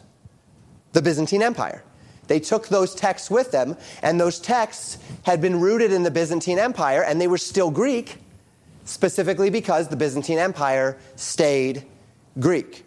the 0.93 1.01
Byzantine 1.01 1.43
Empire. 1.43 1.83
They 2.27 2.39
took 2.39 2.69
those 2.69 2.95
texts 2.95 3.29
with 3.29 3.51
them, 3.51 3.75
and 4.01 4.19
those 4.19 4.39
texts 4.39 4.97
had 5.23 5.41
been 5.41 5.59
rooted 5.59 5.91
in 5.91 6.03
the 6.03 6.11
Byzantine 6.11 6.57
Empire, 6.57 7.03
and 7.03 7.19
they 7.19 7.27
were 7.27 7.37
still 7.37 7.69
Greek, 7.69 8.17
specifically 8.85 9.49
because 9.49 9.89
the 9.89 9.97
Byzantine 9.97 10.39
Empire 10.39 10.97
stayed 11.15 11.85
Greek. 12.39 12.85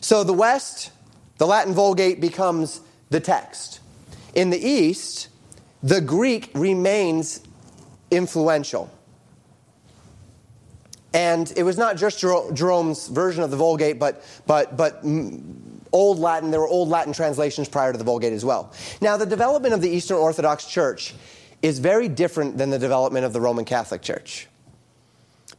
So 0.00 0.24
the 0.24 0.32
West 0.32 0.90
the 1.38 1.46
Latin 1.46 1.74
Vulgate 1.74 2.20
becomes 2.20 2.80
the 3.10 3.20
text. 3.20 3.80
In 4.34 4.50
the 4.50 4.58
East, 4.58 5.28
the 5.82 6.00
Greek 6.00 6.50
remains 6.54 7.40
influential. 8.10 8.90
And 11.16 11.50
it 11.56 11.62
was 11.62 11.78
not 11.78 11.96
just 11.96 12.20
Jerome's 12.20 13.08
version 13.08 13.42
of 13.42 13.50
the 13.50 13.56
Vulgate, 13.56 13.98
but, 13.98 14.22
but, 14.46 14.76
but 14.76 15.02
Old 15.90 16.18
Latin. 16.18 16.50
There 16.50 16.60
were 16.60 16.68
Old 16.68 16.90
Latin 16.90 17.14
translations 17.14 17.70
prior 17.70 17.90
to 17.90 17.96
the 17.96 18.04
Vulgate 18.04 18.34
as 18.34 18.44
well. 18.44 18.70
Now, 19.00 19.16
the 19.16 19.24
development 19.24 19.72
of 19.72 19.80
the 19.80 19.88
Eastern 19.88 20.18
Orthodox 20.18 20.66
Church 20.66 21.14
is 21.62 21.78
very 21.78 22.08
different 22.08 22.58
than 22.58 22.68
the 22.68 22.78
development 22.78 23.24
of 23.24 23.32
the 23.32 23.40
Roman 23.40 23.64
Catholic 23.64 24.02
Church. 24.02 24.46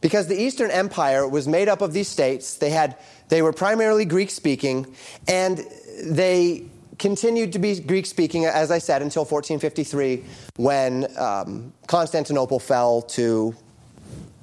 Because 0.00 0.28
the 0.28 0.40
Eastern 0.40 0.70
Empire 0.70 1.26
was 1.26 1.48
made 1.48 1.68
up 1.68 1.82
of 1.82 1.92
these 1.92 2.06
states, 2.06 2.54
they, 2.58 2.70
had, 2.70 2.96
they 3.28 3.42
were 3.42 3.52
primarily 3.52 4.04
Greek 4.04 4.30
speaking, 4.30 4.94
and 5.26 5.66
they 6.04 6.66
continued 7.00 7.52
to 7.54 7.58
be 7.58 7.80
Greek 7.80 8.06
speaking, 8.06 8.44
as 8.44 8.70
I 8.70 8.78
said, 8.78 9.02
until 9.02 9.24
1453 9.24 10.24
when 10.56 11.18
um, 11.18 11.72
Constantinople 11.88 12.60
fell 12.60 13.02
to, 13.02 13.56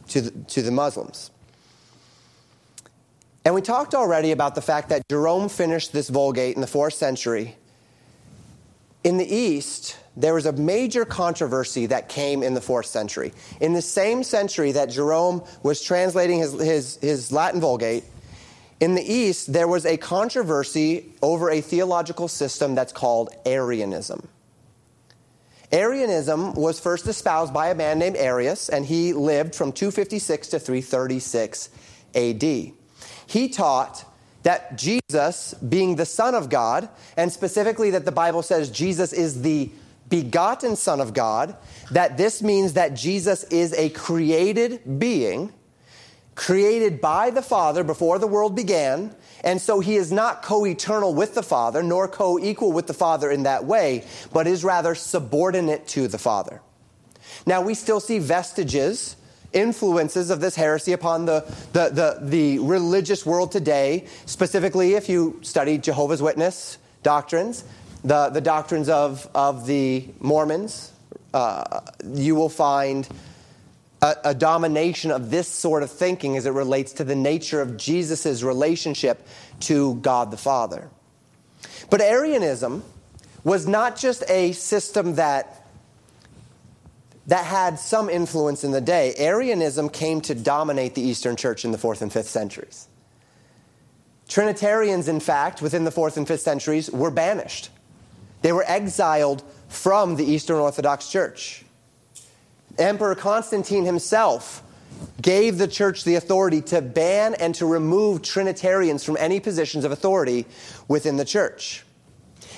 to, 0.09 0.21
the, 0.21 0.31
to 0.45 0.61
the 0.61 0.71
Muslims. 0.71 1.31
And 3.43 3.53
we 3.53 3.61
talked 3.61 3.93
already 3.93 4.31
about 4.31 4.55
the 4.55 4.61
fact 4.61 4.89
that 4.89 5.07
Jerome 5.07 5.49
finished 5.49 5.93
this 5.93 6.09
Vulgate 6.09 6.55
in 6.55 6.61
the 6.61 6.67
fourth 6.67 6.95
century. 6.95 7.55
In 9.03 9.17
the 9.17 9.35
East, 9.35 9.97
there 10.17 10.33
was 10.33 10.47
a 10.47 10.51
major 10.51 11.05
controversy 11.05 11.85
that 11.85 12.09
came 12.09 12.41
in 12.41 12.55
the 12.55 12.61
fourth 12.61 12.87
century. 12.87 13.33
In 13.61 13.73
the 13.73 13.81
same 13.83 14.23
century 14.23 14.71
that 14.71 14.89
Jerome 14.89 15.43
was 15.61 15.81
translating 15.81 16.39
his, 16.39 16.53
his, 16.53 16.97
his 16.97 17.31
Latin 17.31 17.61
Vulgate, 17.61 18.03
in 18.79 18.95
the 18.95 19.03
East, 19.03 19.53
there 19.53 19.67
was 19.67 19.85
a 19.85 19.95
controversy 19.95 21.13
over 21.21 21.49
a 21.49 21.61
theological 21.61 22.27
system 22.27 22.75
that's 22.75 22.91
called 22.91 23.29
Arianism. 23.45 24.27
Arianism 25.75 26.53
was 26.53 26.79
first 26.79 27.05
espoused 27.05 27.53
by 27.53 27.69
a 27.69 27.75
man 27.75 27.99
named 27.99 28.15
Arius, 28.15 28.69
and 28.69 28.85
he 28.85 29.11
lived 29.11 29.53
from 29.53 29.73
256 29.73 30.47
to 30.47 30.59
336 30.59 31.69
AD. 32.15 32.43
He 33.27 33.49
taught 33.49 34.05
that 34.43 34.77
Jesus, 34.77 35.53
being 35.55 35.97
the 35.97 36.05
Son 36.05 36.33
of 36.33 36.49
God, 36.49 36.87
and 37.17 37.29
specifically 37.29 37.89
that 37.91 38.05
the 38.05 38.11
Bible 38.11 38.41
says 38.41 38.69
Jesus 38.69 39.11
is 39.11 39.41
the 39.41 39.69
begotten 40.07 40.77
Son 40.77 41.01
of 41.01 41.13
God, 41.13 41.57
that 41.91 42.15
this 42.15 42.41
means 42.41 42.73
that 42.73 42.93
Jesus 42.93 43.43
is 43.45 43.73
a 43.73 43.89
created 43.89 44.97
being, 44.97 45.51
created 46.35 47.01
by 47.01 47.29
the 47.29 47.41
Father 47.41 47.83
before 47.83 48.19
the 48.19 48.27
world 48.27 48.55
began, 48.55 49.15
and 49.43 49.61
so 49.61 49.79
he 49.79 49.95
is 49.95 50.11
not 50.11 50.43
co 50.43 50.65
eternal 50.65 51.13
with 51.13 51.33
the 51.33 51.43
Father, 51.43 51.81
nor 51.81 52.07
co 52.07 52.37
equal 52.37 52.71
with 52.71 52.87
the 52.87 52.93
Father 52.93 53.31
in 53.31 53.43
that 53.43 53.65
way, 53.65 54.03
but 54.33 54.45
is 54.45 54.63
rather 54.63 54.93
subordinate 54.93 55.87
to 55.87 56.07
the 56.07 56.17
Father. 56.17 56.61
Now, 57.45 57.61
we 57.61 57.73
still 57.73 57.99
see 57.99 58.19
vestiges 58.19 59.15
influences 59.53 60.29
of 60.29 60.41
this 60.41 60.55
heresy 60.55 60.91
upon 60.91 61.25
the, 61.25 61.39
the, 61.71 61.89
the, 61.89 62.19
the, 62.21 62.59
religious 62.59 63.25
world 63.25 63.51
today, 63.51 64.05
specifically 64.25 64.95
if 64.95 65.07
you 65.07 65.39
study 65.41 65.77
Jehovah's 65.77 66.21
Witness 66.21 66.77
doctrines, 67.03 67.63
the, 68.03 68.29
the 68.29 68.41
doctrines 68.41 68.89
of, 68.89 69.27
of 69.33 69.65
the 69.65 70.05
Mormons, 70.19 70.91
uh, 71.33 71.79
you 72.13 72.35
will 72.35 72.49
find 72.49 73.07
a, 74.01 74.15
a, 74.25 74.33
domination 74.33 75.11
of 75.11 75.31
this 75.31 75.47
sort 75.47 75.83
of 75.83 75.91
thinking 75.91 76.37
as 76.37 76.45
it 76.45 76.51
relates 76.51 76.93
to 76.93 77.03
the 77.03 77.15
nature 77.15 77.61
of 77.61 77.77
Jesus' 77.77 78.43
relationship 78.43 79.25
to 79.61 79.95
God 79.95 80.31
the 80.31 80.37
Father. 80.37 80.89
But 81.89 82.01
Arianism 82.01 82.83
was 83.43 83.67
not 83.67 83.97
just 83.97 84.23
a 84.29 84.51
system 84.53 85.15
that, 85.15 85.65
that 87.27 87.45
had 87.45 87.79
some 87.79 88.09
influence 88.09 88.63
in 88.63 88.71
the 88.71 88.81
day. 88.81 89.13
Arianism 89.17 89.89
came 89.89 90.21
to 90.21 90.35
dominate 90.35 90.95
the 90.95 91.01
Eastern 91.01 91.35
Church 91.35 91.63
in 91.63 91.71
the 91.71 91.77
fourth 91.77 92.01
and 92.01 92.11
fifth 92.11 92.29
centuries. 92.29 92.87
Trinitarians, 94.27 95.07
in 95.07 95.19
fact, 95.19 95.61
within 95.61 95.83
the 95.83 95.91
fourth 95.91 96.17
and 96.17 96.27
fifth 96.27 96.41
centuries, 96.41 96.89
were 96.89 97.11
banished. 97.11 97.69
They 98.41 98.51
were 98.51 98.65
exiled 98.67 99.43
from 99.67 100.15
the 100.15 100.25
Eastern 100.25 100.57
Orthodox 100.57 101.09
Church. 101.09 101.64
Emperor 102.77 103.15
Constantine 103.15 103.85
himself 103.85 104.63
gave 105.21 105.57
the 105.57 105.67
church 105.67 106.03
the 106.03 106.15
authority 106.15 106.61
to 106.61 106.81
ban 106.81 107.35
and 107.35 107.55
to 107.55 107.65
remove 107.65 108.21
Trinitarians 108.21 109.03
from 109.03 109.17
any 109.17 109.39
positions 109.39 109.85
of 109.85 109.91
authority 109.91 110.45
within 110.87 111.17
the 111.17 111.25
church. 111.25 111.85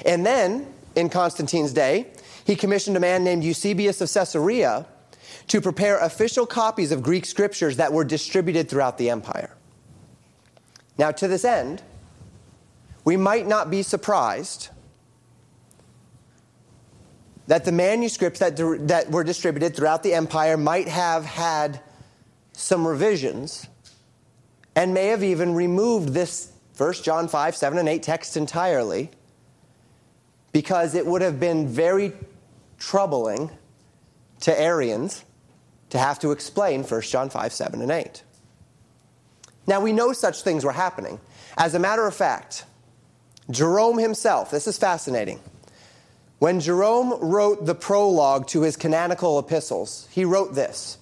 And 0.05 0.25
then, 0.25 0.71
in 0.95 1.09
Constantine's 1.09 1.73
day, 1.73 2.07
he 2.45 2.55
commissioned 2.55 2.97
a 2.97 2.99
man 2.99 3.23
named 3.23 3.43
Eusebius 3.43 4.01
of 4.01 4.11
Caesarea 4.11 4.85
to 5.47 5.61
prepare 5.61 5.97
official 5.99 6.45
copies 6.45 6.91
of 6.91 7.01
Greek 7.01 7.25
scriptures 7.25 7.77
that 7.77 7.93
were 7.93 8.03
distributed 8.03 8.69
throughout 8.69 8.97
the 8.97 9.09
empire. 9.09 9.53
Now, 10.97 11.11
to 11.11 11.27
this 11.27 11.45
end, 11.45 11.81
we 13.05 13.17
might 13.17 13.47
not 13.47 13.69
be 13.69 13.83
surprised 13.83 14.69
that 17.47 17.65
the 17.65 17.71
manuscripts 17.71 18.39
that, 18.39 18.57
that 18.87 19.09
were 19.09 19.23
distributed 19.23 19.75
throughout 19.75 20.03
the 20.03 20.13
empire 20.13 20.57
might 20.57 20.87
have 20.87 21.25
had 21.25 21.81
some 22.51 22.87
revisions 22.87 23.67
and 24.75 24.93
may 24.93 25.07
have 25.07 25.23
even 25.23 25.53
removed 25.53 26.09
this 26.09 26.51
1 26.77 26.93
John 27.03 27.27
5, 27.27 27.55
7, 27.55 27.79
and 27.79 27.89
8 27.89 28.03
text 28.03 28.37
entirely 28.37 29.09
because 30.51 30.93
it 30.93 31.05
would 31.05 31.21
have 31.21 31.39
been 31.39 31.67
very 31.67 32.13
troubling 32.77 33.49
to 34.41 34.59
Arians 34.59 35.23
to 35.89 35.97
have 35.97 36.19
to 36.19 36.31
explain 36.31 36.83
1 36.83 37.01
John 37.01 37.29
5, 37.29 37.53
7, 37.53 37.81
and 37.81 37.91
8. 37.91 38.23
Now, 39.65 39.81
we 39.81 39.93
know 39.93 40.13
such 40.13 40.41
things 40.41 40.63
were 40.63 40.71
happening. 40.71 41.19
As 41.57 41.73
a 41.73 41.79
matter 41.79 42.05
of 42.05 42.13
fact, 42.13 42.65
Jerome 43.49 43.97
himself, 43.97 44.51
this 44.51 44.67
is 44.67 44.77
fascinating. 44.77 45.39
When 46.39 46.59
Jerome 46.59 47.19
wrote 47.19 47.65
the 47.65 47.73
prologue 47.73 48.47
to 48.47 48.61
his 48.61 48.77
canonical 48.77 49.39
epistles, 49.39 50.07
he 50.11 50.23
wrote 50.23 50.53
this 50.53 50.97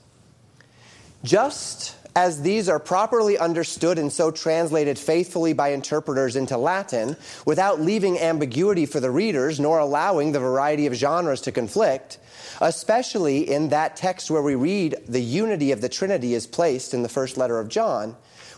Just 1.24 1.96
as 2.16 2.42
these 2.42 2.70
are 2.70 2.80
properly 2.80 3.38
understood 3.38 4.00
and 4.00 4.12
so 4.12 4.32
translated 4.32 4.98
faithfully 4.98 5.52
by 5.52 5.70
interpreters 5.70 6.38
into 6.38 6.58
Latin, 6.58 7.18
without 7.46 7.82
leaving 7.82 8.18
ambiguity 8.18 8.86
for 8.86 9.02
the 9.02 9.12
readers 9.12 9.60
nor 9.60 9.80
allowing 9.80 10.32
the 10.32 10.40
variety 10.40 10.88
of 10.88 10.94
genres 10.94 11.42
to 11.42 11.52
conflict, 11.52 12.18
especially 12.62 13.50
in 13.52 13.68
that 13.68 13.98
text 13.98 14.32
where 14.32 14.42
we 14.42 14.56
read 14.56 14.96
the 15.10 15.22
unity 15.22 15.74
of 15.74 15.82
the 15.82 15.90
Trinity 15.90 16.34
is 16.34 16.48
placed 16.48 16.94
in 16.94 17.04
the 17.04 17.10
first 17.10 17.36
letter 17.36 17.60
of 17.60 17.68
John, 17.68 18.16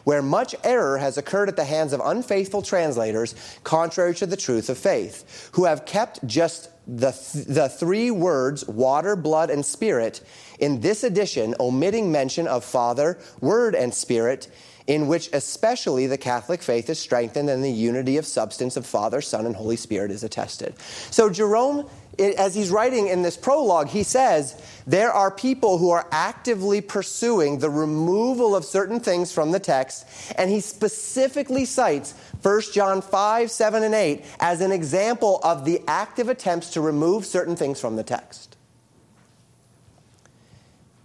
where 0.08 0.22
much 0.22 0.56
error 0.64 0.98
has 0.98 1.18
occurred 1.18 1.50
at 1.50 1.58
the 1.58 1.66
hands 1.66 1.92
of 1.92 2.00
unfaithful 2.06 2.62
translators, 2.62 3.36
contrary 3.66 4.16
to 4.16 4.26
the 4.26 4.38
truth 4.38 4.70
of 4.70 4.78
faith, 4.78 5.50
who 5.52 5.66
have 5.66 5.86
kept 5.86 6.26
just 6.26 6.70
the, 6.88 7.12
th- 7.12 7.46
the 7.46 7.68
three 7.68 8.10
words, 8.10 8.66
water, 8.70 9.18
blood, 9.18 9.50
and 9.50 9.66
spirit, 9.66 10.22
in 10.60 10.80
this 10.80 11.04
edition, 11.04 11.54
omitting 11.60 12.10
mention 12.10 12.48
of 12.48 12.64
Father, 12.64 13.20
Word, 13.42 13.76
and 13.76 13.94
Spirit, 13.94 14.48
in 14.88 15.08
which 15.08 15.30
especially 15.34 16.08
the 16.08 16.18
Catholic 16.18 16.64
faith 16.64 16.90
is 16.90 16.98
strengthened 16.98 17.50
and 17.50 17.62
the 17.62 17.70
unity 17.70 18.16
of 18.16 18.26
substance 18.26 18.78
of 18.78 18.86
Father, 18.86 19.20
Son, 19.20 19.46
and 19.46 19.58
Holy 19.58 19.76
Spirit 19.76 20.10
is 20.10 20.24
attested. 20.24 20.74
So 21.12 21.30
Jerome, 21.30 21.90
as 22.20 22.56
he's 22.56 22.70
writing 22.70 23.08
in 23.08 23.22
this 23.22 23.38
prologue, 23.38 23.90
he 23.90 24.04
says 24.04 24.62
there 24.86 25.12
are 25.12 25.30
people 25.30 25.78
who 25.78 25.92
are 25.92 26.08
actively 26.12 26.82
pursuing 26.82 27.60
the 27.60 27.70
removal 27.70 28.56
of 28.56 28.66
certain 28.66 29.00
things 29.00 29.32
from 29.32 29.52
the 29.52 29.60
text, 29.60 30.08
and 30.38 30.50
he 30.50 30.60
specifically 30.60 31.66
cites 31.66 32.14
1 32.42 32.62
John 32.74 33.02
5, 33.02 33.52
7, 33.52 33.84
and 33.84 33.94
8 33.94 34.26
as 34.40 34.62
an 34.62 34.72
example 34.72 35.40
of 35.44 35.66
the 35.66 35.82
active 35.88 36.30
attempts 36.30 36.72
to 36.72 36.82
remove 36.82 37.26
certain 37.26 37.56
things 37.56 37.80
from 37.80 37.96
the 37.96 38.04
text. 38.04 38.56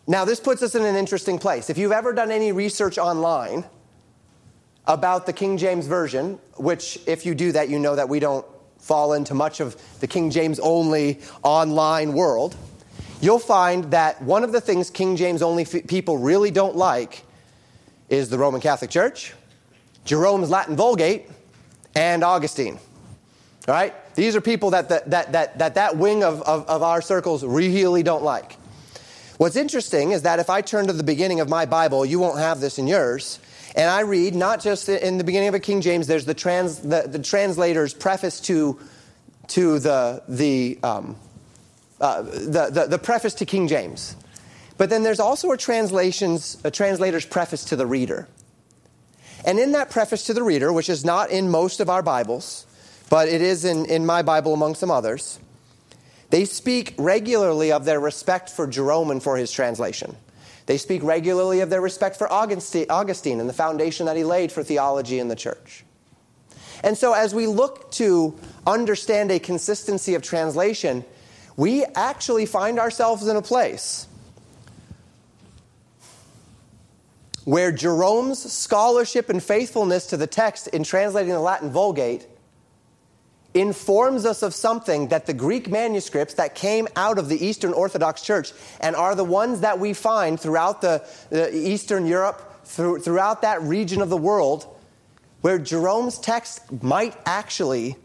Now, 0.07 0.25
this 0.25 0.41
puts 0.41 0.63
us 0.63 0.75
in 0.75 0.85
an 0.85 0.97
interesting 0.97 1.39
place. 1.39 1.71
If 1.71 1.79
you've 1.79 1.93
ever 1.93 2.13
done 2.13 2.31
any 2.31 2.53
research 2.53 2.99
online 2.99 3.65
about 4.87 5.27
the 5.27 5.33
King 5.33 5.57
James 5.57 5.87
Version, 5.87 6.39
which, 6.57 6.99
if 7.07 7.25
you 7.25 7.35
do 7.35 7.53
that, 7.53 7.69
you 7.69 7.79
know 7.79 7.95
that 7.95 8.09
we 8.09 8.19
don't 8.19 8.45
fall 8.83 9.13
into 9.13 9.33
much 9.33 9.61
of 9.61 9.77
the 10.01 10.07
King 10.07 10.31
James 10.31 10.59
only 10.59 11.21
online 11.43 12.13
world, 12.13 12.57
you'll 13.21 13.39
find 13.39 13.85
that 13.93 14.21
one 14.21 14.43
of 14.43 14.53
the 14.53 14.61
things 14.61 14.91
King 14.91 15.17
James 15.17 15.41
only 15.41 15.63
f- 15.63 15.87
people 15.87 16.19
really 16.19 16.51
don't 16.51 16.77
like 16.77 17.25
is 18.09 18.29
the 18.29 18.37
Roman 18.37 18.61
Catholic 18.61 18.91
Church, 18.91 19.33
Jerome's 20.05 20.51
Latin 20.51 20.75
Vulgate, 20.77 21.31
and 21.95 22.25
Augustine. 22.25 22.79
All 23.69 23.75
right? 23.75 23.95
These 24.17 24.35
are 24.35 24.41
people 24.41 24.71
that 24.71 24.89
that, 24.89 25.09
that, 25.11 25.59
that, 25.59 25.75
that, 25.77 25.97
wing 25.97 26.25
of, 26.25 26.43
of, 26.43 26.69
of 26.69 26.83
our 26.83 27.01
circles 27.01 27.45
really 27.45 28.03
don't 28.03 28.25
like. 28.25 28.57
What's 29.39 29.57
interesting 29.57 30.11
is 30.11 30.23
that 30.23 30.41
if 30.41 30.51
I 30.51 30.61
turn 30.61 30.89
to 30.89 30.93
the 30.93 31.05
beginning 31.05 31.39
of 31.41 31.49
my 31.49 31.67
Bible, 31.67 32.05
you 32.05 32.19
won't 32.19 32.39
have 32.39 32.61
this 32.61 32.79
in 32.79 32.89
yours. 32.89 33.39
And 33.75 33.89
I 33.89 34.01
read, 34.01 34.35
not 34.35 34.61
just 34.61 34.89
in 34.89 35.19
the 35.19 35.25
beginning 35.25 35.49
of 35.49 35.55
a 35.55 35.61
King 35.61 35.81
James, 35.81 36.07
there's 36.07 36.27
the, 36.27 36.35
trans, 36.35 36.79
the, 36.81 37.05
the 37.07 37.19
translator's 37.19 37.95
preface 37.95 38.41
to, 38.41 38.79
to 39.49 39.79
the, 39.79 40.23
the, 40.29 40.79
um, 40.83 41.17
uh, 42.01 42.23
the, 42.23 42.69
the, 42.71 42.87
the 42.91 42.99
preface 42.99 43.35
to 43.35 43.47
King 43.47 43.69
James. 43.69 44.15
But 44.77 44.91
then 44.91 45.03
there's 45.03 45.21
also 45.21 45.53
a, 45.53 45.57
translation's, 45.57 46.59
a 46.65 46.71
translator's 46.71 47.25
preface 47.25 47.65
to 47.67 47.77
the 47.77 47.87
reader. 47.87 48.29
And 49.45 49.59
in 49.59 49.73
that 49.73 49.91
preface 49.91 50.25
to 50.25 50.35
the 50.35 50.43
reader, 50.43 50.73
which 50.73 50.89
is 50.89 51.05
not 51.05 51.31
in 51.31 51.49
most 51.51 51.81
of 51.81 51.89
our 51.89 52.03
Bibles, 52.03 52.67
but 53.09 53.29
it 53.29 53.41
is 53.41 53.65
in, 53.65 53.87
in 53.87 54.07
my 54.07 54.23
Bible 54.23 54.55
among 54.55 54.75
some 54.75 54.91
others, 54.91 55.39
they 56.31 56.45
speak 56.45 56.95
regularly 56.99 57.73
of 57.73 57.85
their 57.85 58.01
respect 58.01 58.51
for 58.51 58.67
Jerome 58.67 59.11
and 59.11 59.23
for 59.23 59.37
his 59.37 59.51
translation. 59.51 60.17
They 60.67 60.79
speak 60.79 61.03
regularly 61.03 61.61
of 61.61 61.71
their 61.71 61.81
respect 61.81 62.17
for 62.17 62.33
Augustine 62.33 63.41
and 63.41 63.49
the 63.49 63.55
foundation 63.55 64.07
that 64.07 64.17
he 64.17 64.25
laid 64.25 64.53
for 64.53 64.63
theology 64.63 65.19
in 65.19 65.29
the 65.29 65.37
church. 65.37 65.85
And 66.85 66.97
so, 66.97 67.13
as 67.13 67.35
we 67.35 67.47
look 67.47 67.91
to 67.93 68.39
understand 68.67 69.31
a 69.31 69.39
consistency 69.39 70.15
of 70.15 70.23
translation, 70.23 71.05
we 71.57 71.85
actually 71.95 72.47
find 72.47 72.79
ourselves 72.79 73.27
in 73.27 73.37
a 73.37 73.43
place 73.43 74.07
where 77.45 77.73
Jerome's 77.73 78.41
scholarship 78.53 79.29
and 79.29 79.43
faithfulness 79.43 80.07
to 80.09 80.17
the 80.17 80.27
text 80.27 80.69
in 80.69 80.85
translating 80.85 81.33
the 81.33 81.41
Latin 81.41 81.71
Vulgate 81.71 82.27
informs 83.55 84.25
us 84.25 84.43
of 84.43 84.55
something 84.55 85.09
that 85.09 85.27
the 85.27 85.35
Greek 85.35 85.69
manuscripts 85.69 86.35
that 86.35 86.55
came 86.55 86.89
out 86.97 87.19
of 87.19 87.29
the 87.29 87.45
Eastern 87.45 87.73
Orthodox 87.73 88.23
Church 88.23 88.53
and 88.81 88.97
are 88.97 89.15
the 89.15 89.25
ones 89.25 89.61
that 89.61 89.79
we 89.79 89.93
find 89.93 90.41
throughout 90.41 90.81
the, 90.81 91.05
the 91.31 91.55
Eastern 91.55 92.07
Europe, 92.07 92.65
through, 92.65 93.01
throughout 93.01 93.43
that 93.43 93.61
region 93.63 94.01
of 94.01 94.09
the 94.09 94.17
world, 94.17 94.67
where 95.43 95.59
Jerome's 95.59 96.19
text 96.19 96.83
might 96.83 97.15
actually 97.27 97.97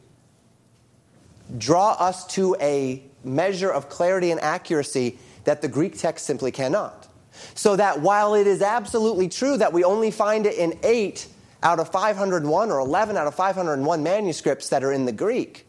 draw 1.57 1.93
us 1.93 2.27
to 2.27 2.55
a 2.59 3.01
measure 3.23 3.71
of 3.71 3.89
clarity 3.89 4.31
and 4.31 4.41
accuracy 4.41 5.17
that 5.45 5.61
the 5.61 5.67
Greek 5.67 5.97
text 5.97 6.25
simply 6.25 6.51
cannot. 6.51 7.07
So 7.55 7.75
that 7.75 8.01
while 8.01 8.33
it 8.33 8.47
is 8.47 8.61
absolutely 8.61 9.29
true 9.29 9.57
that 9.57 9.71
we 9.71 9.83
only 9.83 10.11
find 10.11 10.45
it 10.45 10.55
in 10.55 10.77
eight 10.83 11.27
out 11.63 11.79
of 11.79 11.91
501 11.91 12.71
or 12.71 12.79
11 12.79 13.17
out 13.17 13.27
of 13.27 13.35
501 13.35 14.03
manuscripts 14.03 14.69
that 14.69 14.83
are 14.83 14.91
in 14.91 15.05
the 15.05 15.11
Greek. 15.11 15.65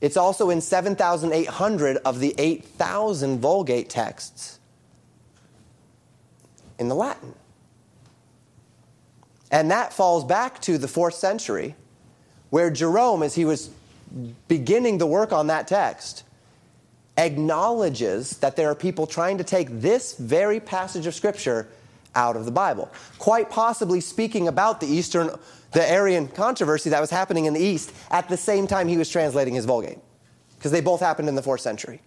It's 0.00 0.16
also 0.16 0.50
in 0.50 0.60
7,800 0.60 1.98
of 1.98 2.18
the 2.18 2.34
8,000 2.36 3.38
Vulgate 3.38 3.88
texts 3.88 4.58
in 6.78 6.88
the 6.88 6.94
Latin. 6.94 7.34
And 9.50 9.70
that 9.70 9.92
falls 9.92 10.24
back 10.24 10.60
to 10.62 10.78
the 10.78 10.88
fourth 10.88 11.14
century, 11.14 11.76
where 12.50 12.70
Jerome, 12.70 13.22
as 13.22 13.34
he 13.34 13.44
was 13.44 13.70
beginning 14.48 14.98
the 14.98 15.06
work 15.06 15.32
on 15.32 15.46
that 15.48 15.68
text, 15.68 16.24
acknowledges 17.16 18.38
that 18.38 18.56
there 18.56 18.70
are 18.70 18.74
people 18.74 19.06
trying 19.06 19.38
to 19.38 19.44
take 19.44 19.68
this 19.70 20.16
very 20.16 20.58
passage 20.58 21.06
of 21.06 21.14
Scripture 21.14 21.68
out 22.14 22.36
of 22.36 22.44
the 22.44 22.50
Bible. 22.50 22.90
Quite 23.18 23.50
possibly 23.50 24.00
speaking 24.00 24.48
about 24.48 24.80
the 24.80 24.86
Eastern, 24.86 25.30
the 25.72 25.90
Arian 25.90 26.28
controversy 26.28 26.90
that 26.90 27.00
was 27.00 27.10
happening 27.10 27.46
in 27.46 27.54
the 27.54 27.60
East 27.60 27.92
at 28.10 28.28
the 28.28 28.36
same 28.36 28.66
time 28.66 28.88
he 28.88 28.96
was 28.96 29.08
translating 29.08 29.54
his 29.54 29.64
Vulgate, 29.64 29.98
because 30.56 30.72
they 30.72 30.80
both 30.80 31.00
happened 31.00 31.28
in 31.28 31.34
the 31.34 31.42
fourth 31.42 31.60
century. 31.60 32.00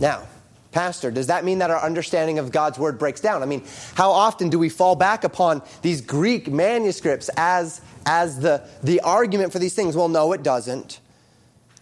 Now, 0.00 0.28
Pastor, 0.70 1.10
does 1.10 1.26
that 1.28 1.44
mean 1.44 1.58
that 1.58 1.70
our 1.70 1.82
understanding 1.82 2.38
of 2.38 2.52
God's 2.52 2.78
word 2.78 2.98
breaks 2.98 3.20
down? 3.20 3.42
I 3.42 3.46
mean, 3.46 3.64
how 3.94 4.10
often 4.10 4.48
do 4.48 4.58
we 4.58 4.68
fall 4.68 4.94
back 4.94 5.24
upon 5.24 5.62
these 5.82 6.00
Greek 6.00 6.48
manuscripts 6.48 7.30
as, 7.36 7.80
as 8.06 8.38
the, 8.38 8.62
the 8.82 9.00
argument 9.00 9.50
for 9.50 9.58
these 9.58 9.74
things? 9.74 9.96
Well, 9.96 10.08
no, 10.08 10.32
it 10.32 10.42
doesn't. 10.42 11.00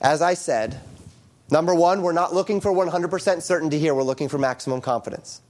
As 0.00 0.22
I 0.22 0.34
said, 0.34 0.80
Number 1.50 1.74
one, 1.74 2.02
we're 2.02 2.12
not 2.12 2.34
looking 2.34 2.60
for 2.60 2.72
100% 2.72 3.42
certainty 3.42 3.78
here, 3.78 3.94
we're 3.94 4.02
looking 4.02 4.28
for 4.28 4.38
maximum 4.38 4.80
confidence. 4.80 5.40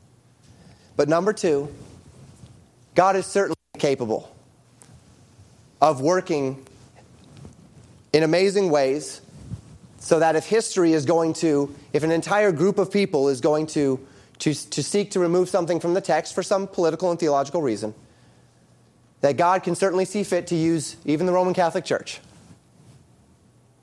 But 0.96 1.08
number 1.08 1.32
two, 1.32 1.74
God 2.94 3.16
is 3.16 3.26
certainly 3.26 3.56
capable 3.78 4.34
of 5.80 6.00
working 6.00 6.66
in 8.12 8.22
amazing 8.22 8.70
ways 8.70 9.20
so 9.98 10.18
that 10.20 10.36
if 10.36 10.46
history 10.46 10.92
is 10.92 11.04
going 11.04 11.32
to, 11.34 11.74
if 11.92 12.02
an 12.02 12.10
entire 12.10 12.52
group 12.52 12.78
of 12.78 12.90
people 12.90 13.28
is 13.28 13.40
going 13.40 13.66
to, 13.66 13.98
to, 14.38 14.54
to 14.54 14.82
seek 14.82 15.10
to 15.10 15.20
remove 15.20 15.48
something 15.48 15.80
from 15.80 15.94
the 15.94 16.00
text 16.00 16.34
for 16.34 16.42
some 16.42 16.66
political 16.66 17.10
and 17.10 17.18
theological 17.18 17.60
reason, 17.60 17.94
that 19.20 19.36
God 19.36 19.62
can 19.62 19.74
certainly 19.74 20.04
see 20.04 20.22
fit 20.22 20.46
to 20.48 20.54
use 20.54 20.96
even 21.04 21.26
the 21.26 21.32
Roman 21.32 21.54
Catholic 21.54 21.84
Church 21.84 22.20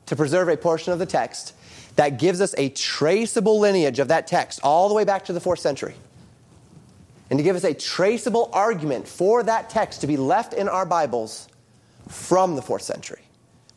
to 0.06 0.16
preserve 0.16 0.48
a 0.48 0.58
portion 0.58 0.94
of 0.94 1.00
the 1.00 1.06
text 1.06 1.54
that 1.96 2.18
gives 2.20 2.42
us 2.42 2.56
a 2.58 2.70
traceable 2.70 3.60
lineage 3.60 4.00
of 4.00 4.08
that 4.08 4.28
text 4.28 4.60
all 4.64 4.90
the 4.90 4.96
way 4.96 5.04
back 5.04 5.26
to 5.26 5.34
the 5.34 5.40
fourth 5.40 5.60
century. 5.60 5.96
And 7.30 7.40
to 7.40 7.44
give 7.44 7.56
us 7.56 7.64
a 7.64 7.74
traceable 7.74 8.50
argument 8.54 9.08
for 9.08 9.44
that 9.44 9.70
text 9.70 10.02
to 10.02 10.08
be 10.08 10.18
left 10.18 10.54
in 10.54 10.68
our 10.68 10.86
Bibles 10.86 11.48
from 12.08 12.56
the 12.56 12.62
fourth 12.62 12.84
century, 12.84 13.22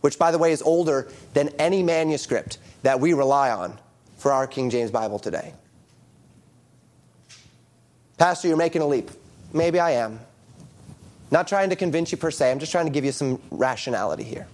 which, 0.01 0.19
by 0.19 0.31
the 0.31 0.39
way, 0.39 0.53
is 0.53 0.63
older 0.63 1.09
than 1.33 1.49
any 1.59 1.83
manuscript 1.83 2.59
that 2.83 3.01
we 3.01 3.13
rely 3.13 3.51
on 3.51 3.79
for 4.19 4.33
our 4.33 4.47
King 4.47 4.71
James 4.71 4.91
Bible 4.91 5.19
today. 5.19 5.55
Pastor, 8.19 8.49
you're 8.49 8.57
making 8.57 8.83
a 8.83 8.87
leap. 8.87 9.11
Maybe 9.53 9.79
I 9.79 9.93
am. 9.93 10.21
Not 11.31 11.49
trying 11.49 11.71
to 11.71 11.77
convince 11.77 12.13
you 12.13 12.19
per 12.19 12.31
se, 12.31 12.51
I'm 12.51 12.59
just 12.59 12.73
trying 12.73 12.87
to 12.87 12.93
give 12.93 13.05
you 13.05 13.13
some 13.13 13.41
rationality 13.51 14.23
here. 14.23 14.47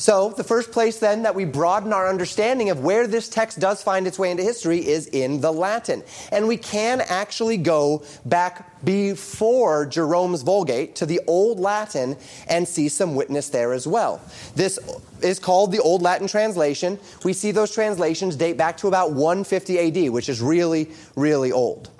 So, 0.00 0.30
the 0.30 0.44
first 0.44 0.70
place 0.70 1.00
then 1.00 1.24
that 1.24 1.34
we 1.34 1.44
broaden 1.44 1.92
our 1.92 2.08
understanding 2.08 2.70
of 2.70 2.84
where 2.84 3.08
this 3.08 3.28
text 3.28 3.58
does 3.58 3.82
find 3.82 4.06
its 4.06 4.16
way 4.16 4.30
into 4.30 4.44
history 4.44 4.78
is 4.78 5.08
in 5.08 5.40
the 5.40 5.52
Latin. 5.52 6.04
And 6.30 6.46
we 6.46 6.56
can 6.56 7.00
actually 7.00 7.56
go 7.56 8.04
back 8.24 8.84
before 8.84 9.86
Jerome's 9.86 10.42
Vulgate 10.42 10.94
to 10.96 11.06
the 11.06 11.20
Old 11.26 11.58
Latin 11.58 12.16
and 12.46 12.68
see 12.68 12.88
some 12.88 13.16
witness 13.16 13.48
there 13.48 13.72
as 13.72 13.88
well. 13.88 14.20
This 14.54 14.78
is 15.20 15.40
called 15.40 15.72
the 15.72 15.80
Old 15.80 16.00
Latin 16.00 16.28
translation. 16.28 17.00
We 17.24 17.32
see 17.32 17.50
those 17.50 17.74
translations 17.74 18.36
date 18.36 18.56
back 18.56 18.76
to 18.76 18.86
about 18.86 19.14
150 19.14 20.06
AD, 20.06 20.12
which 20.12 20.28
is 20.28 20.40
really, 20.40 20.92
really 21.16 21.50
old. 21.50 21.90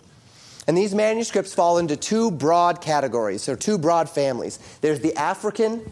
And 0.68 0.76
these 0.76 0.94
manuscripts 0.94 1.52
fall 1.52 1.78
into 1.78 1.96
two 1.96 2.30
broad 2.30 2.80
categories, 2.80 3.48
or 3.48 3.56
two 3.56 3.76
broad 3.76 4.08
families. 4.08 4.60
There's 4.82 5.00
the 5.00 5.16
African 5.16 5.90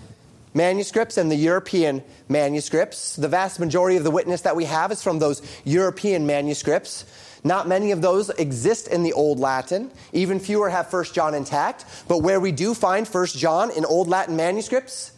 manuscripts 0.56 1.18
and 1.18 1.30
the 1.30 1.36
European 1.36 2.02
manuscripts. 2.28 3.14
The 3.14 3.28
vast 3.28 3.60
majority 3.60 3.96
of 3.98 4.04
the 4.04 4.10
witness 4.10 4.40
that 4.40 4.56
we 4.56 4.64
have 4.64 4.90
is 4.90 5.02
from 5.02 5.18
those 5.18 5.42
European 5.64 6.26
manuscripts. 6.26 7.04
Not 7.44 7.68
many 7.68 7.92
of 7.92 8.00
those 8.00 8.30
exist 8.30 8.88
in 8.88 9.02
the 9.02 9.12
Old 9.12 9.38
Latin. 9.38 9.90
Even 10.12 10.40
fewer 10.40 10.70
have 10.70 10.92
1 10.92 11.04
John 11.12 11.34
intact. 11.34 11.84
But 12.08 12.22
where 12.22 12.40
we 12.40 12.50
do 12.50 12.74
find 12.74 13.06
1 13.06 13.26
John 13.26 13.70
in 13.70 13.84
Old 13.84 14.08
Latin 14.08 14.34
manuscripts, 14.34 15.12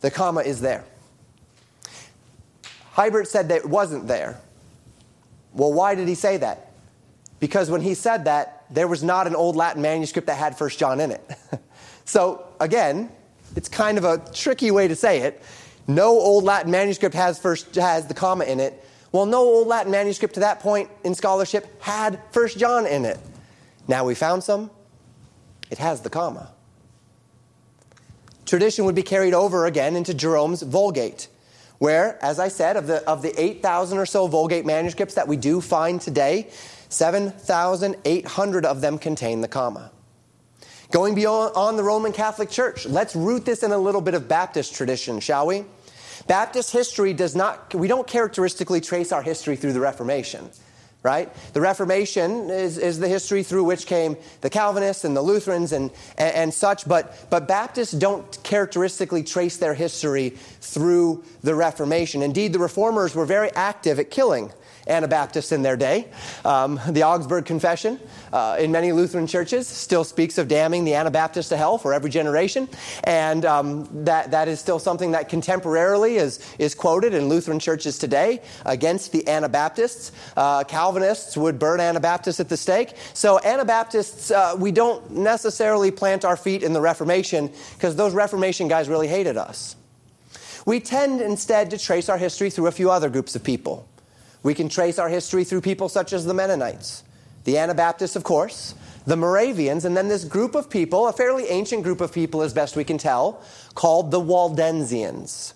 the 0.00 0.10
comma 0.10 0.40
is 0.40 0.60
there. 0.60 0.84
Hiebert 2.94 3.28
said 3.28 3.50
that 3.50 3.58
it 3.58 3.68
wasn't 3.68 4.08
there. 4.08 4.40
Well, 5.52 5.72
why 5.72 5.94
did 5.94 6.08
he 6.08 6.14
say 6.14 6.38
that? 6.38 6.72
Because 7.38 7.70
when 7.70 7.82
he 7.82 7.92
said 7.92 8.24
that, 8.24 8.64
there 8.70 8.88
was 8.88 9.04
not 9.04 9.26
an 9.26 9.36
Old 9.36 9.54
Latin 9.54 9.82
manuscript 9.82 10.26
that 10.26 10.38
had 10.38 10.58
1 10.58 10.70
John 10.70 11.00
in 11.00 11.12
it. 11.12 11.30
so, 12.06 12.46
again, 12.58 13.10
it's 13.56 13.68
kind 13.68 13.98
of 13.98 14.04
a 14.04 14.18
tricky 14.32 14.70
way 14.70 14.86
to 14.86 14.94
say 14.94 15.22
it. 15.22 15.42
No 15.88 16.10
Old 16.10 16.44
Latin 16.44 16.70
manuscript 16.70 17.14
has, 17.14 17.38
first, 17.38 17.74
has 17.74 18.06
the 18.06 18.14
comma 18.14 18.44
in 18.44 18.60
it. 18.60 18.84
Well, 19.12 19.26
no 19.26 19.38
Old 19.40 19.66
Latin 19.66 19.90
manuscript 19.90 20.34
to 20.34 20.40
that 20.40 20.60
point 20.60 20.90
in 21.04 21.14
scholarship 21.14 21.80
had 21.80 22.20
First 22.32 22.58
John 22.58 22.86
in 22.86 23.04
it. 23.04 23.18
Now 23.88 24.04
we 24.04 24.14
found 24.14 24.44
some. 24.44 24.70
It 25.70 25.78
has 25.78 26.02
the 26.02 26.10
comma. 26.10 26.52
Tradition 28.44 28.84
would 28.84 28.94
be 28.94 29.02
carried 29.02 29.34
over 29.34 29.66
again 29.66 29.96
into 29.96 30.14
Jerome's 30.14 30.62
Vulgate, 30.62 31.28
where, 31.78 32.22
as 32.22 32.38
I 32.38 32.48
said, 32.48 32.76
of 32.76 32.86
the, 32.86 33.08
of 33.08 33.22
the 33.22 33.32
8,000 33.40 33.98
or 33.98 34.06
so 34.06 34.26
Vulgate 34.28 34.66
manuscripts 34.66 35.14
that 35.14 35.26
we 35.26 35.36
do 35.36 35.60
find 35.60 36.00
today, 36.00 36.50
7,800 36.88 38.64
of 38.64 38.80
them 38.80 38.98
contain 38.98 39.40
the 39.40 39.48
comma. 39.48 39.90
Going 40.90 41.14
beyond 41.14 41.78
the 41.78 41.82
Roman 41.82 42.12
Catholic 42.12 42.48
Church, 42.48 42.86
let's 42.86 43.16
root 43.16 43.44
this 43.44 43.62
in 43.62 43.72
a 43.72 43.78
little 43.78 44.00
bit 44.00 44.14
of 44.14 44.28
Baptist 44.28 44.74
tradition, 44.74 45.18
shall 45.20 45.46
we? 45.46 45.64
Baptist 46.28 46.72
history 46.72 47.12
does 47.12 47.34
not, 47.34 47.74
we 47.74 47.88
don't 47.88 48.06
characteristically 48.06 48.80
trace 48.80 49.12
our 49.12 49.22
history 49.22 49.56
through 49.56 49.72
the 49.72 49.80
Reformation, 49.80 50.48
right? 51.02 51.28
The 51.52 51.60
Reformation 51.60 52.50
is, 52.50 52.78
is 52.78 52.98
the 52.98 53.08
history 53.08 53.42
through 53.42 53.64
which 53.64 53.86
came 53.86 54.16
the 54.40 54.50
Calvinists 54.50 55.04
and 55.04 55.16
the 55.16 55.22
Lutherans 55.22 55.72
and, 55.72 55.90
and, 56.18 56.34
and 56.34 56.54
such, 56.54 56.88
but, 56.88 57.26
but 57.30 57.48
Baptists 57.48 57.92
don't 57.92 58.42
characteristically 58.44 59.22
trace 59.22 59.56
their 59.56 59.74
history 59.74 60.30
through 60.30 61.24
the 61.42 61.54
Reformation. 61.54 62.22
Indeed, 62.22 62.52
the 62.52 62.58
Reformers 62.60 63.14
were 63.14 63.26
very 63.26 63.52
active 63.52 63.98
at 63.98 64.10
killing 64.10 64.52
Anabaptists 64.86 65.52
in 65.52 65.62
their 65.62 65.76
day. 65.76 66.08
Um, 66.44 66.80
the 66.88 67.02
Augsburg 67.02 67.44
Confession 67.44 67.98
uh, 68.32 68.56
in 68.58 68.70
many 68.70 68.92
Lutheran 68.92 69.26
churches 69.26 69.66
still 69.66 70.04
speaks 70.04 70.38
of 70.38 70.48
damning 70.48 70.84
the 70.84 70.94
Anabaptists 70.94 71.48
to 71.50 71.56
hell 71.56 71.78
for 71.78 71.92
every 71.92 72.10
generation. 72.10 72.68
And 73.04 73.44
um, 73.44 73.88
that, 74.04 74.30
that 74.30 74.48
is 74.48 74.60
still 74.60 74.78
something 74.78 75.12
that 75.12 75.28
contemporarily 75.28 76.16
is, 76.16 76.40
is 76.58 76.74
quoted 76.74 77.14
in 77.14 77.28
Lutheran 77.28 77.58
churches 77.58 77.98
today 77.98 78.40
against 78.64 79.12
the 79.12 79.26
Anabaptists. 79.28 80.12
Uh, 80.36 80.64
Calvinists 80.64 81.36
would 81.36 81.58
burn 81.58 81.80
Anabaptists 81.80 82.40
at 82.40 82.48
the 82.48 82.56
stake. 82.56 82.94
So, 83.14 83.40
Anabaptists, 83.40 84.30
uh, 84.30 84.54
we 84.58 84.72
don't 84.72 85.10
necessarily 85.10 85.90
plant 85.90 86.24
our 86.24 86.36
feet 86.36 86.62
in 86.62 86.72
the 86.72 86.80
Reformation 86.80 87.50
because 87.74 87.96
those 87.96 88.14
Reformation 88.14 88.68
guys 88.68 88.88
really 88.88 89.08
hated 89.08 89.36
us. 89.36 89.76
We 90.64 90.80
tend 90.80 91.20
instead 91.20 91.70
to 91.70 91.78
trace 91.78 92.08
our 92.08 92.18
history 92.18 92.50
through 92.50 92.66
a 92.66 92.72
few 92.72 92.90
other 92.90 93.08
groups 93.08 93.36
of 93.36 93.44
people. 93.44 93.88
We 94.46 94.54
can 94.54 94.68
trace 94.68 95.00
our 95.00 95.08
history 95.08 95.42
through 95.42 95.62
people 95.62 95.88
such 95.88 96.12
as 96.12 96.24
the 96.24 96.32
Mennonites, 96.32 97.02
the 97.42 97.58
Anabaptists, 97.58 98.14
of 98.14 98.22
course, 98.22 98.76
the 99.04 99.16
Moravians, 99.16 99.84
and 99.84 99.96
then 99.96 100.06
this 100.06 100.22
group 100.22 100.54
of 100.54 100.70
people, 100.70 101.08
a 101.08 101.12
fairly 101.12 101.48
ancient 101.48 101.82
group 101.82 102.00
of 102.00 102.12
people 102.12 102.42
as 102.42 102.54
best 102.54 102.76
we 102.76 102.84
can 102.84 102.96
tell, 102.96 103.42
called 103.74 104.12
the 104.12 104.20
Waldensians. 104.20 105.54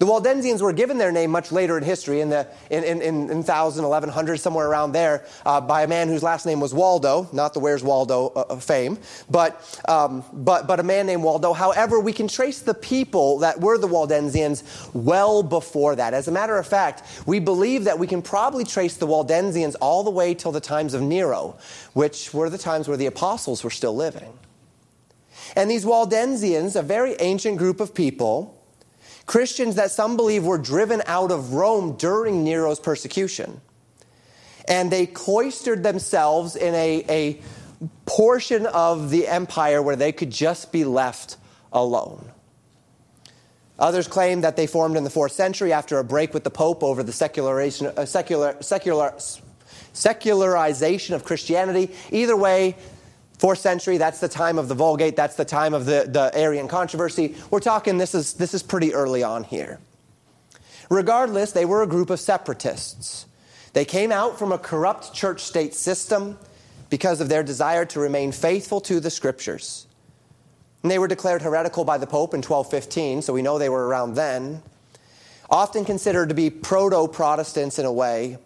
The 0.00 0.06
Waldensians 0.06 0.62
were 0.62 0.72
given 0.72 0.96
their 0.96 1.12
name 1.12 1.30
much 1.30 1.52
later 1.52 1.76
in 1.76 1.84
history, 1.84 2.22
in, 2.22 2.30
the, 2.30 2.48
in, 2.70 2.84
in, 2.84 3.02
in 3.02 3.28
1000, 3.28 3.84
1100, 3.84 4.38
somewhere 4.38 4.66
around 4.66 4.92
there, 4.92 5.26
uh, 5.44 5.60
by 5.60 5.82
a 5.82 5.86
man 5.86 6.08
whose 6.08 6.22
last 6.22 6.46
name 6.46 6.58
was 6.58 6.72
Waldo, 6.72 7.28
not 7.34 7.52
the 7.52 7.60
Where's 7.60 7.82
Waldo 7.82 8.28
uh, 8.28 8.56
fame, 8.56 8.96
but, 9.28 9.78
um, 9.86 10.24
but, 10.32 10.66
but 10.66 10.80
a 10.80 10.82
man 10.82 11.04
named 11.04 11.22
Waldo. 11.22 11.52
However, 11.52 12.00
we 12.00 12.14
can 12.14 12.28
trace 12.28 12.60
the 12.60 12.72
people 12.72 13.40
that 13.40 13.60
were 13.60 13.76
the 13.76 13.88
Waldensians 13.88 14.62
well 14.94 15.42
before 15.42 15.94
that. 15.96 16.14
As 16.14 16.28
a 16.28 16.32
matter 16.32 16.56
of 16.56 16.66
fact, 16.66 17.02
we 17.26 17.38
believe 17.38 17.84
that 17.84 17.98
we 17.98 18.06
can 18.06 18.22
probably 18.22 18.64
trace 18.64 18.96
the 18.96 19.06
Waldensians 19.06 19.76
all 19.82 20.02
the 20.02 20.10
way 20.10 20.32
till 20.32 20.50
the 20.50 20.62
times 20.62 20.94
of 20.94 21.02
Nero, 21.02 21.58
which 21.92 22.32
were 22.32 22.48
the 22.48 22.56
times 22.56 22.88
where 22.88 22.96
the 22.96 23.04
apostles 23.04 23.62
were 23.62 23.68
still 23.68 23.94
living. 23.94 24.32
And 25.54 25.70
these 25.70 25.84
Waldensians, 25.84 26.74
a 26.74 26.82
very 26.82 27.16
ancient 27.20 27.58
group 27.58 27.80
of 27.80 27.94
people, 27.94 28.56
Christians 29.30 29.76
that 29.76 29.92
some 29.92 30.16
believe 30.16 30.44
were 30.44 30.58
driven 30.58 31.04
out 31.06 31.30
of 31.30 31.52
Rome 31.52 31.94
during 31.96 32.42
Nero's 32.42 32.80
persecution. 32.80 33.60
And 34.66 34.90
they 34.90 35.06
cloistered 35.06 35.84
themselves 35.84 36.56
in 36.56 36.74
a, 36.74 37.04
a 37.08 37.40
portion 38.06 38.66
of 38.66 39.08
the 39.10 39.28
empire 39.28 39.82
where 39.82 39.94
they 39.94 40.10
could 40.10 40.32
just 40.32 40.72
be 40.72 40.82
left 40.82 41.36
alone. 41.72 42.28
Others 43.78 44.08
claim 44.08 44.40
that 44.40 44.56
they 44.56 44.66
formed 44.66 44.96
in 44.96 45.04
the 45.04 45.10
fourth 45.10 45.30
century 45.30 45.72
after 45.72 46.00
a 46.00 46.04
break 46.04 46.34
with 46.34 46.42
the 46.42 46.50
Pope 46.50 46.82
over 46.82 47.04
the 47.04 47.12
secularization, 47.12 47.86
uh, 47.96 48.06
secular, 48.06 48.60
secular, 48.60 49.14
secularization 49.92 51.14
of 51.14 51.22
Christianity. 51.22 51.94
Either 52.10 52.36
way, 52.36 52.74
Fourth 53.40 53.60
century, 53.60 53.96
that's 53.96 54.20
the 54.20 54.28
time 54.28 54.58
of 54.58 54.68
the 54.68 54.74
Vulgate, 54.74 55.16
that's 55.16 55.34
the 55.34 55.46
time 55.46 55.72
of 55.72 55.86
the, 55.86 56.04
the 56.06 56.30
Arian 56.34 56.68
controversy. 56.68 57.36
We're 57.50 57.60
talking, 57.60 57.96
this 57.96 58.14
is, 58.14 58.34
this 58.34 58.52
is 58.52 58.62
pretty 58.62 58.92
early 58.92 59.22
on 59.22 59.44
here. 59.44 59.78
Regardless, 60.90 61.50
they 61.52 61.64
were 61.64 61.82
a 61.82 61.86
group 61.86 62.10
of 62.10 62.20
separatists. 62.20 63.24
They 63.72 63.86
came 63.86 64.12
out 64.12 64.38
from 64.38 64.52
a 64.52 64.58
corrupt 64.58 65.14
church 65.14 65.40
state 65.40 65.72
system 65.72 66.36
because 66.90 67.22
of 67.22 67.30
their 67.30 67.42
desire 67.42 67.86
to 67.86 67.98
remain 67.98 68.30
faithful 68.30 68.78
to 68.82 69.00
the 69.00 69.08
scriptures. 69.08 69.86
And 70.82 70.90
they 70.90 70.98
were 70.98 71.08
declared 71.08 71.40
heretical 71.40 71.86
by 71.86 71.96
the 71.96 72.06
Pope 72.06 72.34
in 72.34 72.42
1215, 72.42 73.22
so 73.22 73.32
we 73.32 73.40
know 73.40 73.58
they 73.58 73.70
were 73.70 73.88
around 73.88 74.16
then. 74.16 74.62
Often 75.48 75.86
considered 75.86 76.28
to 76.28 76.34
be 76.34 76.50
proto 76.50 77.08
Protestants 77.08 77.78
in 77.78 77.86
a 77.86 77.92
way, 77.92 78.36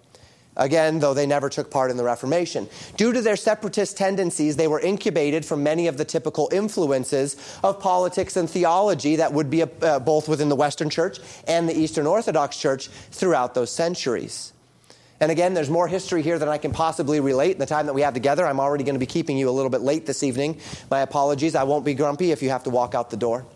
Again, 0.57 1.01
though 1.01 1.15
they 1.15 1.27
never 1.27 1.49
took 1.49 1.71
part 1.71 1.91
in 1.91 1.97
the 1.97 2.05
Reformation. 2.05 2.69
Due 2.97 3.13
to 3.13 3.21
their 3.21 3.37
separatist 3.37 3.97
tendencies, 3.97 4.57
they 4.57 4.69
were 4.69 4.79
incubated 4.79 5.45
from 5.45 5.63
many 5.63 5.89
of 5.89 5.97
the 5.97 6.05
typical 6.05 6.49
influences 6.53 7.37
of 7.65 7.81
politics 7.81 8.37
and 8.37 8.49
theology 8.49 9.17
that 9.17 9.33
would 9.33 9.51
be 9.51 9.63
uh, 9.63 9.99
both 9.99 10.29
within 10.29 10.49
the 10.49 10.57
Western 10.57 10.91
Church 10.91 11.19
and 11.49 11.69
the 11.69 11.77
Eastern 11.77 12.07
Orthodox 12.07 12.57
Church 12.57 12.87
throughout 12.89 13.55
those 13.55 13.71
centuries. 13.71 14.53
And 15.21 15.31
again, 15.31 15.55
there's 15.55 15.71
more 15.71 15.89
history 15.89 16.23
here 16.23 16.39
than 16.39 16.49
I 16.49 16.59
can 16.59 16.73
possibly 16.73 17.19
relate 17.19 17.53
in 17.53 17.59
the 17.59 17.67
time 17.67 17.87
that 17.87 17.95
we 17.95 18.03
have 18.03 18.15
together. 18.15 18.47
I'm 18.47 18.61
already 18.61 18.85
going 18.85 18.97
to 18.97 19.01
be 19.01 19.07
keeping 19.07 19.37
you 19.37 19.49
a 19.49 19.53
little 19.53 19.71
bit 19.71 19.81
late 19.81 20.07
this 20.07 20.23
evening. 20.23 20.61
My 20.91 21.01
apologies. 21.01 21.55
I 21.55 21.63
won't 21.65 21.85
be 21.85 21.95
grumpy 21.95 22.31
if 22.31 22.43
you 22.43 22.51
have 22.51 22.65
to 22.65 22.71
walk 22.71 22.95
out 22.95 23.11
the 23.11 23.17
door. 23.17 23.47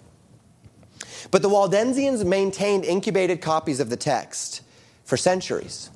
But 1.30 1.42
the 1.42 1.48
Waldensians 1.48 2.24
maintained 2.24 2.84
incubated 2.84 3.40
copies 3.40 3.80
of 3.80 3.90
the 3.90 3.96
text 3.96 4.62
for 5.04 5.16
centuries. 5.16 5.90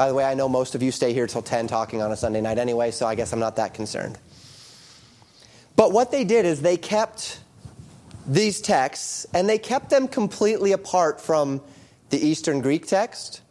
By 0.00 0.08
the 0.08 0.14
way, 0.14 0.24
I 0.24 0.32
know 0.32 0.48
most 0.48 0.74
of 0.74 0.82
you 0.82 0.92
stay 0.92 1.12
here 1.12 1.26
till 1.26 1.42
10 1.42 1.66
talking 1.66 2.00
on 2.00 2.10
a 2.10 2.16
Sunday 2.16 2.40
night 2.40 2.56
anyway, 2.56 2.90
so 2.90 3.06
I 3.06 3.14
guess 3.14 3.34
I'm 3.34 3.38
not 3.38 3.56
that 3.56 3.74
concerned. 3.74 4.18
But 5.76 5.92
what 5.92 6.10
they 6.10 6.24
did 6.24 6.46
is 6.46 6.62
they 6.62 6.78
kept 6.78 7.38
these 8.26 8.62
texts 8.62 9.26
and 9.34 9.46
they 9.46 9.58
kept 9.58 9.90
them 9.90 10.08
completely 10.08 10.72
apart 10.72 11.20
from 11.20 11.60
the 12.08 12.16
Eastern 12.16 12.62
Greek 12.62 12.86
text. 12.86 13.42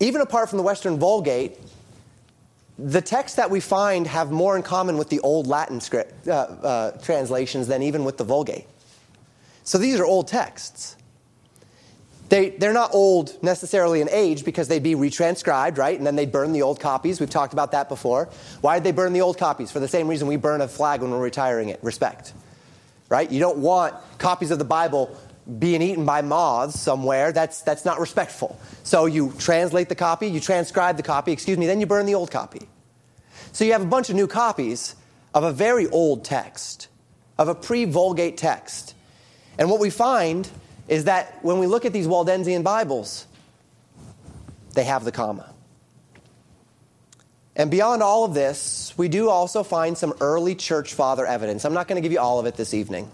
Even 0.00 0.20
apart 0.20 0.48
from 0.48 0.56
the 0.56 0.64
Western 0.64 0.98
Vulgate, 0.98 1.56
the 2.76 3.00
texts 3.00 3.36
that 3.36 3.52
we 3.52 3.60
find 3.60 4.08
have 4.08 4.32
more 4.32 4.56
in 4.56 4.64
common 4.64 4.98
with 4.98 5.08
the 5.08 5.20
Old 5.20 5.46
Latin 5.46 5.80
script, 5.80 6.26
uh, 6.26 6.32
uh, 6.32 6.90
translations 7.00 7.68
than 7.68 7.80
even 7.84 8.02
with 8.02 8.16
the 8.16 8.24
Vulgate. 8.24 8.66
So 9.62 9.78
these 9.78 10.00
are 10.00 10.04
old 10.04 10.26
texts. 10.26 10.96
They, 12.34 12.50
they're 12.50 12.72
not 12.72 12.92
old 12.92 13.40
necessarily 13.44 14.00
in 14.00 14.08
age 14.10 14.44
because 14.44 14.66
they'd 14.66 14.82
be 14.82 14.96
retranscribed, 14.96 15.78
right? 15.78 15.96
And 15.96 16.04
then 16.04 16.16
they'd 16.16 16.32
burn 16.32 16.52
the 16.52 16.62
old 16.62 16.80
copies. 16.80 17.20
We've 17.20 17.30
talked 17.30 17.52
about 17.52 17.70
that 17.70 17.88
before. 17.88 18.28
Why 18.60 18.74
did 18.74 18.82
they 18.82 18.90
burn 18.90 19.12
the 19.12 19.20
old 19.20 19.38
copies? 19.38 19.70
For 19.70 19.78
the 19.78 19.86
same 19.86 20.08
reason 20.08 20.26
we 20.26 20.34
burn 20.34 20.60
a 20.60 20.66
flag 20.66 21.00
when 21.00 21.12
we're 21.12 21.22
retiring 21.22 21.68
it 21.68 21.78
respect, 21.80 22.32
right? 23.08 23.30
You 23.30 23.38
don't 23.38 23.58
want 23.58 23.94
copies 24.18 24.50
of 24.50 24.58
the 24.58 24.64
Bible 24.64 25.16
being 25.60 25.80
eaten 25.80 26.04
by 26.04 26.22
moths 26.22 26.80
somewhere. 26.80 27.30
That's, 27.30 27.62
that's 27.62 27.84
not 27.84 28.00
respectful. 28.00 28.58
So 28.82 29.06
you 29.06 29.32
translate 29.38 29.88
the 29.88 29.94
copy, 29.94 30.26
you 30.26 30.40
transcribe 30.40 30.96
the 30.96 31.04
copy, 31.04 31.30
excuse 31.30 31.56
me, 31.56 31.66
then 31.66 31.78
you 31.78 31.86
burn 31.86 32.04
the 32.04 32.16
old 32.16 32.32
copy. 32.32 32.66
So 33.52 33.64
you 33.64 33.70
have 33.70 33.82
a 33.82 33.86
bunch 33.86 34.10
of 34.10 34.16
new 34.16 34.26
copies 34.26 34.96
of 35.34 35.44
a 35.44 35.52
very 35.52 35.86
old 35.86 36.24
text, 36.24 36.88
of 37.38 37.46
a 37.46 37.54
pre 37.54 37.84
Vulgate 37.84 38.36
text. 38.36 38.96
And 39.56 39.70
what 39.70 39.78
we 39.78 39.88
find 39.88 40.50
is 40.88 41.04
that 41.04 41.38
when 41.42 41.58
we 41.58 41.66
look 41.66 41.84
at 41.84 41.92
these 41.92 42.06
Waldensian 42.06 42.62
Bibles, 42.62 43.26
they 44.74 44.84
have 44.84 45.04
the 45.04 45.12
comma. 45.12 45.50
And 47.56 47.70
beyond 47.70 48.02
all 48.02 48.24
of 48.24 48.34
this, 48.34 48.92
we 48.96 49.08
do 49.08 49.28
also 49.28 49.62
find 49.62 49.96
some 49.96 50.12
early 50.20 50.54
church 50.54 50.94
father 50.94 51.24
evidence. 51.24 51.64
I'm 51.64 51.74
not 51.74 51.86
going 51.86 51.96
to 51.96 52.02
give 52.02 52.12
you 52.12 52.18
all 52.18 52.40
of 52.40 52.46
it 52.46 52.56
this 52.56 52.74
evening. 52.74 53.10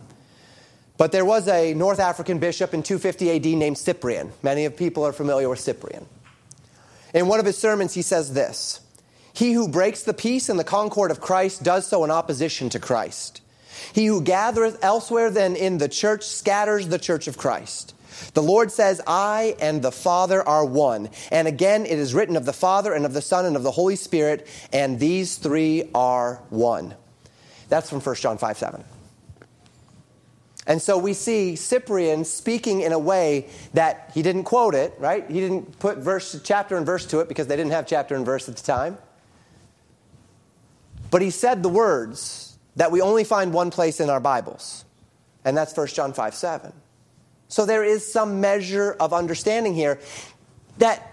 But 0.97 1.13
there 1.13 1.25
was 1.25 1.49
a 1.49 1.75
North 1.75 2.01
African 2.01 2.39
bishop 2.39 2.75
in 2.75 2.83
250 2.83 3.31
AD 3.37 3.59
named 3.59 3.79
Cyprian. 3.79 4.33
Many 4.43 4.65
of 4.65 4.77
people 4.77 5.05
are 5.07 5.13
familiar 5.13 5.49
with 5.49 5.61
Cyprian. 5.61 6.07
In 7.15 7.27
one 7.27 7.41
of 7.41 7.47
his 7.47 7.59
sermons, 7.59 7.95
he 7.95 8.03
says 8.03 8.33
this 8.33 8.81
He 9.33 9.53
who 9.53 9.69
breaks 9.69 10.03
the 10.03 10.15
peace 10.15 10.49
and 10.49 10.59
the 10.59 10.65
concord 10.65 11.11
of 11.11 11.21
Christ 11.21 11.63
does 11.63 11.87
so 11.87 12.05
in 12.05 12.11
opposition 12.11 12.69
to 12.71 12.79
Christ. 12.79 13.40
He 13.93 14.07
who 14.07 14.23
gathereth 14.23 14.79
elsewhere 14.83 15.31
than 15.31 15.57
in 15.57 15.79
the 15.79 15.89
church 15.89 16.25
scatters 16.25 16.89
the 16.89 16.99
church 16.99 17.29
of 17.29 17.37
Christ. 17.37 17.95
The 18.35 18.43
Lord 18.43 18.71
says, 18.71 19.01
I 19.07 19.57
and 19.61 19.83
the 19.83 19.93
Father 19.93 20.47
are 20.47 20.65
one. 20.65 21.11
And 21.31 21.49
again, 21.49 21.87
it 21.87 21.99
is 21.99 22.15
written 22.15 22.37
of 22.37 22.45
the 22.45 22.53
Father 22.53 22.93
and 22.93 23.07
of 23.07 23.15
the 23.15 23.23
Son 23.23 23.47
and 23.47 23.57
of 23.57 23.63
the 23.63 23.71
Holy 23.71 23.97
Spirit, 23.97 24.47
and 24.73 24.99
these 24.99 25.37
three 25.37 25.91
are 25.95 26.43
one. 26.51 26.95
That's 27.69 27.89
from 27.89 28.01
1 28.01 28.15
John 28.17 28.39
5 28.39 28.59
7. 28.59 28.85
And 30.67 30.81
so 30.81 30.99
we 30.99 31.15
see 31.15 31.57
Cyprian 31.57 32.25
speaking 32.25 32.83
in 32.83 32.93
a 32.93 32.99
way 32.99 33.49
that 33.75 34.11
he 34.15 34.23
didn't 34.23 34.45
quote 34.45 34.75
it, 34.75 34.95
right? 34.99 35.29
He 35.29 35.41
didn't 35.41 35.79
put 35.79 35.99
verse, 35.99 36.39
chapter 36.45 36.77
and 36.77 36.85
verse 36.85 37.07
to 37.07 37.21
it 37.21 37.29
because 37.29 37.47
they 37.47 37.57
didn't 37.57 37.73
have 37.73 37.87
chapter 37.87 38.15
and 38.15 38.25
verse 38.25 38.49
at 38.49 38.57
the 38.57 38.63
time. 38.63 38.99
But 41.11 41.23
he 41.23 41.31
said 41.31 41.63
the 41.63 41.69
words 41.69 42.50
that 42.77 42.91
we 42.91 43.01
only 43.01 43.25
find 43.25 43.53
one 43.53 43.71
place 43.71 44.01
in 44.01 44.11
our 44.11 44.21
Bibles, 44.21 44.85
and 45.45 45.57
that's 45.57 45.77
1 45.77 45.89
John 45.89 46.13
5 46.13 46.35
7. 46.35 46.73
So 47.49 47.67
there 47.67 47.85
is 47.85 48.11
some 48.11 48.41
measure 48.41 48.93
of 49.01 49.13
understanding 49.13 49.75
here 49.75 49.99
that 50.79 51.07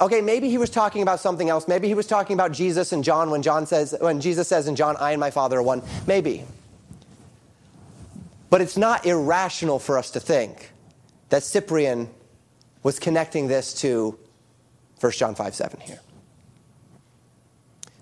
okay, 0.00 0.20
maybe 0.20 0.48
he 0.48 0.58
was 0.58 0.70
talking 0.70 1.02
about 1.02 1.20
something 1.20 1.48
else. 1.48 1.68
Maybe 1.68 1.86
he 1.86 1.94
was 1.94 2.06
talking 2.06 2.34
about 2.34 2.52
Jesus 2.52 2.92
and 2.92 3.04
John 3.04 3.30
when 3.30 3.42
John 3.42 3.66
says 3.66 3.94
when 4.00 4.20
Jesus 4.20 4.48
says 4.48 4.66
in 4.66 4.76
John, 4.76 4.96
I 4.96 5.12
and 5.12 5.20
my 5.20 5.30
Father 5.30 5.58
are 5.58 5.62
one. 5.62 5.82
Maybe. 6.06 6.44
But 8.48 8.60
it's 8.60 8.76
not 8.76 9.06
irrational 9.06 9.78
for 9.78 9.96
us 9.96 10.10
to 10.12 10.20
think 10.20 10.72
that 11.28 11.44
Cyprian 11.44 12.10
was 12.82 12.98
connecting 12.98 13.46
this 13.46 13.72
to 13.74 14.18
1 15.00 15.12
John 15.12 15.34
5 15.34 15.54
7 15.54 15.80
here. 15.80 16.00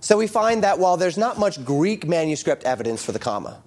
So 0.09 0.17
we 0.17 0.27
find 0.27 0.63
that 0.63 0.79
while 0.79 0.97
there's 0.97 1.19
not 1.19 1.39
much 1.39 1.63
Greek 1.67 2.07
manuscript 2.09 2.65
evidence 2.65 3.05
for 3.05 3.13
the 3.13 3.19
comma, 3.19 3.61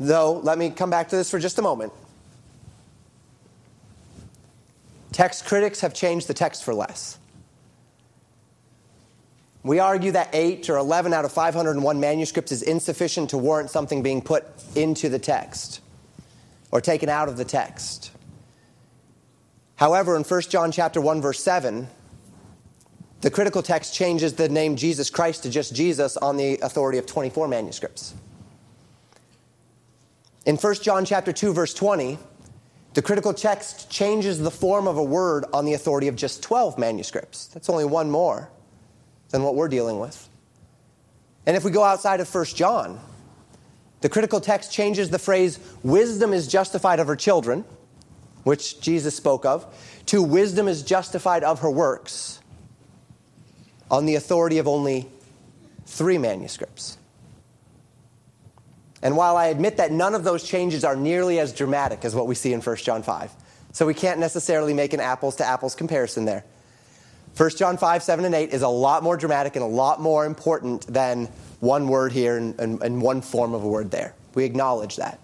though, 0.00 0.38
let 0.38 0.56
me 0.56 0.70
come 0.70 0.88
back 0.88 1.10
to 1.10 1.16
this 1.16 1.30
for 1.30 1.38
just 1.38 1.58
a 1.58 1.62
moment. 1.62 1.92
Text 5.12 5.44
critics 5.44 5.82
have 5.82 5.92
changed 5.92 6.26
the 6.26 6.32
text 6.32 6.64
for 6.64 6.72
less. 6.72 7.18
We 9.62 9.78
argue 9.78 10.12
that 10.12 10.30
8 10.32 10.70
or 10.70 10.78
11 10.78 11.12
out 11.12 11.26
of 11.26 11.32
501 11.32 12.00
manuscripts 12.00 12.50
is 12.50 12.62
insufficient 12.62 13.28
to 13.30 13.36
warrant 13.36 13.68
something 13.68 14.02
being 14.02 14.22
put 14.22 14.46
into 14.74 15.10
the 15.10 15.18
text 15.18 15.82
or 16.72 16.80
taken 16.80 17.10
out 17.10 17.28
of 17.28 17.36
the 17.36 17.44
text. 17.44 18.10
However, 19.74 20.16
in 20.16 20.22
1 20.24 20.40
John 20.48 20.72
chapter 20.72 21.02
1 21.02 21.20
verse 21.20 21.40
7, 21.44 21.88
the 23.20 23.30
critical 23.30 23.62
text 23.62 23.94
changes 23.94 24.34
the 24.34 24.48
name 24.48 24.76
Jesus 24.76 25.10
Christ 25.10 25.42
to 25.44 25.50
just 25.50 25.74
Jesus 25.74 26.16
on 26.16 26.36
the 26.36 26.58
authority 26.58 26.98
of 26.98 27.06
24 27.06 27.48
manuscripts. 27.48 28.14
In 30.44 30.56
1 30.56 30.74
John 30.76 31.04
chapter 31.04 31.32
2 31.32 31.52
verse 31.52 31.74
20, 31.74 32.18
the 32.94 33.02
critical 33.02 33.34
text 33.34 33.90
changes 33.90 34.38
the 34.38 34.50
form 34.50 34.86
of 34.86 34.96
a 34.96 35.02
word 35.02 35.44
on 35.52 35.64
the 35.64 35.74
authority 35.74 36.08
of 36.08 36.16
just 36.16 36.42
12 36.42 36.78
manuscripts. 36.78 37.48
That's 37.48 37.68
only 37.68 37.84
one 37.84 38.10
more 38.10 38.50
than 39.30 39.42
what 39.42 39.54
we're 39.54 39.68
dealing 39.68 39.98
with. 39.98 40.28
And 41.46 41.56
if 41.56 41.64
we 41.64 41.70
go 41.70 41.84
outside 41.84 42.20
of 42.20 42.34
1 42.34 42.44
John, 42.46 42.98
the 44.00 44.08
critical 44.08 44.40
text 44.40 44.72
changes 44.72 45.10
the 45.10 45.18
phrase, 45.18 45.58
wisdom 45.82 46.32
is 46.32 46.46
justified 46.48 47.00
of 47.00 47.06
her 47.06 47.16
children, 47.16 47.64
which 48.44 48.80
Jesus 48.80 49.16
spoke 49.16 49.44
of, 49.44 49.66
to 50.06 50.22
wisdom 50.22 50.68
is 50.68 50.82
justified 50.82 51.44
of 51.44 51.60
her 51.60 51.70
works, 51.70 52.40
on 53.90 54.06
the 54.06 54.14
authority 54.14 54.58
of 54.58 54.66
only 54.66 55.08
three 55.86 56.18
manuscripts. 56.18 56.98
And 59.02 59.16
while 59.16 59.36
I 59.36 59.46
admit 59.46 59.76
that 59.76 59.92
none 59.92 60.14
of 60.14 60.24
those 60.24 60.42
changes 60.42 60.84
are 60.84 60.96
nearly 60.96 61.38
as 61.38 61.52
dramatic 61.52 62.04
as 62.04 62.14
what 62.14 62.26
we 62.26 62.34
see 62.34 62.52
in 62.52 62.60
1 62.60 62.76
John 62.76 63.02
5, 63.02 63.30
so 63.72 63.86
we 63.86 63.94
can't 63.94 64.18
necessarily 64.18 64.74
make 64.74 64.92
an 64.94 65.00
apples 65.00 65.36
to 65.36 65.44
apples 65.44 65.74
comparison 65.74 66.24
there. 66.24 66.44
1 67.36 67.50
John 67.50 67.76
5, 67.76 68.02
7, 68.02 68.24
and 68.24 68.34
8 68.34 68.50
is 68.50 68.62
a 68.62 68.68
lot 68.68 69.02
more 69.02 69.16
dramatic 69.16 69.56
and 69.56 69.62
a 69.62 69.68
lot 69.68 70.00
more 70.00 70.24
important 70.24 70.86
than 70.86 71.26
one 71.60 71.88
word 71.88 72.12
here 72.12 72.38
and, 72.38 72.58
and, 72.58 72.82
and 72.82 73.02
one 73.02 73.20
form 73.20 73.52
of 73.52 73.62
a 73.62 73.68
word 73.68 73.90
there. 73.90 74.14
We 74.34 74.44
acknowledge 74.44 74.96
that. 74.96 75.20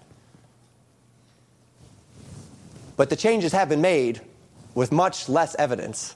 But 2.96 3.08
the 3.08 3.16
changes 3.16 3.52
have 3.52 3.70
been 3.70 3.80
made 3.80 4.20
with 4.74 4.92
much 4.92 5.28
less 5.28 5.54
evidence. 5.54 6.14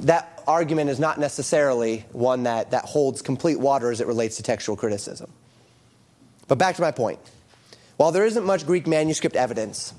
That 0.00 0.31
argument 0.46 0.90
is 0.90 0.98
not 0.98 1.18
necessarily 1.18 2.04
one 2.12 2.44
that, 2.44 2.70
that 2.72 2.84
holds 2.84 3.22
complete 3.22 3.58
water 3.58 3.90
as 3.90 4.00
it 4.00 4.06
relates 4.06 4.36
to 4.36 4.42
textual 4.42 4.76
criticism. 4.76 5.30
But 6.48 6.58
back 6.58 6.76
to 6.76 6.82
my 6.82 6.90
point. 6.90 7.18
While 7.96 8.12
there 8.12 8.26
isn't 8.26 8.44
much 8.44 8.66
Greek 8.66 8.86
manuscript 8.86 9.36
evidence, 9.36 9.94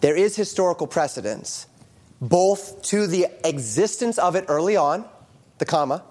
there 0.00 0.16
is 0.16 0.36
historical 0.36 0.86
precedence, 0.86 1.66
both 2.20 2.82
to 2.82 3.06
the 3.06 3.26
existence 3.44 4.18
of 4.18 4.36
it 4.36 4.44
early 4.48 4.76
on, 4.76 5.04
the 5.58 5.64
comma, 5.64 6.02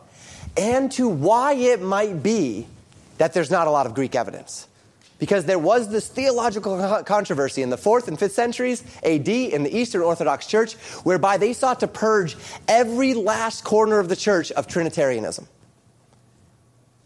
and 0.58 0.92
to 0.94 1.08
why 1.08 1.54
it 1.54 1.82
might 1.82 2.22
be 2.22 2.68
that 3.18 3.34
there's 3.34 3.52
not 3.52 3.68
a 3.68 3.72
lot 3.72 3.86
of 3.86 3.94
Greek 3.94 4.16
evidence. 4.16 4.68
Because 5.20 5.46
there 5.46 5.60
was 5.60 5.90
this 5.90 6.08
theological 6.08 7.04
controversy 7.04 7.62
in 7.62 7.70
the 7.70 7.78
4th 7.78 8.08
and 8.08 8.18
5th 8.18 8.32
centuries 8.32 8.84
AD 9.04 9.28
in 9.28 9.64
the 9.64 9.78
Eastern 9.78 10.02
Orthodox 10.02 10.48
Church, 10.48 10.74
whereby 11.04 11.38
they 11.38 11.52
sought 11.54 11.82
to 11.82 11.88
purge 11.88 12.38
every 12.68 13.14
last 13.14 13.64
corner 13.66 14.00
of 14.00 14.08
the 14.08 14.16
church 14.16 14.52
of 14.54 14.66
Trinitarianism. 14.68 15.48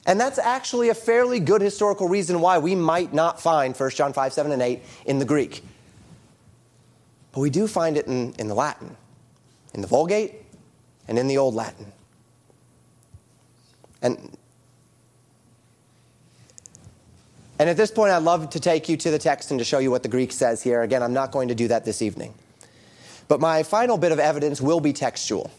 And 0.06 0.20
that's 0.20 0.38
actually 0.38 0.90
a 0.90 0.94
fairly 0.94 1.40
good 1.40 1.62
historical 1.62 2.08
reason 2.08 2.42
why 2.42 2.60
we 2.60 2.76
might 2.76 3.14
not 3.14 3.42
find 3.42 3.76
1 3.76 3.90
John 3.92 4.14
5, 4.14 4.34
7, 4.34 4.52
and 4.52 4.62
8 4.62 4.84
in 5.06 5.20
the 5.20 5.26
Greek. 5.26 5.64
But 7.32 7.40
we 7.40 7.50
do 7.50 7.68
find 7.68 7.98
it 7.98 8.06
in, 8.06 8.34
in 8.34 8.48
the 8.48 8.54
Latin, 8.54 8.96
in 9.74 9.82
the 9.82 9.88
Vulgate, 9.88 10.36
and 11.08 11.18
in 11.18 11.28
the 11.28 11.38
Old 11.38 11.56
Latin. 11.56 11.92
And, 14.02 14.38
and 17.60 17.70
at 17.70 17.78
this 17.78 17.92
point, 17.92 18.12
I'd 18.12 18.24
love 18.24 18.50
to 18.52 18.60
take 18.60 18.90
you 18.90 18.98
to 18.98 19.12
the 19.12 19.20
text 19.20 19.52
and 19.52 19.60
to 19.60 19.64
show 19.64 19.80
you 19.80 19.92
what 19.92 20.04
the 20.04 20.10
Greek 20.10 20.32
says 20.32 20.64
here. 20.64 20.82
Again, 20.82 21.04
I'm 21.04 21.14
not 21.14 21.32
going 21.32 21.50
to 21.50 21.56
do 21.56 21.68
that 21.68 21.86
this 21.86 22.02
evening. 22.02 22.34
But 23.28 23.40
my 23.40 23.64
final 23.64 23.98
bit 23.98 24.12
of 24.12 24.20
evidence 24.20 24.60
will 24.60 24.80
be 24.80 24.94
textual. 24.94 25.52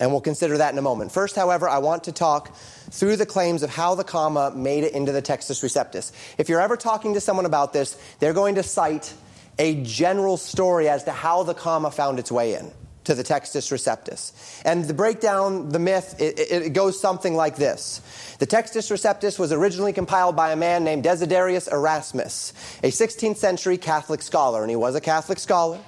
And 0.00 0.10
we'll 0.10 0.20
consider 0.20 0.58
that 0.58 0.72
in 0.72 0.78
a 0.78 0.82
moment. 0.82 1.12
First, 1.12 1.36
however, 1.36 1.68
I 1.68 1.78
want 1.78 2.04
to 2.04 2.12
talk 2.12 2.54
through 2.56 3.16
the 3.16 3.26
claims 3.26 3.62
of 3.62 3.70
how 3.70 3.94
the 3.94 4.04
comma 4.04 4.52
made 4.54 4.84
it 4.84 4.92
into 4.92 5.12
the 5.12 5.22
Textus 5.22 5.62
Receptus. 5.62 6.12
If 6.38 6.48
you're 6.48 6.60
ever 6.60 6.76
talking 6.76 7.14
to 7.14 7.20
someone 7.20 7.46
about 7.46 7.72
this, 7.72 7.98
they're 8.18 8.32
going 8.32 8.56
to 8.56 8.62
cite 8.62 9.14
a 9.58 9.82
general 9.82 10.36
story 10.36 10.88
as 10.88 11.04
to 11.04 11.12
how 11.12 11.42
the 11.42 11.54
comma 11.54 11.90
found 11.90 12.18
its 12.18 12.32
way 12.32 12.54
in 12.54 12.72
to 13.04 13.14
the 13.14 13.22
Textus 13.24 13.72
Receptus. 13.72 14.32
And 14.64 14.86
to 14.86 14.94
break 14.94 15.20
down 15.20 15.70
the 15.70 15.78
myth, 15.78 16.14
it, 16.20 16.38
it, 16.38 16.72
goes 16.72 17.00
something 17.00 17.34
like 17.34 17.56
this. 17.56 18.00
The 18.38 18.46
Textus 18.46 18.90
Receptus 18.90 19.38
was 19.38 19.52
originally 19.52 19.92
compiled 19.92 20.36
by 20.36 20.52
a 20.52 20.56
man 20.56 20.84
named 20.84 21.04
Desiderius 21.04 21.70
Erasmus, 21.70 22.52
a 22.82 22.90
16th 22.90 23.38
century 23.38 23.76
Catholic 23.76 24.22
scholar, 24.22 24.62
and 24.62 24.70
he 24.70 24.76
was 24.76 24.94
a 24.94 25.00
Catholic 25.00 25.38
scholar. 25.38 25.80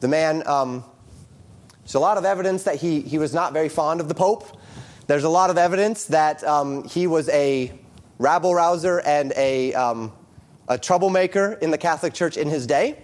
The 0.00 0.08
man 0.08 0.46
um, 0.46 0.84
there's 1.86 1.94
a 1.94 2.00
lot 2.00 2.18
of 2.18 2.24
evidence 2.24 2.64
that 2.64 2.74
he, 2.74 3.00
he 3.00 3.16
was 3.16 3.32
not 3.32 3.52
very 3.52 3.68
fond 3.68 4.00
of 4.00 4.08
the 4.08 4.14
Pope. 4.14 4.44
There's 5.06 5.22
a 5.22 5.28
lot 5.28 5.50
of 5.50 5.56
evidence 5.56 6.06
that 6.06 6.42
um, 6.42 6.82
he 6.82 7.06
was 7.06 7.28
a 7.28 7.72
rabble 8.18 8.56
rouser 8.56 9.00
and 9.06 9.32
a, 9.36 9.72
um, 9.74 10.12
a 10.66 10.78
troublemaker 10.78 11.52
in 11.52 11.70
the 11.70 11.78
Catholic 11.78 12.12
Church 12.12 12.36
in 12.36 12.48
his 12.48 12.66
day. 12.66 13.00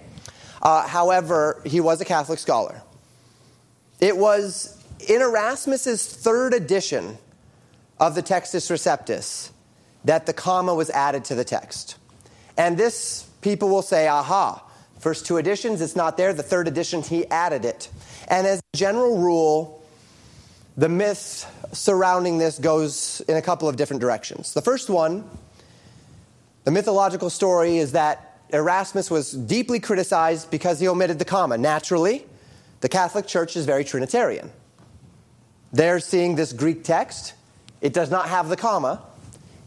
Uh, 0.60 0.84
however, 0.88 1.62
he 1.64 1.80
was 1.80 2.00
a 2.00 2.04
Catholic 2.04 2.40
scholar. 2.40 2.82
It 4.02 4.16
was 4.16 4.76
in 5.08 5.22
Erasmus's 5.22 6.04
third 6.04 6.54
edition 6.54 7.16
of 8.00 8.16
the 8.16 8.22
Textus 8.22 8.68
Receptus 8.68 9.50
that 10.04 10.26
the 10.26 10.32
comma 10.32 10.74
was 10.74 10.90
added 10.90 11.24
to 11.26 11.36
the 11.36 11.44
text. 11.44 11.98
And 12.58 12.76
this, 12.76 13.22
people 13.42 13.68
will 13.68 13.80
say, 13.80 14.08
aha, 14.08 14.60
first 14.98 15.24
two 15.24 15.36
editions, 15.36 15.80
it's 15.80 15.94
not 15.94 16.16
there. 16.16 16.32
The 16.32 16.42
third 16.42 16.66
edition, 16.66 17.00
he 17.00 17.28
added 17.28 17.64
it. 17.64 17.90
And 18.26 18.44
as 18.44 18.58
a 18.74 18.76
general 18.76 19.18
rule, 19.18 19.84
the 20.76 20.88
myth 20.88 21.46
surrounding 21.70 22.38
this 22.38 22.58
goes 22.58 23.20
in 23.28 23.36
a 23.36 23.42
couple 23.42 23.68
of 23.68 23.76
different 23.76 24.00
directions. 24.00 24.52
The 24.52 24.62
first 24.62 24.90
one, 24.90 25.22
the 26.64 26.72
mythological 26.72 27.30
story, 27.30 27.78
is 27.78 27.92
that 27.92 28.40
Erasmus 28.52 29.12
was 29.12 29.30
deeply 29.30 29.78
criticized 29.78 30.50
because 30.50 30.80
he 30.80 30.88
omitted 30.88 31.20
the 31.20 31.24
comma. 31.24 31.56
Naturally, 31.56 32.26
the 32.82 32.88
Catholic 32.90 33.26
Church 33.26 33.56
is 33.56 33.64
very 33.64 33.84
Trinitarian. 33.84 34.52
They're 35.72 36.00
seeing 36.00 36.34
this 36.34 36.52
Greek 36.52 36.84
text, 36.84 37.32
it 37.80 37.94
does 37.94 38.10
not 38.10 38.28
have 38.28 38.50
the 38.50 38.56
comma, 38.56 39.00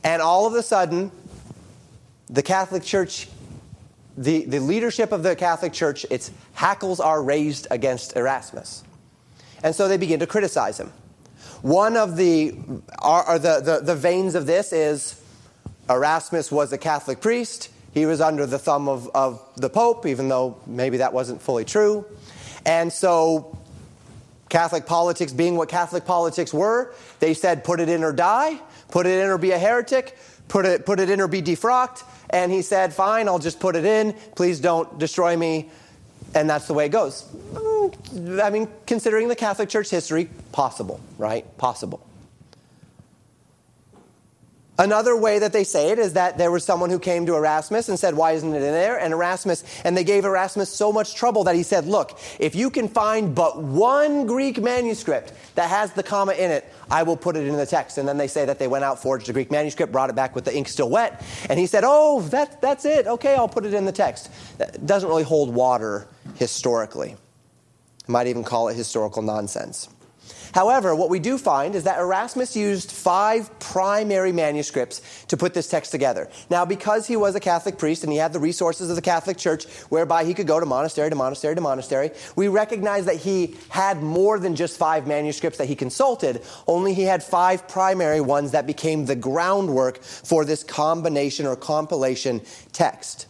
and 0.04 0.22
all 0.22 0.46
of 0.46 0.54
a 0.54 0.62
sudden, 0.62 1.12
the 2.30 2.44
Catholic 2.44 2.84
Church 2.84 3.28
the, 4.18 4.46
the 4.46 4.60
leadership 4.60 5.12
of 5.12 5.24
the 5.24 5.36
Catholic 5.36 5.74
Church, 5.74 6.06
its 6.10 6.32
hackles 6.54 7.00
are 7.00 7.22
raised 7.22 7.68
against 7.70 8.16
Erasmus. 8.16 8.84
And 9.64 9.76
so 9.76 9.88
they 9.88 9.98
begin 9.98 10.20
to 10.20 10.28
criticize 10.28 10.80
him. 10.80 10.92
One 11.62 11.98
of 11.98 12.16
the, 12.16 12.56
are, 13.00 13.40
the, 13.40 13.60
the, 13.60 13.80
the 13.84 13.96
veins 13.96 14.36
of 14.36 14.46
this 14.46 14.72
is 14.72 15.22
Erasmus 15.90 16.52
was 16.52 16.72
a 16.72 16.78
Catholic 16.78 17.20
priest. 17.22 17.70
He 17.94 18.06
was 18.06 18.22
under 18.22 18.46
the 18.46 18.60
thumb 18.60 18.88
of, 18.88 19.10
of 19.16 19.42
the 19.58 19.70
Pope, 19.70 20.06
even 20.06 20.30
though 20.30 20.58
maybe 20.68 20.98
that 20.98 21.14
wasn't 21.14 21.42
fully 21.42 21.66
true. 21.66 22.06
And 22.66 22.92
so, 22.92 23.58
Catholic 24.50 24.86
politics 24.86 25.34
being 25.34 25.56
what 25.56 25.70
Catholic 25.70 26.06
politics 26.06 26.54
were, 26.54 26.94
they 27.20 27.34
said 27.34 27.64
put 27.64 27.80
it 27.80 27.90
in 27.90 28.04
or 28.04 28.14
die, 28.14 28.60
put 28.92 29.06
it 29.06 29.20
in 29.20 29.28
or 29.28 29.38
be 29.38 29.52
a 29.52 29.60
heretic, 29.60 30.18
put 30.48 30.66
it, 30.66 30.86
put 30.86 31.00
it 31.00 31.10
in 31.10 31.20
or 31.20 31.28
be 31.28 31.42
defrocked. 31.42 32.04
And 32.30 32.52
he 32.52 32.62
said, 32.62 32.94
fine, 32.94 33.28
I'll 33.28 33.40
just 33.40 33.60
put 33.60 33.76
it 33.76 33.86
in. 33.86 34.14
Please 34.36 34.60
don't 34.60 34.98
destroy 34.98 35.36
me. 35.36 35.70
And 36.34 36.50
that's 36.50 36.68
the 36.68 36.74
way 36.74 36.88
it 36.88 36.90
goes. 36.90 37.26
I 38.42 38.50
mean, 38.50 38.68
considering 38.86 39.28
the 39.28 39.36
Catholic 39.36 39.70
Church 39.70 39.90
history, 39.90 40.30
possible, 40.52 41.00
right? 41.18 41.46
Possible. 41.58 42.06
Another 44.78 45.16
way 45.16 45.40
that 45.40 45.54
they 45.54 45.64
say 45.64 45.92
it 45.92 46.00
is 46.00 46.14
that 46.14 46.38
there 46.38 46.52
was 46.52 46.66
someone 46.66 46.90
who 46.90 47.00
came 47.00 47.26
to 47.28 47.36
Erasmus 47.36 47.88
and 47.88 47.98
said, 47.98 48.14
Why 48.14 48.34
isn't 48.34 48.54
it 48.54 48.58
in 48.58 48.74
there? 48.74 49.00
And 49.00 49.14
Erasmus, 49.14 49.64
and 49.86 49.96
they 49.96 50.04
gave 50.04 50.26
Erasmus 50.26 50.70
so 50.70 50.92
much 50.92 51.16
trouble 51.16 51.46
that 51.46 51.56
he 51.56 51.64
said, 51.64 51.86
Look, 51.86 52.20
if 52.40 52.56
you 52.56 52.70
can 52.70 52.90
find 52.90 53.34
but 53.34 53.62
one 53.62 54.26
Greek 54.26 54.62
manuscript 54.62 55.32
that 55.56 55.70
has 55.70 55.94
the 55.94 56.04
comma 56.04 56.34
in 56.34 56.52
it, 56.52 56.66
I 56.92 57.04
will 57.04 57.16
put 57.16 57.38
it 57.38 57.48
in 57.48 57.56
the 57.56 57.66
text. 57.66 57.98
And 57.98 58.08
then 58.08 58.18
they 58.18 58.28
say 58.28 58.44
that 58.46 58.60
they 58.60 58.68
went 58.68 58.84
out, 58.84 59.02
forged 59.02 59.30
a 59.30 59.34
Greek 59.34 59.50
manuscript, 59.50 59.94
brought 59.94 60.10
it 60.10 60.16
back 60.16 60.36
with 60.36 60.44
the 60.44 60.56
ink 60.56 60.68
still 60.68 60.90
wet. 60.90 61.24
And 61.50 61.58
he 61.58 61.68
said, 61.68 61.84
Oh, 61.86 62.22
that, 62.32 62.62
that's 62.62 62.84
it. 62.84 63.08
Okay, 63.08 63.36
I'll 63.36 63.48
put 63.48 63.66
it 63.66 63.74
in 63.74 63.86
the 63.86 63.94
text. 63.94 64.30
That 64.58 64.86
doesn't 64.86 65.08
really 65.08 65.24
hold 65.24 65.54
water 65.54 66.06
historically. 66.36 67.16
I 68.08 68.12
might 68.12 68.28
even 68.28 68.44
call 68.44 68.68
it 68.68 68.76
historical 68.76 69.22
nonsense. 69.22 69.88
However, 70.56 70.96
what 70.96 71.10
we 71.10 71.20
do 71.20 71.38
find 71.38 71.76
is 71.76 71.84
that 71.84 72.00
Erasmus 72.00 72.56
used 72.56 72.90
five 72.90 73.60
primary 73.60 74.32
manuscripts 74.32 75.02
to 75.26 75.36
put 75.36 75.54
this 75.54 75.68
text 75.68 75.92
together. 75.92 76.30
Now, 76.50 76.64
because 76.64 77.06
he 77.06 77.18
was 77.18 77.36
a 77.36 77.42
Catholic 77.42 77.78
priest 77.78 78.04
and 78.06 78.12
he 78.14 78.18
had 78.18 78.32
the 78.32 78.40
resources 78.40 78.90
of 78.90 78.96
the 78.96 79.02
Catholic 79.02 79.38
Church 79.38 79.66
whereby 79.90 80.24
he 80.24 80.34
could 80.34 80.48
go 80.48 80.58
to 80.58 80.66
monastery 80.66 81.10
to 81.10 81.16
monastery 81.18 81.56
to 81.56 81.62
monastery, 81.62 82.12
we 82.38 82.48
recognize 82.48 83.04
that 83.04 83.18
he 83.18 83.58
had 83.68 84.02
more 84.02 84.40
than 84.40 84.56
just 84.56 84.78
five 84.78 85.06
manuscripts 85.08 85.58
that 85.58 85.68
he 85.68 85.76
consulted, 85.76 86.42
only 86.68 86.94
he 86.94 87.04
had 87.04 87.22
five 87.22 87.68
primary 87.68 88.22
ones 88.22 88.52
that 88.52 88.66
became 88.66 89.08
the 89.08 89.16
groundwork 89.18 90.02
for 90.02 90.46
this 90.46 90.64
combination 90.64 91.46
or 91.46 91.58
compilation 91.58 92.42
text. 92.72 93.28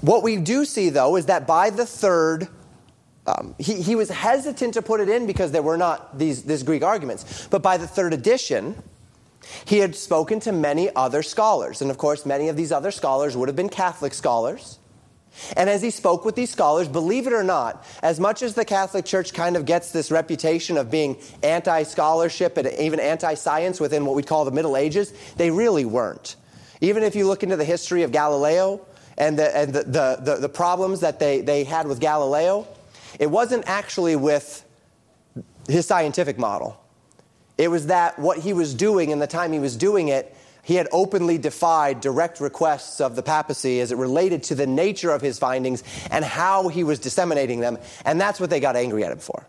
What 0.00 0.24
we 0.24 0.38
do 0.38 0.64
see, 0.64 0.90
though, 0.90 1.14
is 1.14 1.26
that 1.26 1.46
by 1.46 1.70
the 1.70 1.86
third 1.86 2.48
um, 3.30 3.54
he, 3.58 3.80
he 3.82 3.94
was 3.94 4.08
hesitant 4.08 4.74
to 4.74 4.82
put 4.82 5.00
it 5.00 5.08
in 5.08 5.26
because 5.26 5.52
there 5.52 5.62
were 5.62 5.76
not 5.76 6.18
these, 6.18 6.42
these 6.42 6.62
Greek 6.62 6.82
arguments. 6.82 7.46
But 7.50 7.62
by 7.62 7.76
the 7.76 7.86
third 7.86 8.12
edition, 8.12 8.82
he 9.64 9.78
had 9.78 9.94
spoken 9.94 10.40
to 10.40 10.52
many 10.52 10.94
other 10.94 11.22
scholars. 11.22 11.82
And 11.82 11.90
of 11.90 11.98
course, 11.98 12.26
many 12.26 12.48
of 12.48 12.56
these 12.56 12.72
other 12.72 12.90
scholars 12.90 13.36
would 13.36 13.48
have 13.48 13.56
been 13.56 13.68
Catholic 13.68 14.14
scholars. 14.14 14.78
And 15.56 15.70
as 15.70 15.80
he 15.80 15.90
spoke 15.90 16.24
with 16.24 16.34
these 16.34 16.50
scholars, 16.50 16.88
believe 16.88 17.26
it 17.26 17.32
or 17.32 17.44
not, 17.44 17.86
as 18.02 18.18
much 18.18 18.42
as 18.42 18.54
the 18.54 18.64
Catholic 18.64 19.04
Church 19.04 19.32
kind 19.32 19.56
of 19.56 19.64
gets 19.64 19.92
this 19.92 20.10
reputation 20.10 20.76
of 20.76 20.90
being 20.90 21.16
anti 21.42 21.84
scholarship 21.84 22.56
and 22.56 22.66
even 22.78 22.98
anti 22.98 23.34
science 23.34 23.78
within 23.78 24.04
what 24.04 24.16
we'd 24.16 24.26
call 24.26 24.44
the 24.44 24.50
Middle 24.50 24.76
Ages, 24.76 25.12
they 25.36 25.50
really 25.50 25.84
weren't. 25.84 26.36
Even 26.80 27.02
if 27.04 27.14
you 27.14 27.26
look 27.26 27.42
into 27.42 27.56
the 27.56 27.64
history 27.64 28.02
of 28.02 28.10
Galileo 28.10 28.84
and 29.16 29.38
the, 29.38 29.56
and 29.56 29.72
the, 29.72 29.84
the, 29.84 30.18
the, 30.20 30.36
the 30.36 30.48
problems 30.48 31.00
that 31.00 31.20
they, 31.20 31.42
they 31.42 31.62
had 31.62 31.86
with 31.86 32.00
Galileo, 32.00 32.66
it 33.20 33.30
wasn't 33.30 33.68
actually 33.68 34.16
with 34.16 34.64
his 35.68 35.86
scientific 35.86 36.38
model. 36.38 36.82
It 37.58 37.70
was 37.70 37.88
that 37.88 38.18
what 38.18 38.38
he 38.38 38.54
was 38.54 38.74
doing 38.74 39.10
in 39.10 39.18
the 39.18 39.26
time 39.26 39.52
he 39.52 39.58
was 39.58 39.76
doing 39.76 40.08
it, 40.08 40.34
he 40.62 40.74
had 40.74 40.88
openly 40.90 41.36
defied 41.36 42.00
direct 42.00 42.40
requests 42.40 42.98
of 42.98 43.16
the 43.16 43.22
papacy 43.22 43.80
as 43.80 43.92
it 43.92 43.98
related 43.98 44.42
to 44.44 44.54
the 44.54 44.66
nature 44.66 45.10
of 45.10 45.20
his 45.20 45.38
findings 45.38 45.84
and 46.10 46.24
how 46.24 46.68
he 46.68 46.82
was 46.82 46.98
disseminating 46.98 47.60
them. 47.60 47.76
And 48.06 48.18
that's 48.18 48.40
what 48.40 48.48
they 48.48 48.58
got 48.58 48.74
angry 48.74 49.04
at 49.04 49.12
him 49.12 49.18
for. 49.18 49.46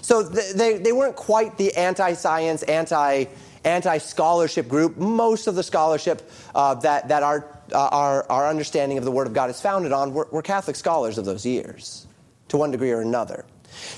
So 0.00 0.22
they, 0.22 0.78
they 0.78 0.92
weren't 0.92 1.16
quite 1.16 1.58
the 1.58 1.74
anti 1.74 2.12
science, 2.12 2.62
anti 2.62 3.24
anti 3.64 3.98
scholarship 3.98 4.68
group. 4.68 4.96
Most 4.96 5.48
of 5.48 5.56
the 5.56 5.64
scholarship 5.64 6.30
uh, 6.54 6.74
that, 6.76 7.08
that 7.08 7.24
our, 7.24 7.44
uh, 7.72 7.88
our, 7.88 8.30
our 8.30 8.48
understanding 8.48 8.96
of 8.96 9.04
the 9.04 9.10
Word 9.10 9.26
of 9.26 9.32
God 9.32 9.50
is 9.50 9.60
founded 9.60 9.90
on 9.90 10.14
were, 10.14 10.28
were 10.30 10.42
Catholic 10.42 10.76
scholars 10.76 11.18
of 11.18 11.24
those 11.24 11.44
years 11.44 12.07
to 12.48 12.56
one 12.56 12.70
degree 12.70 12.90
or 12.90 13.00
another. 13.00 13.44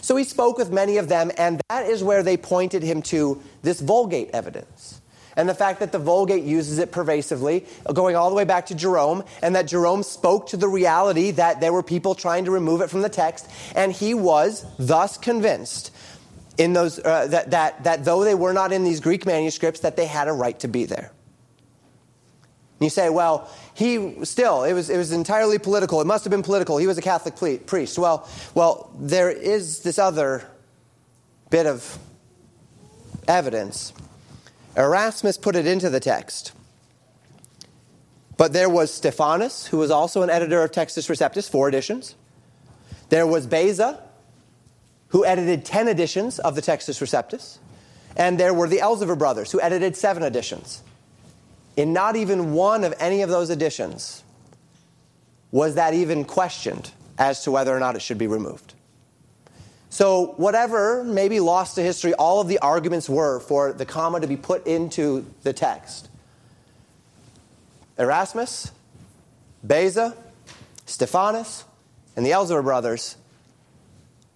So 0.00 0.16
he 0.16 0.24
spoke 0.24 0.58
with 0.58 0.70
many 0.70 0.96
of 0.96 1.08
them, 1.08 1.30
and 1.36 1.60
that 1.68 1.86
is 1.86 2.02
where 2.02 2.22
they 2.22 2.36
pointed 2.36 2.82
him 2.82 3.02
to 3.02 3.40
this 3.62 3.80
Vulgate 3.80 4.30
evidence. 4.32 5.00
And 5.36 5.48
the 5.48 5.54
fact 5.54 5.80
that 5.80 5.92
the 5.92 5.98
Vulgate 5.98 6.42
uses 6.42 6.78
it 6.78 6.92
pervasively, 6.92 7.64
going 7.92 8.16
all 8.16 8.30
the 8.30 8.36
way 8.36 8.44
back 8.44 8.66
to 8.66 8.74
Jerome, 8.74 9.24
and 9.42 9.54
that 9.54 9.66
Jerome 9.68 10.02
spoke 10.02 10.48
to 10.48 10.56
the 10.56 10.68
reality 10.68 11.30
that 11.32 11.60
there 11.60 11.72
were 11.72 11.82
people 11.82 12.14
trying 12.14 12.44
to 12.46 12.50
remove 12.50 12.80
it 12.80 12.90
from 12.90 13.00
the 13.00 13.08
text, 13.08 13.48
and 13.74 13.92
he 13.92 14.12
was 14.12 14.66
thus 14.78 15.16
convinced 15.16 15.92
in 16.58 16.72
those, 16.72 16.98
uh, 16.98 17.26
that, 17.28 17.52
that, 17.52 17.84
that 17.84 18.04
though 18.04 18.24
they 18.24 18.34
were 18.34 18.52
not 18.52 18.72
in 18.72 18.84
these 18.84 19.00
Greek 19.00 19.24
manuscripts, 19.24 19.80
that 19.80 19.96
they 19.96 20.06
had 20.06 20.28
a 20.28 20.32
right 20.32 20.58
to 20.60 20.68
be 20.68 20.84
there. 20.84 21.12
And 22.80 22.86
you 22.86 22.90
say, 22.90 23.10
well, 23.10 23.50
he 23.74 24.24
still, 24.24 24.64
it 24.64 24.72
was, 24.72 24.88
it 24.88 24.96
was 24.96 25.12
entirely 25.12 25.58
political. 25.58 26.00
It 26.00 26.06
must 26.06 26.24
have 26.24 26.30
been 26.30 26.42
political. 26.42 26.78
He 26.78 26.86
was 26.86 26.96
a 26.96 27.02
Catholic 27.02 27.66
priest. 27.66 27.98
Well, 27.98 28.26
well, 28.54 28.90
there 28.98 29.30
is 29.30 29.80
this 29.80 29.98
other 29.98 30.48
bit 31.50 31.66
of 31.66 31.98
evidence. 33.28 33.92
Erasmus 34.78 35.36
put 35.36 35.56
it 35.56 35.66
into 35.66 35.90
the 35.90 36.00
text. 36.00 36.52
But 38.38 38.54
there 38.54 38.70
was 38.70 38.90
Stephanus, 38.90 39.66
who 39.66 39.76
was 39.76 39.90
also 39.90 40.22
an 40.22 40.30
editor 40.30 40.62
of 40.62 40.72
Textus 40.72 41.10
Receptus, 41.10 41.50
four 41.50 41.68
editions. 41.68 42.14
There 43.10 43.26
was 43.26 43.46
Beza, 43.46 44.02
who 45.08 45.26
edited 45.26 45.66
10 45.66 45.88
editions 45.88 46.38
of 46.38 46.54
the 46.54 46.62
Textus 46.62 47.02
Receptus. 47.02 47.58
And 48.16 48.40
there 48.40 48.54
were 48.54 48.68
the 48.68 48.78
Elzevir 48.78 49.18
brothers, 49.18 49.52
who 49.52 49.60
edited 49.60 49.96
seven 49.96 50.22
editions. 50.22 50.82
In 51.76 51.92
not 51.92 52.16
even 52.16 52.52
one 52.52 52.84
of 52.84 52.94
any 52.98 53.22
of 53.22 53.30
those 53.30 53.50
editions 53.50 54.22
was 55.50 55.74
that 55.74 55.94
even 55.94 56.24
questioned 56.24 56.90
as 57.18 57.44
to 57.44 57.50
whether 57.50 57.74
or 57.74 57.80
not 57.80 57.96
it 57.96 58.02
should 58.02 58.18
be 58.18 58.26
removed. 58.26 58.74
So, 59.92 60.34
whatever 60.36 61.02
maybe 61.02 61.40
lost 61.40 61.74
to 61.74 61.82
history 61.82 62.14
all 62.14 62.40
of 62.40 62.46
the 62.46 62.60
arguments 62.60 63.08
were 63.08 63.40
for 63.40 63.72
the 63.72 63.84
comma 63.84 64.20
to 64.20 64.28
be 64.28 64.36
put 64.36 64.66
into 64.66 65.26
the 65.42 65.52
text, 65.52 66.08
Erasmus, 67.98 68.70
Beza, 69.66 70.16
Stephanus, 70.86 71.64
and 72.16 72.24
the 72.24 72.30
Elzevir 72.30 72.62
brothers 72.62 73.16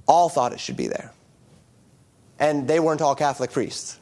all 0.06 0.28
thought 0.28 0.52
it 0.52 0.60
should 0.60 0.76
be 0.76 0.88
there. 0.88 1.12
And 2.38 2.66
they 2.66 2.80
weren't 2.80 3.00
all 3.00 3.14
Catholic 3.14 3.52
priests, 3.52 3.98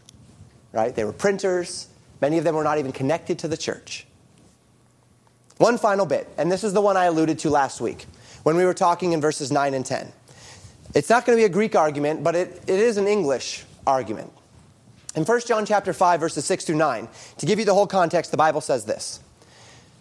right? 0.72 0.94
They 0.94 1.04
were 1.04 1.12
printers, 1.12 1.86
Many 2.22 2.38
of 2.38 2.44
them 2.44 2.54
were 2.54 2.62
not 2.62 2.78
even 2.78 2.92
connected 2.92 3.40
to 3.40 3.48
the 3.48 3.56
church. 3.56 4.06
One 5.58 5.76
final 5.76 6.06
bit, 6.06 6.28
and 6.38 6.50
this 6.50 6.62
is 6.62 6.72
the 6.72 6.80
one 6.80 6.96
I 6.96 7.06
alluded 7.06 7.40
to 7.40 7.50
last 7.50 7.80
week 7.80 8.06
when 8.44 8.56
we 8.56 8.64
were 8.64 8.74
talking 8.74 9.12
in 9.12 9.20
verses 9.20 9.50
9 9.50 9.74
and 9.74 9.84
10. 9.84 10.10
It's 10.94 11.10
not 11.10 11.26
going 11.26 11.36
to 11.36 11.40
be 11.40 11.44
a 11.44 11.48
Greek 11.48 11.74
argument, 11.74 12.22
but 12.22 12.36
it, 12.36 12.62
it 12.68 12.78
is 12.78 12.96
an 12.96 13.08
English 13.08 13.64
argument. 13.88 14.32
In 15.16 15.24
1 15.24 15.40
John 15.46 15.66
chapter 15.66 15.92
5, 15.92 16.20
verses 16.20 16.44
6 16.44 16.64
through 16.64 16.76
9, 16.76 17.08
to 17.38 17.46
give 17.46 17.58
you 17.58 17.64
the 17.64 17.74
whole 17.74 17.88
context, 17.88 18.30
the 18.30 18.36
Bible 18.36 18.60
says 18.60 18.84
this. 18.84 19.18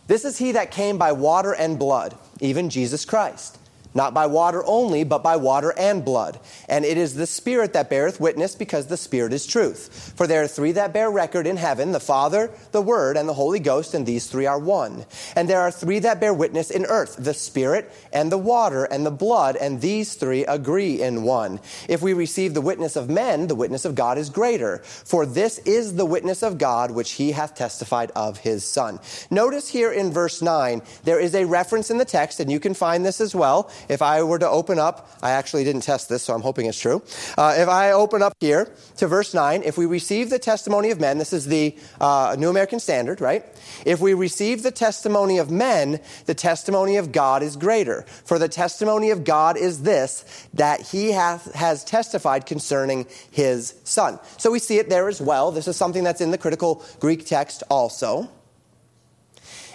This 0.05 0.23
is 0.23 0.37
he 0.37 0.51
that 0.51 0.69
came 0.69 0.99
by 0.99 1.11
water 1.13 1.53
and 1.53 1.79
blood, 1.79 2.15
even 2.39 2.69
Jesus 2.69 3.03
Christ 3.03 3.57
not 3.93 4.13
by 4.13 4.25
water 4.25 4.63
only, 4.65 5.03
but 5.03 5.23
by 5.23 5.35
water 5.35 5.73
and 5.77 6.03
blood. 6.03 6.39
And 6.69 6.85
it 6.85 6.97
is 6.97 7.15
the 7.15 7.27
Spirit 7.27 7.73
that 7.73 7.89
beareth 7.89 8.19
witness, 8.19 8.55
because 8.55 8.87
the 8.87 8.97
Spirit 8.97 9.33
is 9.33 9.45
truth. 9.45 10.13
For 10.15 10.27
there 10.27 10.43
are 10.43 10.47
three 10.47 10.71
that 10.73 10.93
bear 10.93 11.09
record 11.09 11.47
in 11.47 11.57
heaven 11.57 11.91
the 11.91 11.99
Father, 11.99 12.51
the 12.71 12.81
Word, 12.81 13.17
and 13.17 13.27
the 13.27 13.33
Holy 13.33 13.59
Ghost, 13.59 13.93
and 13.93 14.05
these 14.05 14.27
three 14.27 14.45
are 14.45 14.59
one. 14.59 15.05
And 15.35 15.49
there 15.49 15.61
are 15.61 15.71
three 15.71 15.99
that 15.99 16.19
bear 16.19 16.33
witness 16.33 16.71
in 16.71 16.85
earth 16.85 17.15
the 17.17 17.33
Spirit, 17.33 17.91
and 18.13 18.31
the 18.31 18.37
water, 18.37 18.85
and 18.85 19.05
the 19.05 19.11
blood, 19.11 19.55
and 19.55 19.81
these 19.81 20.15
three 20.15 20.45
agree 20.45 21.01
in 21.01 21.23
one. 21.23 21.59
If 21.87 22.01
we 22.01 22.13
receive 22.13 22.53
the 22.53 22.61
witness 22.61 22.95
of 22.95 23.09
men, 23.09 23.47
the 23.47 23.55
witness 23.55 23.85
of 23.85 23.95
God 23.95 24.17
is 24.17 24.29
greater. 24.29 24.79
For 24.79 25.25
this 25.25 25.59
is 25.59 25.95
the 25.95 26.05
witness 26.05 26.43
of 26.43 26.57
God, 26.57 26.91
which 26.91 27.11
he 27.11 27.31
hath 27.31 27.55
testified 27.55 28.11
of 28.15 28.37
his 28.39 28.63
Son. 28.63 28.99
Notice 29.29 29.69
here 29.69 29.91
in 29.91 30.11
verse 30.11 30.41
9, 30.41 30.81
there 31.03 31.19
is 31.19 31.35
a 31.35 31.45
reference 31.45 31.91
in 31.91 31.97
the 31.97 32.05
text, 32.05 32.39
and 32.39 32.51
you 32.51 32.59
can 32.59 32.73
find 32.73 33.05
this 33.05 33.21
as 33.21 33.35
well 33.35 33.69
if 33.89 34.01
I 34.01 34.23
were 34.23 34.39
to 34.39 34.49
open 34.49 34.79
up, 34.79 35.09
I 35.21 35.31
actually 35.31 35.63
didn't 35.63 35.81
test 35.81 36.09
this, 36.09 36.23
so 36.23 36.33
I'm 36.33 36.41
hoping 36.41 36.65
it's 36.65 36.79
true. 36.79 37.01
Uh, 37.37 37.55
if 37.57 37.67
I 37.67 37.91
open 37.91 38.21
up 38.21 38.33
here 38.39 38.71
to 38.97 39.07
verse 39.07 39.33
9, 39.33 39.63
if 39.63 39.77
we 39.77 39.85
receive 39.85 40.29
the 40.29 40.39
testimony 40.39 40.91
of 40.91 40.99
men, 40.99 41.17
this 41.17 41.33
is 41.33 41.45
the 41.45 41.75
uh, 41.99 42.35
New 42.37 42.49
American 42.49 42.79
Standard, 42.79 43.21
right? 43.21 43.45
If 43.85 43.99
we 43.99 44.13
receive 44.13 44.63
the 44.63 44.71
testimony 44.71 45.37
of 45.37 45.51
men, 45.51 45.99
the 46.25 46.33
testimony 46.33 46.97
of 46.97 47.11
God 47.11 47.43
is 47.43 47.55
greater. 47.55 48.03
For 48.25 48.39
the 48.39 48.49
testimony 48.49 49.11
of 49.11 49.23
God 49.23 49.57
is 49.57 49.83
this, 49.83 50.47
that 50.53 50.81
he 50.81 51.11
hath, 51.11 51.53
has 51.53 51.83
testified 51.83 52.45
concerning 52.45 53.05
his 53.31 53.75
son. 53.83 54.19
So 54.37 54.51
we 54.51 54.59
see 54.59 54.77
it 54.77 54.89
there 54.89 55.07
as 55.07 55.21
well. 55.21 55.51
This 55.51 55.67
is 55.67 55.75
something 55.75 56.03
that's 56.03 56.21
in 56.21 56.31
the 56.31 56.37
critical 56.37 56.83
Greek 56.99 57.25
text 57.25 57.63
also. 57.69 58.29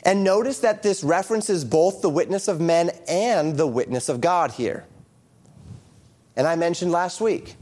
And 0.06 0.22
notice 0.22 0.60
that 0.60 0.84
this 0.84 1.02
references 1.02 1.64
both 1.64 2.00
the 2.00 2.08
witness 2.08 2.46
of 2.46 2.60
men 2.60 2.92
and 3.08 3.56
the 3.56 3.66
witness 3.66 4.08
of 4.08 4.20
God 4.20 4.52
here. 4.52 4.84
And 6.36 6.46
I 6.46 6.54
mentioned 6.54 6.92
last 6.92 7.20
week, 7.20 7.56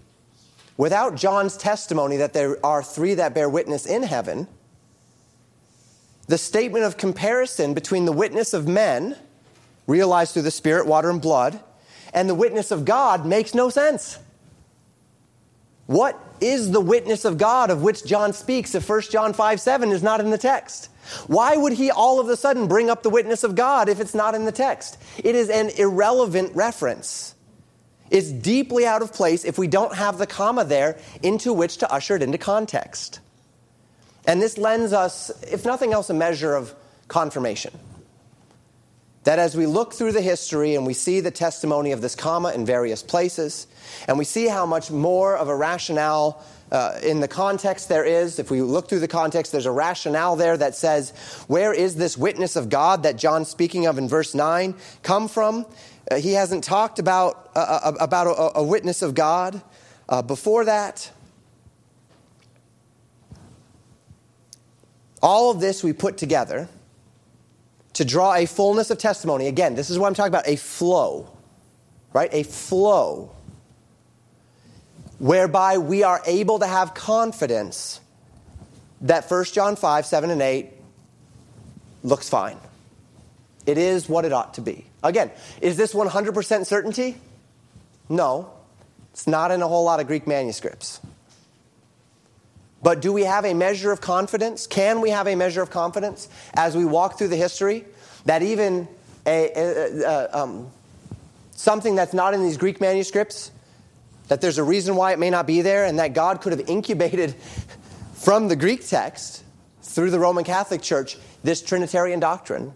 without 0.77 1.17
John's 1.17 1.57
testimony 1.57 2.19
that 2.19 2.35
there 2.35 2.65
are 2.65 2.83
three 2.83 3.15
that 3.15 3.35
bear 3.35 3.49
witness 3.49 3.87
in 3.87 4.03
heaven, 4.03 4.47
the 6.27 6.37
statement 6.37 6.85
of 6.85 6.99
comparison 6.99 7.73
between 7.73 8.05
the 8.05 8.13
witness 8.13 8.53
of 8.53 8.69
men, 8.69 9.17
realized 9.87 10.35
through 10.35 10.43
the 10.43 10.51
Spirit, 10.51 10.87
water, 10.87 11.09
and 11.09 11.23
blood, 11.23 11.59
and 12.13 12.29
the 12.29 12.35
witness 12.35 12.71
of 12.71 12.85
God 12.85 13.25
makes 13.25 13.55
no 13.55 13.71
sense. 13.71 14.19
What 15.87 16.19
is 16.43 16.73
the 16.73 16.81
witness 16.81 17.25
of 17.25 17.39
God 17.39 17.71
of 17.71 17.83
which 17.83 18.05
John 18.05 18.35
speaks 18.35 18.75
if 18.75 18.87
1 18.87 19.01
John 19.11 19.33
5 19.33 19.61
7 19.61 19.91
is 19.91 20.03
not 20.03 20.21
in 20.21 20.29
the 20.29 20.37
text? 20.37 20.91
Why 21.27 21.57
would 21.57 21.73
he 21.73 21.91
all 21.91 22.21
of 22.21 22.29
a 22.29 22.37
sudden 22.37 22.69
bring 22.69 22.91
up 22.91 23.03
the 23.03 23.11
witness 23.11 23.45
of 23.45 23.55
God 23.55 23.89
if 23.89 24.01
it's 24.01 24.15
not 24.15 24.35
in 24.35 24.45
the 24.45 24.53
text? 24.53 24.99
It 25.23 25.35
is 25.35 25.51
an 25.51 25.71
irrelevant 25.71 26.55
reference. 26.55 27.35
It's 28.11 28.31
deeply 28.31 28.87
out 28.87 29.03
of 29.03 29.13
place 29.13 29.45
if 29.45 29.59
we 29.59 29.67
don't 29.67 29.95
have 29.95 30.19
the 30.19 30.27
comma 30.27 30.65
there 30.65 30.99
into 31.23 31.53
which 31.53 31.79
to 31.79 31.93
usher 31.93 32.17
it 32.17 32.23
into 32.23 32.39
context. 32.39 33.21
And 34.27 34.41
this 34.41 34.57
lends 34.57 34.93
us, 34.93 35.31
if 35.43 35.65
nothing 35.65 35.93
else, 35.93 36.11
a 36.11 36.15
measure 36.15 36.55
of 36.55 36.75
confirmation. 37.09 37.77
That 39.25 39.39
as 39.39 39.57
we 39.57 39.67
look 39.67 39.95
through 39.95 40.13
the 40.13 40.21
history 40.21 40.75
and 40.75 40.87
we 40.87 40.95
see 40.95 41.21
the 41.21 41.31
testimony 41.31 41.93
of 41.93 42.03
this 42.03 42.15
comma 42.15 42.53
in 42.53 42.67
various 42.67 43.03
places, 43.03 43.67
and 44.07 44.19
we 44.19 44.25
see 44.25 44.49
how 44.49 44.67
much 44.67 44.91
more 44.91 45.37
of 45.37 45.49
a 45.49 45.57
rationale 45.57 46.45
uh, 46.73 46.99
in 47.03 47.21
the 47.21 47.29
context 47.29 47.89
there 47.89 48.05
is, 48.05 48.39
if 48.39 48.51
we 48.51 48.62
look 48.62 48.89
through 48.89 49.01
the 49.01 49.09
context, 49.09 49.53
there's 49.53 49.67
a 49.67 49.73
rationale 49.73 50.37
there 50.37 50.57
that 50.57 50.75
says, 50.75 51.11
where 51.47 51.73
is 51.73 51.97
this 51.97 52.17
witness 52.17 52.57
of 52.57 52.69
God 52.69 53.03
that 53.03 53.17
John's 53.17 53.49
speaking 53.49 53.87
of 53.87 53.99
in 53.99 54.09
verse 54.09 54.35
9 54.35 54.75
come 55.03 55.29
from? 55.29 55.67
Uh, 56.11 56.17
he 56.17 56.33
hasn't 56.33 56.65
talked 56.65 56.99
about, 56.99 57.51
uh, 57.55 57.81
uh 57.85 57.93
about 58.01 58.27
a, 58.27 58.59
a, 58.59 58.62
witness 58.62 59.03
of 59.03 59.15
God 59.15 59.62
uh, 60.09 60.23
before 60.23 60.65
that. 60.65 61.11
All 65.23 65.51
of 65.51 65.61
this 65.61 65.83
we 65.83 65.93
put 65.93 66.19
together 66.19 66.69
to 67.95 68.05
draw 68.05 68.35
a 68.35 68.47
fullness 68.47 68.91
of 68.91 68.99
testimony. 68.99 69.47
Again, 69.47 69.75
this 69.75 69.89
is 69.89 69.99
what 69.99 70.09
I'm 70.09 70.15
talking 70.15 70.33
about 70.33 70.49
a 70.49 70.57
flow, 70.57 71.31
right? 72.12 72.29
A 72.33 72.43
flow 72.43 73.35
whereby 75.25 75.79
we 75.79 76.03
are 76.03 76.20
able 76.27 76.59
to 76.59 76.66
have 76.66 76.93
confidence 76.93 77.99
that 79.01 79.25
1 79.31 79.45
John 79.55 79.75
5, 79.75 80.05
7, 80.05 80.29
and 80.29 80.43
8 80.43 80.70
looks 82.03 82.29
fine. 82.29 82.59
It 83.64 83.79
is 83.79 84.07
what 84.07 84.27
it 84.27 84.35
ought 84.35 84.53
to 84.55 84.61
be. 84.61 84.85
Again, 85.03 85.31
is 85.62 85.79
this 85.79 85.95
100% 85.95 86.66
certainty? 86.66 87.16
No. 88.11 88.51
It's 89.14 89.27
not 89.27 89.51
in 89.51 89.62
a 89.62 89.66
whole 89.66 89.85
lot 89.85 89.99
of 89.99 90.07
Greek 90.09 90.27
manuscripts. 90.27 91.01
But 92.83 93.01
do 93.01 93.11
we 93.11 93.22
have 93.22 93.47
a 93.47 93.55
measure 93.55 93.93
of 93.93 94.03
confidence? 94.03 94.66
Can 94.66 95.01
we 95.01 95.09
have 95.09 95.27
a 95.27 95.37
measure 95.37 95.62
of 95.62 95.70
confidence 95.70 96.29
as 96.53 96.77
we 96.77 96.85
walk 96.85 97.16
through 97.16 97.29
the 97.29 97.37
history 97.37 97.87
that 98.27 98.43
even 98.43 98.89
a, 99.27 99.51
a, 99.57 100.03
a, 100.03 100.39
um, 100.39 100.70
something 101.53 101.95
that's 101.95 102.12
not 102.12 102.35
in 102.35 102.43
these 102.43 102.59
Greek 102.59 102.79
manuscripts, 102.79 103.53
that 104.29 104.41
there's 104.41 104.59
a 104.59 104.64
reason 104.64 104.97
why 104.97 105.12
it 105.12 105.18
may 105.18 105.31
not 105.31 105.47
be 105.47 105.62
there, 105.62 105.85
and 105.85 105.99
that 105.99 106.14
God 106.14 106.41
could 106.41 106.53
have 106.53 106.68
incubated 106.68 107.35
from 108.14 108.49
the 108.49 108.57
Greek 108.57 108.87
text 108.87 109.45
through 109.83 110.11
the 110.11 110.18
Roman 110.18 110.45
Catholic 110.45 110.83
Church 110.83 111.16
this 111.43 111.62
Trinitarian 111.62 112.20
doctrine? 112.20 112.75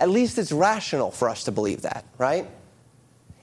At 0.00 0.10
least 0.10 0.38
it's 0.38 0.52
rational 0.52 1.10
for 1.10 1.28
us 1.28 1.44
to 1.44 1.52
believe 1.52 1.82
that, 1.82 2.04
right? 2.18 2.46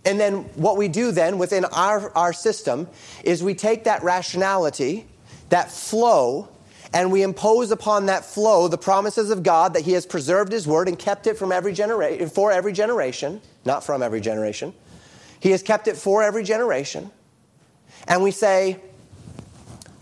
And 0.06 0.20
then 0.20 0.44
what 0.56 0.78
we 0.78 0.88
do 0.88 1.12
then 1.12 1.38
within 1.38 1.66
our, 1.66 2.16
our 2.16 2.32
system 2.32 2.88
is 3.24 3.42
we 3.42 3.56
take 3.56 3.86
that 3.86 4.04
rationality, 4.04 5.08
that 5.50 5.72
flow, 5.72 6.50
and 6.94 7.12
we 7.12 7.24
impose 7.24 7.72
upon 7.72 8.06
that 8.06 8.24
flow 8.24 8.68
the 8.68 8.78
promises 8.78 9.32
of 9.32 9.42
God 9.42 9.74
that 9.74 9.82
He 9.82 9.94
has 9.94 10.06
preserved 10.06 10.52
His 10.52 10.68
word 10.68 10.88
and 10.88 10.98
kept 10.98 11.28
it 11.28 11.38
from 11.38 11.52
every 11.52 11.74
generation 11.74 12.30
for 12.30 12.52
every 12.52 12.72
generation, 12.72 13.42
not 13.66 13.84
from 13.84 14.04
every 14.04 14.22
generation. 14.22 14.74
He 15.40 15.52
has 15.52 15.62
kept 15.62 15.88
it 15.88 15.98
for 15.98 16.24
every 16.24 16.44
generation. 16.44 17.12
And 18.08 18.24
we 18.24 18.32
say, 18.32 18.80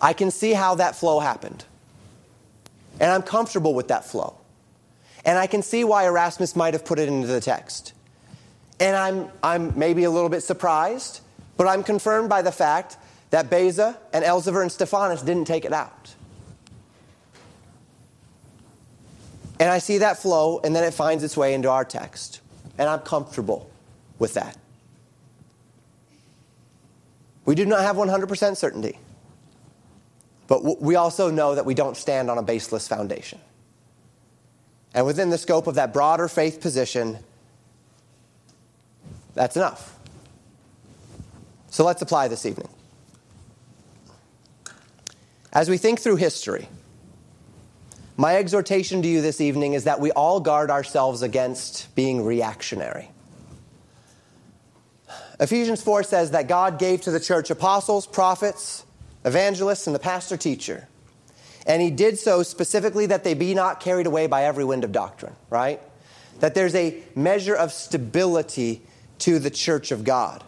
I 0.02 0.14
can 0.14 0.32
see 0.32 0.54
how 0.54 0.76
that 0.76 0.96
flow 0.96 1.20
happened. 1.20 1.66
And 3.00 3.12
I'm 3.12 3.24
comfortable 3.24 3.74
with 3.74 3.88
that 3.88 4.06
flow. 4.06 4.36
And 5.26 5.38
I 5.38 5.48
can 5.48 5.62
see 5.62 5.84
why 5.84 6.06
Erasmus 6.06 6.56
might 6.56 6.74
have 6.74 6.86
put 6.86 7.00
it 7.00 7.08
into 7.08 7.28
the 7.28 7.40
text. 7.40 7.94
And 8.80 8.96
I'm, 8.96 9.30
I'm 9.42 9.78
maybe 9.78 10.04
a 10.04 10.12
little 10.12 10.30
bit 10.30 10.42
surprised, 10.42 11.22
but 11.56 11.68
I'm 11.68 11.84
confirmed 11.84 12.30
by 12.30 12.42
the 12.42 12.52
fact 12.52 12.98
that 13.30 13.50
Beza 13.50 13.98
and 14.12 14.26
Elzevir 14.26 14.62
and 14.62 14.72
Stephanus 14.72 15.22
didn't 15.22 15.46
take 15.46 15.66
it 15.66 15.74
out. 15.74 16.14
And 19.60 19.70
I 19.70 19.78
see 19.78 20.00
that 20.00 20.18
flow, 20.18 20.60
and 20.64 20.76
then 20.76 20.84
it 20.84 20.94
finds 20.94 21.24
its 21.24 21.38
way 21.38 21.54
into 21.54 21.70
our 21.70 21.86
text. 21.86 22.42
And 22.78 22.90
I'm 22.90 23.00
comfortable 23.00 23.70
with 24.20 24.34
that. 24.34 24.58
We 27.46 27.56
do 27.56 27.66
not 27.66 27.82
have 27.82 27.96
100% 27.96 28.58
certainty. 28.58 28.98
But 30.48 30.82
we 30.82 30.96
also 30.96 31.30
know 31.30 31.56
that 31.56 31.66
we 31.66 31.74
don't 31.74 31.98
stand 31.98 32.30
on 32.30 32.38
a 32.38 32.44
baseless 32.44 32.88
foundation. 32.88 33.40
And 34.94 35.06
within 35.06 35.30
the 35.30 35.38
scope 35.38 35.68
of 35.68 35.76
that 35.76 35.94
broader 35.94 36.28
faith 36.28 36.62
position, 36.62 37.18
that's 39.34 39.56
enough. 39.56 39.98
So 41.70 41.84
let's 41.84 42.02
apply 42.02 42.28
this 42.28 42.46
evening. 42.46 42.70
As 45.52 45.70
we 45.70 45.78
think 45.78 46.00
through 46.00 46.18
history, 46.18 46.68
my 48.16 48.36
exhortation 48.36 49.02
to 49.02 49.08
you 49.08 49.22
this 49.22 49.42
evening 49.42 49.74
is 49.74 49.86
that 49.86 50.00
we 50.00 50.12
all 50.12 50.40
guard 50.40 50.70
ourselves 50.70 51.24
against 51.24 51.94
being 51.96 52.24
reactionary. 52.24 53.10
Ephesians 55.40 55.82
4 55.82 56.04
says 56.04 56.32
that 56.32 56.48
God 56.48 56.78
gave 56.78 57.02
to 57.02 57.12
the 57.12 57.20
church 57.20 57.50
apostles, 57.50 58.06
prophets, 58.06 58.86
evangelists, 59.26 59.88
and 59.88 59.96
the 59.96 60.00
pastor 60.00 60.38
teacher. 60.38 60.88
And 61.66 61.82
he 61.82 61.90
did 61.90 62.20
so 62.20 62.44
specifically 62.44 63.08
that 63.08 63.24
they 63.24 63.34
be 63.34 63.54
not 63.54 63.80
carried 63.80 64.06
away 64.06 64.28
by 64.28 64.44
every 64.44 64.66
wind 64.66 64.84
of 64.84 64.92
doctrine, 64.92 65.36
right? 65.50 65.80
That 66.40 66.56
there's 66.56 66.76
a 66.76 67.02
measure 67.16 67.56
of 67.56 67.72
stability 67.72 68.82
to 69.20 69.40
the 69.40 69.50
church 69.50 69.92
of 69.92 70.04
God. 70.04 70.44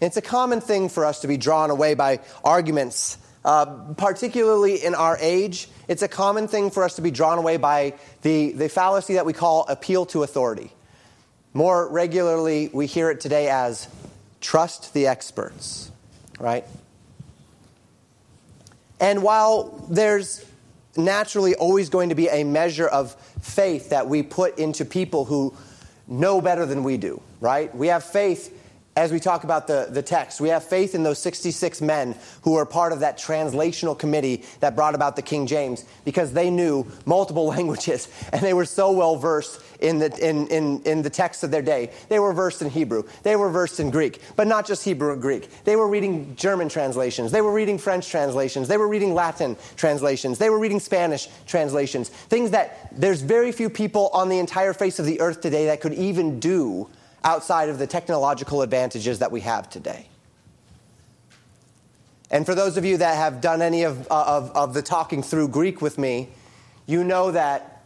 It's 0.00 0.16
a 0.16 0.22
common 0.22 0.60
thing 0.60 0.88
for 0.88 1.04
us 1.04 1.20
to 1.20 1.28
be 1.28 1.36
drawn 1.36 1.70
away 1.70 1.94
by 1.94 2.20
arguments, 2.44 3.18
uh, 3.44 3.66
particularly 3.96 4.84
in 4.84 4.94
our 4.94 5.16
age. 5.20 5.68
It's 5.88 6.02
a 6.02 6.08
common 6.08 6.46
thing 6.46 6.70
for 6.70 6.84
us 6.84 6.96
to 6.96 7.02
be 7.02 7.10
drawn 7.10 7.38
away 7.38 7.56
by 7.56 7.94
the, 8.22 8.52
the 8.52 8.68
fallacy 8.68 9.14
that 9.14 9.26
we 9.26 9.32
call 9.32 9.66
appeal 9.68 10.06
to 10.06 10.22
authority. 10.22 10.70
More 11.58 11.88
regularly, 11.88 12.70
we 12.72 12.86
hear 12.86 13.10
it 13.10 13.20
today 13.20 13.48
as 13.48 13.88
trust 14.40 14.94
the 14.94 15.08
experts, 15.08 15.90
right? 16.38 16.64
And 19.00 19.24
while 19.24 19.84
there's 19.90 20.46
naturally 20.96 21.56
always 21.56 21.88
going 21.88 22.10
to 22.10 22.14
be 22.14 22.28
a 22.28 22.44
measure 22.44 22.86
of 22.86 23.12
faith 23.42 23.90
that 23.90 24.06
we 24.06 24.22
put 24.22 24.56
into 24.60 24.84
people 24.84 25.24
who 25.24 25.52
know 26.06 26.40
better 26.40 26.64
than 26.64 26.84
we 26.84 26.96
do, 26.96 27.20
right? 27.40 27.74
We 27.74 27.88
have 27.88 28.04
faith 28.04 28.56
as 28.98 29.12
we 29.12 29.20
talk 29.20 29.44
about 29.44 29.68
the, 29.68 29.86
the 29.90 30.02
text. 30.02 30.40
We 30.40 30.48
have 30.48 30.64
faith 30.64 30.92
in 30.92 31.04
those 31.04 31.20
66 31.20 31.80
men 31.80 32.16
who 32.42 32.54
were 32.54 32.66
part 32.66 32.92
of 32.92 32.98
that 32.98 33.16
translational 33.16 33.96
committee 33.96 34.42
that 34.58 34.74
brought 34.74 34.96
about 34.96 35.14
the 35.14 35.22
King 35.22 35.46
James 35.46 35.84
because 36.04 36.32
they 36.32 36.50
knew 36.50 36.84
multiple 37.06 37.46
languages 37.56 38.08
and 38.32 38.42
they 38.42 38.54
were 38.54 38.64
so 38.64 38.90
well 38.90 39.14
versed 39.14 39.62
in 39.78 40.00
the, 40.00 40.10
in, 40.18 40.48
in, 40.48 40.82
in 40.82 41.02
the 41.02 41.10
text 41.10 41.44
of 41.44 41.52
their 41.52 41.62
day. 41.62 41.92
They 42.08 42.18
were 42.18 42.32
versed 42.32 42.60
in 42.60 42.70
Hebrew, 42.70 43.04
they 43.22 43.36
were 43.36 43.50
versed 43.50 43.78
in 43.78 43.90
Greek, 43.90 44.20
but 44.34 44.48
not 44.48 44.66
just 44.66 44.84
Hebrew 44.84 45.12
and 45.12 45.22
Greek. 45.22 45.48
They 45.62 45.76
were 45.76 45.88
reading 45.88 46.34
German 46.34 46.68
translations, 46.68 47.30
they 47.30 47.40
were 47.40 47.52
reading 47.52 47.78
French 47.78 48.08
translations, 48.08 48.66
they 48.66 48.78
were 48.78 48.88
reading 48.88 49.14
Latin 49.14 49.56
translations, 49.76 50.38
they 50.38 50.50
were 50.50 50.58
reading 50.58 50.80
Spanish 50.80 51.28
translations. 51.46 52.08
Things 52.08 52.50
that 52.50 52.90
there's 52.90 53.22
very 53.22 53.52
few 53.52 53.70
people 53.70 54.08
on 54.12 54.28
the 54.28 54.40
entire 54.40 54.72
face 54.72 54.98
of 54.98 55.06
the 55.06 55.20
earth 55.20 55.40
today 55.40 55.66
that 55.66 55.80
could 55.80 55.94
even 55.94 56.40
do 56.40 56.90
outside 57.28 57.68
of 57.68 57.78
the 57.78 57.86
technological 57.86 58.62
advantages 58.62 59.18
that 59.18 59.30
we 59.30 59.42
have 59.42 59.68
today. 59.68 60.06
And 62.30 62.46
for 62.46 62.54
those 62.54 62.78
of 62.78 62.86
you 62.86 62.96
that 62.96 63.16
have 63.16 63.42
done 63.42 63.60
any 63.60 63.82
of, 63.82 64.10
uh, 64.10 64.24
of, 64.26 64.50
of 64.52 64.74
the 64.74 64.80
talking 64.80 65.22
through 65.22 65.48
Greek 65.48 65.82
with 65.82 65.98
me, 65.98 66.28
you 66.86 67.04
know 67.04 67.30
that 67.30 67.82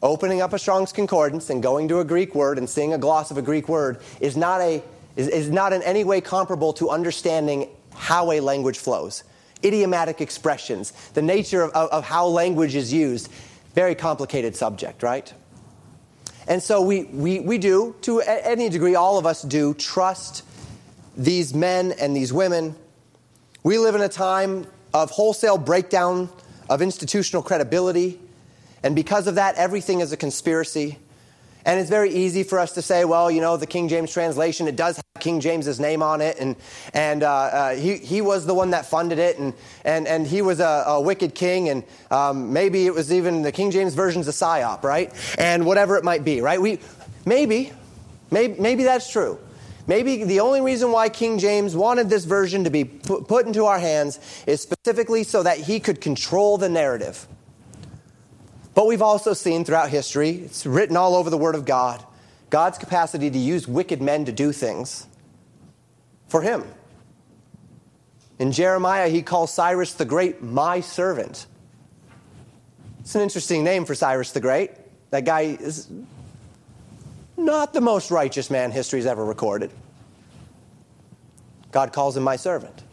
opening 0.00 0.40
up 0.40 0.52
a 0.52 0.60
Strong's 0.60 0.92
Concordance 0.92 1.50
and 1.50 1.60
going 1.60 1.88
to 1.88 1.98
a 1.98 2.04
Greek 2.04 2.36
word 2.36 2.56
and 2.56 2.70
seeing 2.70 2.92
a 2.94 2.98
gloss 2.98 3.32
of 3.32 3.36
a 3.36 3.42
Greek 3.42 3.68
word 3.68 4.00
is 4.20 4.36
not, 4.36 4.60
a, 4.60 4.80
is, 5.16 5.26
is 5.26 5.50
not 5.50 5.72
in 5.72 5.82
any 5.82 6.04
way 6.04 6.20
comparable 6.20 6.72
to 6.74 6.90
understanding 6.90 7.68
how 7.94 8.30
a 8.30 8.38
language 8.38 8.78
flows. 8.78 9.24
Idiomatic 9.64 10.20
expressions, 10.20 10.92
the 11.14 11.22
nature 11.22 11.62
of, 11.62 11.72
of, 11.72 11.90
of 11.90 12.04
how 12.04 12.28
language 12.28 12.76
is 12.76 12.92
used, 12.92 13.28
very 13.74 13.96
complicated 13.96 14.54
subject, 14.54 15.02
right? 15.02 15.34
And 16.48 16.62
so 16.62 16.82
we, 16.82 17.04
we, 17.04 17.40
we 17.40 17.58
do, 17.58 17.94
to 18.02 18.20
any 18.22 18.68
degree, 18.68 18.96
all 18.96 19.18
of 19.18 19.26
us 19.26 19.42
do, 19.42 19.74
trust 19.74 20.42
these 21.16 21.54
men 21.54 21.92
and 22.00 22.16
these 22.16 22.32
women 22.32 22.74
we 23.64 23.76
live 23.76 23.94
in 23.94 24.00
a 24.00 24.08
time 24.08 24.66
of 24.94 25.10
wholesale 25.10 25.58
breakdown 25.58 26.30
of 26.70 26.80
institutional 26.80 27.42
credibility, 27.42 28.18
and 28.82 28.94
because 28.94 29.26
of 29.26 29.34
that, 29.34 29.56
everything 29.56 30.00
is 30.00 30.12
a 30.12 30.16
conspiracy. 30.16 30.96
And 31.68 31.78
it's 31.78 31.90
very 31.90 32.10
easy 32.10 32.44
for 32.44 32.58
us 32.58 32.72
to 32.72 32.82
say, 32.82 33.04
well, 33.04 33.30
you 33.30 33.42
know, 33.42 33.58
the 33.58 33.66
King 33.66 33.88
James 33.88 34.10
translation, 34.10 34.66
it 34.68 34.74
does 34.74 34.96
have 34.96 35.04
King 35.20 35.38
James's 35.38 35.78
name 35.78 36.02
on 36.02 36.22
it, 36.22 36.38
and, 36.40 36.56
and 36.94 37.22
uh, 37.22 37.30
uh, 37.30 37.74
he, 37.74 37.98
he 37.98 38.22
was 38.22 38.46
the 38.46 38.54
one 38.54 38.70
that 38.70 38.86
funded 38.86 39.18
it, 39.18 39.38
and, 39.38 39.52
and, 39.84 40.08
and 40.08 40.26
he 40.26 40.40
was 40.40 40.60
a, 40.60 40.84
a 40.86 40.98
wicked 40.98 41.34
king, 41.34 41.68
and 41.68 41.84
um, 42.10 42.54
maybe 42.54 42.86
it 42.86 42.94
was 42.94 43.12
even 43.12 43.42
the 43.42 43.52
King 43.52 43.70
James 43.70 43.92
version's 43.92 44.26
a 44.28 44.30
psyop, 44.30 44.82
right? 44.82 45.12
And 45.36 45.66
whatever 45.66 45.98
it 45.98 46.04
might 46.04 46.24
be, 46.24 46.40
right? 46.40 46.58
We, 46.58 46.78
maybe, 47.26 47.70
maybe, 48.30 48.58
maybe 48.58 48.84
that's 48.84 49.12
true. 49.12 49.38
Maybe 49.86 50.24
the 50.24 50.40
only 50.40 50.62
reason 50.62 50.90
why 50.90 51.10
King 51.10 51.38
James 51.38 51.76
wanted 51.76 52.08
this 52.08 52.24
version 52.24 52.64
to 52.64 52.70
be 52.70 52.84
put 52.84 53.46
into 53.46 53.66
our 53.66 53.78
hands 53.78 54.20
is 54.46 54.62
specifically 54.62 55.22
so 55.22 55.42
that 55.42 55.58
he 55.58 55.80
could 55.80 56.00
control 56.00 56.56
the 56.56 56.70
narrative. 56.70 57.28
But 58.78 58.86
we've 58.86 59.02
also 59.02 59.32
seen 59.32 59.64
throughout 59.64 59.90
history, 59.90 60.30
it's 60.30 60.64
written 60.64 60.96
all 60.96 61.16
over 61.16 61.30
the 61.30 61.36
Word 61.36 61.56
of 61.56 61.64
God, 61.64 62.00
God's 62.48 62.78
capacity 62.78 63.28
to 63.28 63.36
use 63.36 63.66
wicked 63.66 64.00
men 64.00 64.24
to 64.26 64.30
do 64.30 64.52
things 64.52 65.08
for 66.28 66.42
him. 66.42 66.62
In 68.38 68.52
Jeremiah, 68.52 69.08
he 69.08 69.20
calls 69.20 69.52
Cyrus 69.52 69.94
the 69.94 70.04
Great 70.04 70.44
my 70.44 70.80
servant. 70.80 71.46
It's 73.00 73.16
an 73.16 73.20
interesting 73.22 73.64
name 73.64 73.84
for 73.84 73.96
Cyrus 73.96 74.30
the 74.30 74.38
Great. 74.38 74.70
That 75.10 75.24
guy 75.24 75.40
is 75.58 75.88
not 77.36 77.72
the 77.72 77.80
most 77.80 78.12
righteous 78.12 78.48
man 78.48 78.70
history's 78.70 79.06
ever 79.06 79.24
recorded. 79.24 79.72
God 81.72 81.92
calls 81.92 82.16
him 82.16 82.22
my 82.22 82.36
servant. 82.36 82.84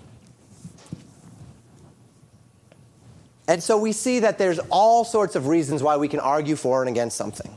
And 3.47 3.61
so 3.61 3.77
we 3.77 3.91
see 3.91 4.19
that 4.19 4.37
there's 4.37 4.59
all 4.69 5.05
sorts 5.05 5.35
of 5.35 5.47
reasons 5.47 5.83
why 5.83 5.97
we 5.97 6.07
can 6.07 6.19
argue 6.19 6.55
for 6.55 6.81
and 6.81 6.89
against 6.89 7.15
something. 7.15 7.55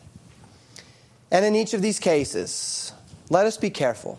And 1.31 1.45
in 1.45 1.55
each 1.55 1.75
of 1.75 1.83
these 1.83 1.99
cases, 1.99 2.93
let 3.31 3.47
us 3.47 3.57
be 3.57 3.71
careful. 3.71 4.19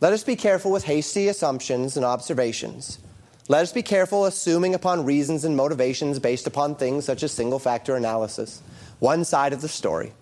Let 0.00 0.12
us 0.12 0.24
be 0.24 0.34
careful 0.34 0.72
with 0.72 0.84
hasty 0.84 1.28
assumptions 1.28 1.96
and 1.96 2.04
observations. 2.04 2.98
Let 3.48 3.62
us 3.62 3.72
be 3.72 3.82
careful 3.82 4.24
assuming 4.24 4.74
upon 4.74 5.04
reasons 5.04 5.44
and 5.44 5.56
motivations 5.56 6.18
based 6.18 6.46
upon 6.46 6.74
things 6.74 7.04
such 7.04 7.22
as 7.22 7.32
single 7.32 7.58
factor 7.58 7.96
analysis, 7.96 8.62
one 8.98 9.24
side 9.24 9.52
of 9.52 9.60
the 9.60 9.68
story. 9.68 10.12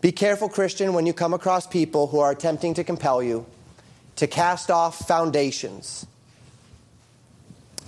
Be 0.00 0.10
careful, 0.10 0.48
Christian, 0.48 0.94
when 0.94 1.06
you 1.06 1.12
come 1.12 1.34
across 1.34 1.66
people 1.66 2.08
who 2.08 2.18
are 2.18 2.32
attempting 2.32 2.74
to 2.74 2.82
compel 2.82 3.22
you 3.22 3.46
to 4.16 4.26
cast 4.26 4.70
off 4.70 5.06
foundations, 5.06 6.06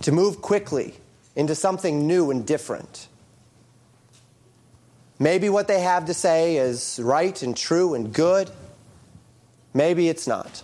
to 0.05 0.13
move 0.13 0.43
quickly 0.43 0.93
into 1.35 1.55
something 1.55 2.07
new 2.07 2.31
and 2.31 2.47
different. 2.47 3.09
Maybe 5.19 5.49
what 5.49 5.67
they 5.67 5.81
have 5.81 6.05
to 6.07 6.15
say 6.15 6.59
is 6.59 7.01
right 7.03 7.43
and 7.43 7.57
true 7.57 7.95
and 7.95 8.13
good. 8.13 8.51
Maybe 9.73 10.11
it's 10.11 10.27
not. 10.27 10.63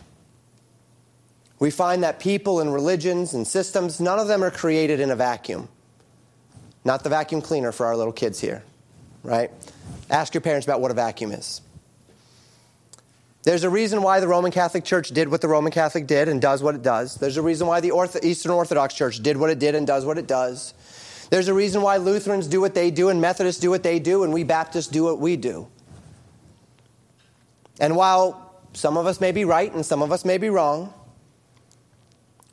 We 1.59 1.71
find 1.71 2.03
that 2.03 2.21
people 2.21 2.61
and 2.61 2.73
religions 2.73 3.33
and 3.33 3.47
systems, 3.47 3.99
none 3.99 4.19
of 4.19 4.29
them 4.29 4.45
are 4.45 4.51
created 4.51 5.01
in 5.01 5.11
a 5.11 5.17
vacuum. 5.17 5.69
Not 6.85 7.03
the 7.03 7.09
vacuum 7.09 7.41
cleaner 7.41 7.73
for 7.73 7.87
our 7.87 7.97
little 7.97 8.13
kids 8.13 8.41
here, 8.41 8.63
right? 9.23 9.51
Ask 10.11 10.35
your 10.35 10.43
parents 10.43 10.67
about 10.67 10.83
what 10.83 10.91
a 10.91 10.95
vacuum 10.95 11.33
is. 11.33 11.63
There's 13.43 13.65
a 13.65 13.71
reason 13.71 14.03
why 14.03 14.21
the 14.21 14.29
Roman 14.29 14.53
Catholic 14.53 14.85
Church 14.85 15.09
did 15.09 15.29
what 15.29 15.41
the 15.41 15.49
Roman 15.49 15.73
Catholic 15.73 16.07
did 16.07 16.29
and 16.29 16.43
does 16.43 16.63
what 16.63 16.75
it 16.75 16.83
does. 16.83 17.15
There's 17.17 17.39
a 17.39 17.43
reason 17.43 17.67
why 17.67 17.81
the 17.81 17.91
Ortho- 17.91 18.23
Eastern 18.23 18.53
Orthodox 18.53 18.95
Church 18.95 19.23
did 19.23 19.37
what 19.37 19.49
it 19.49 19.59
did 19.59 19.75
and 19.75 19.87
does 19.87 20.05
what 20.05 20.19
it 20.19 20.27
does. 20.27 20.75
There's 21.31 21.49
a 21.49 21.55
reason 21.55 21.81
why 21.81 21.97
Lutherans 21.97 22.47
do 22.47 22.61
what 22.61 22.75
they 22.75 22.91
do 22.91 23.09
and 23.09 23.21
Methodists 23.21 23.61
do 23.61 23.71
what 23.71 23.83
they 23.83 23.99
do 23.99 24.25
and 24.25 24.33
we 24.33 24.45
Baptists 24.45 24.89
do 24.89 25.05
what 25.05 25.19
we 25.21 25.37
do. 25.37 25.69
And 27.81 27.97
while 27.97 28.61
some 28.75 28.99
of 28.99 29.07
us 29.07 29.21
may 29.21 29.33
be 29.33 29.47
right 29.47 29.73
and 29.73 29.87
some 29.87 30.03
of 30.03 30.13
us 30.13 30.25
may 30.25 30.37
be 30.37 30.51
wrong, 30.51 30.93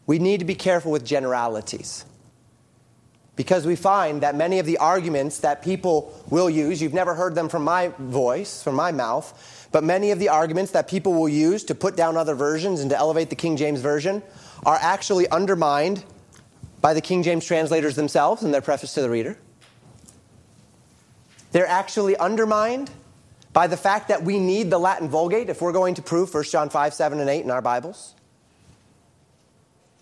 we 0.05 0.19
need 0.19 0.39
to 0.39 0.45
be 0.45 0.55
careful 0.55 0.91
with 0.91 1.03
generalities 1.03 2.05
because 3.35 3.67
we 3.67 3.75
find 3.75 4.21
that 4.21 4.35
many 4.35 4.57
of 4.57 4.65
the 4.65 4.77
arguments 4.77 5.39
that 5.39 5.61
people 5.61 6.13
will 6.29 6.49
use, 6.49 6.81
you've 6.81 6.93
never 6.93 7.13
heard 7.13 7.35
them 7.35 7.49
from 7.49 7.63
my 7.63 7.89
voice, 7.99 8.63
from 8.63 8.75
my 8.75 8.91
mouth, 8.91 9.56
but 9.71 9.83
many 9.83 10.11
of 10.11 10.19
the 10.19 10.29
arguments 10.29 10.71
that 10.71 10.87
people 10.87 11.13
will 11.13 11.29
use 11.29 11.63
to 11.65 11.75
put 11.75 11.95
down 11.95 12.17
other 12.17 12.35
versions 12.35 12.79
and 12.81 12.89
to 12.89 12.97
elevate 12.97 13.29
the 13.29 13.35
King 13.35 13.57
James 13.57 13.81
Version 13.81 14.23
are 14.65 14.77
actually 14.81 15.27
undermined 15.29 16.03
by 16.81 16.93
the 16.93 17.01
King 17.01 17.23
James 17.23 17.45
translators 17.45 17.95
themselves 17.95 18.43
in 18.43 18.51
their 18.51 18.61
preface 18.61 18.93
to 18.93 19.01
the 19.01 19.09
reader. 19.09 19.37
They're 21.51 21.67
actually 21.67 22.15
undermined 22.17 22.91
by 23.53 23.67
the 23.67 23.77
fact 23.77 24.09
that 24.09 24.23
we 24.23 24.39
need 24.39 24.69
the 24.69 24.77
Latin 24.77 25.09
Vulgate 25.09 25.49
if 25.49 25.61
we're 25.61 25.71
going 25.71 25.95
to 25.95 26.01
prove 26.01 26.33
1 26.33 26.43
John 26.45 26.69
5, 26.69 26.93
7, 26.93 27.19
and 27.19 27.29
8 27.29 27.43
in 27.43 27.51
our 27.51 27.61
Bibles. 27.61 28.13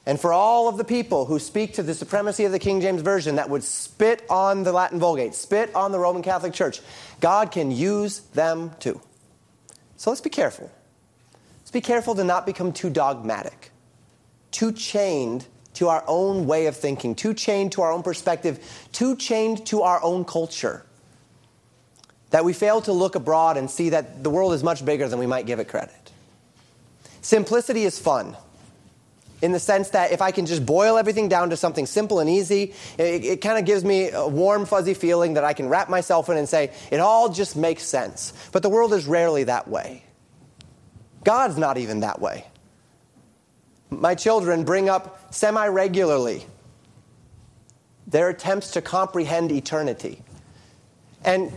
And 0.05 0.19
for 0.19 0.31
all 0.31 0.67
of 0.67 0.77
the 0.77 0.83
people 0.83 1.25
who 1.25 1.39
speak 1.39 1.73
to 1.75 1.83
the 1.83 1.93
supremacy 1.93 2.45
of 2.45 2.51
the 2.51 2.59
King 2.59 2.81
James 2.81 3.01
Version 3.01 3.37
that 3.37 3.49
would 3.49 3.63
spit 3.63 4.23
on 4.29 4.63
the 4.63 4.71
Latin 4.71 4.99
Vulgate, 4.99 5.33
spit 5.33 5.73
on 5.73 5.91
the 5.91 5.99
Roman 5.99 6.21
Catholic 6.21 6.53
Church, 6.53 6.81
God 7.21 7.51
can 7.51 7.71
use 7.71 8.19
them 8.19 8.71
too. 8.79 9.01
So 9.97 10.09
let's 10.09 10.21
be 10.21 10.29
careful. 10.29 10.71
Let's 11.59 11.71
be 11.71 11.81
careful 11.81 12.15
to 12.15 12.23
not 12.23 12.45
become 12.45 12.71
too 12.71 12.89
dogmatic, 12.89 13.71
too 14.51 14.71
chained 14.71 15.47
to 15.75 15.89
our 15.89 16.03
own 16.07 16.47
way 16.47 16.67
of 16.67 16.77
thinking, 16.77 17.15
too 17.15 17.33
chained 17.33 17.73
to 17.73 17.81
our 17.81 17.91
own 17.91 18.03
perspective, 18.03 18.87
too 18.91 19.15
chained 19.15 19.65
to 19.67 19.81
our 19.81 20.01
own 20.03 20.25
culture. 20.25 20.85
That 22.29 22.45
we 22.45 22.53
fail 22.53 22.81
to 22.81 22.91
look 22.91 23.15
abroad 23.15 23.57
and 23.57 23.69
see 23.69 23.89
that 23.89 24.23
the 24.23 24.29
world 24.29 24.53
is 24.53 24.63
much 24.63 24.83
bigger 24.83 25.07
than 25.07 25.19
we 25.19 25.27
might 25.27 25.45
give 25.45 25.59
it 25.59 25.67
credit. 25.67 26.11
Simplicity 27.21 27.83
is 27.83 27.97
fun 27.99 28.37
in 29.41 29.51
the 29.51 29.59
sense 29.59 29.89
that 29.89 30.11
if 30.11 30.21
I 30.21 30.31
can 30.31 30.45
just 30.45 30.65
boil 30.65 30.97
everything 30.97 31.27
down 31.27 31.49
to 31.49 31.57
something 31.57 31.85
simple 31.85 32.19
and 32.19 32.29
easy, 32.29 32.73
it, 32.97 33.23
it 33.23 33.41
kind 33.41 33.59
of 33.59 33.65
gives 33.65 33.83
me 33.83 34.09
a 34.11 34.27
warm, 34.27 34.65
fuzzy 34.65 34.93
feeling 34.93 35.33
that 35.33 35.43
I 35.43 35.53
can 35.53 35.67
wrap 35.67 35.89
myself 35.89 36.29
in 36.29 36.37
and 36.37 36.47
say, 36.47 36.71
it 36.91 36.99
all 36.99 37.29
just 37.29 37.55
makes 37.55 37.83
sense. 37.83 38.33
But 38.51 38.63
the 38.63 38.69
world 38.69 38.93
is 38.93 39.05
rarely 39.05 39.43
that 39.45 39.67
way. 39.67 40.03
God's 41.23 41.57
not 41.57 41.77
even 41.77 42.01
that 42.01 42.21
way. 42.21 42.45
My 43.89 44.15
children 44.15 44.63
bring 44.63 44.89
up 44.89 45.33
semi 45.33 45.67
regularly 45.67 46.45
their 48.07 48.29
attempts 48.29 48.71
to 48.71 48.81
comprehend 48.81 49.51
eternity. 49.51 50.21
And 51.23 51.51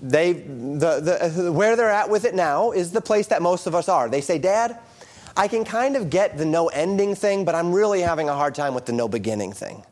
they, 0.00 0.32
the, 0.32 1.30
the, 1.34 1.52
where 1.52 1.76
they're 1.76 1.90
at 1.90 2.08
with 2.08 2.24
it 2.24 2.34
now 2.34 2.72
is 2.72 2.92
the 2.92 3.02
place 3.02 3.26
that 3.28 3.42
most 3.42 3.66
of 3.66 3.74
us 3.74 3.88
are. 3.88 4.08
They 4.08 4.22
say, 4.22 4.38
Dad, 4.38 4.78
I 5.36 5.48
can 5.48 5.64
kind 5.64 5.96
of 5.96 6.10
get 6.10 6.36
the 6.36 6.44
no 6.44 6.68
ending 6.68 7.14
thing, 7.14 7.44
but 7.44 7.54
I'm 7.54 7.72
really 7.72 8.00
having 8.00 8.28
a 8.28 8.34
hard 8.34 8.54
time 8.54 8.74
with 8.74 8.86
the 8.86 8.92
no 8.92 9.08
beginning 9.08 9.52
thing. 9.52 9.82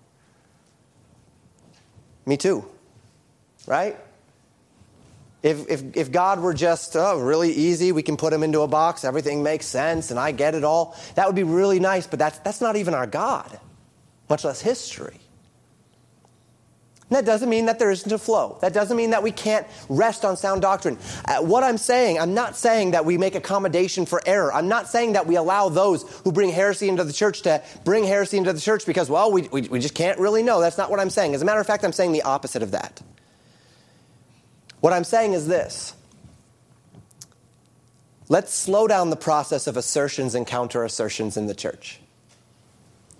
Me 2.26 2.36
too, 2.36 2.64
right? 3.66 3.96
If, 5.42 5.68
if, 5.68 5.96
if 5.96 6.12
God 6.12 6.40
were 6.40 6.52
just 6.52 6.96
oh, 6.96 7.18
really 7.20 7.52
easy, 7.52 7.92
we 7.92 8.02
can 8.02 8.16
put 8.16 8.32
him 8.32 8.42
into 8.42 8.60
a 8.60 8.68
box, 8.68 9.04
everything 9.04 9.42
makes 9.42 9.66
sense, 9.66 10.10
and 10.10 10.18
I 10.18 10.32
get 10.32 10.54
it 10.54 10.64
all, 10.64 10.96
that 11.14 11.26
would 11.26 11.36
be 11.36 11.44
really 11.44 11.78
nice, 11.78 12.06
but 12.06 12.18
that's, 12.18 12.38
that's 12.40 12.60
not 12.60 12.76
even 12.76 12.92
our 12.92 13.06
God, 13.06 13.58
much 14.28 14.44
less 14.44 14.60
history. 14.60 15.20
That 17.10 17.24
doesn't 17.24 17.48
mean 17.48 17.66
that 17.66 17.78
there 17.78 17.90
isn't 17.90 18.12
a 18.12 18.18
flow. 18.18 18.58
That 18.60 18.74
doesn't 18.74 18.96
mean 18.96 19.10
that 19.10 19.22
we 19.22 19.32
can't 19.32 19.66
rest 19.88 20.26
on 20.26 20.36
sound 20.36 20.60
doctrine. 20.60 20.98
Uh, 21.24 21.38
what 21.38 21.64
I'm 21.64 21.78
saying, 21.78 22.18
I'm 22.18 22.34
not 22.34 22.54
saying 22.54 22.90
that 22.90 23.06
we 23.06 23.16
make 23.16 23.34
accommodation 23.34 24.04
for 24.04 24.20
error. 24.26 24.52
I'm 24.52 24.68
not 24.68 24.88
saying 24.88 25.14
that 25.14 25.26
we 25.26 25.36
allow 25.36 25.70
those 25.70 26.02
who 26.24 26.32
bring 26.32 26.50
heresy 26.50 26.88
into 26.88 27.04
the 27.04 27.12
church 27.12 27.42
to 27.42 27.62
bring 27.84 28.04
heresy 28.04 28.36
into 28.36 28.52
the 28.52 28.60
church 28.60 28.84
because, 28.84 29.08
well, 29.08 29.32
we, 29.32 29.48
we, 29.48 29.62
we 29.62 29.80
just 29.80 29.94
can't 29.94 30.18
really 30.18 30.42
know. 30.42 30.60
That's 30.60 30.76
not 30.76 30.90
what 30.90 31.00
I'm 31.00 31.08
saying. 31.08 31.34
As 31.34 31.40
a 31.40 31.46
matter 31.46 31.60
of 31.60 31.66
fact, 31.66 31.82
I'm 31.82 31.92
saying 31.92 32.12
the 32.12 32.22
opposite 32.22 32.62
of 32.62 32.72
that. 32.72 33.00
What 34.80 34.92
I'm 34.92 35.04
saying 35.04 35.32
is 35.32 35.48
this 35.48 35.94
let's 38.28 38.52
slow 38.52 38.86
down 38.86 39.08
the 39.08 39.16
process 39.16 39.66
of 39.66 39.78
assertions 39.78 40.34
and 40.34 40.46
counter 40.46 40.84
assertions 40.84 41.38
in 41.38 41.46
the 41.46 41.54
church. 41.54 42.00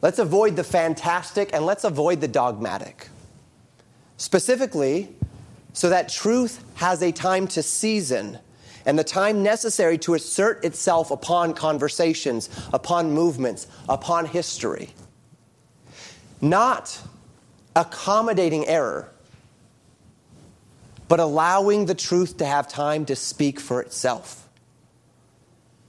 Let's 0.02 0.18
avoid 0.18 0.56
the 0.56 0.62
fantastic 0.62 1.50
and 1.54 1.64
let's 1.64 1.84
avoid 1.84 2.20
the 2.20 2.28
dogmatic. 2.28 3.08
Specifically, 4.18 5.08
so 5.72 5.88
that 5.88 6.08
truth 6.08 6.62
has 6.74 7.02
a 7.02 7.12
time 7.12 7.46
to 7.48 7.62
season 7.62 8.38
and 8.84 8.98
the 8.98 9.04
time 9.04 9.42
necessary 9.42 9.96
to 9.98 10.14
assert 10.14 10.64
itself 10.64 11.10
upon 11.10 11.54
conversations, 11.54 12.48
upon 12.72 13.12
movements, 13.12 13.66
upon 13.88 14.26
history. 14.26 14.90
Not 16.40 17.00
accommodating 17.76 18.66
error, 18.66 19.10
but 21.06 21.20
allowing 21.20 21.86
the 21.86 21.94
truth 21.94 22.38
to 22.38 22.46
have 22.46 22.66
time 22.66 23.04
to 23.06 23.16
speak 23.16 23.60
for 23.60 23.80
itself 23.80 24.47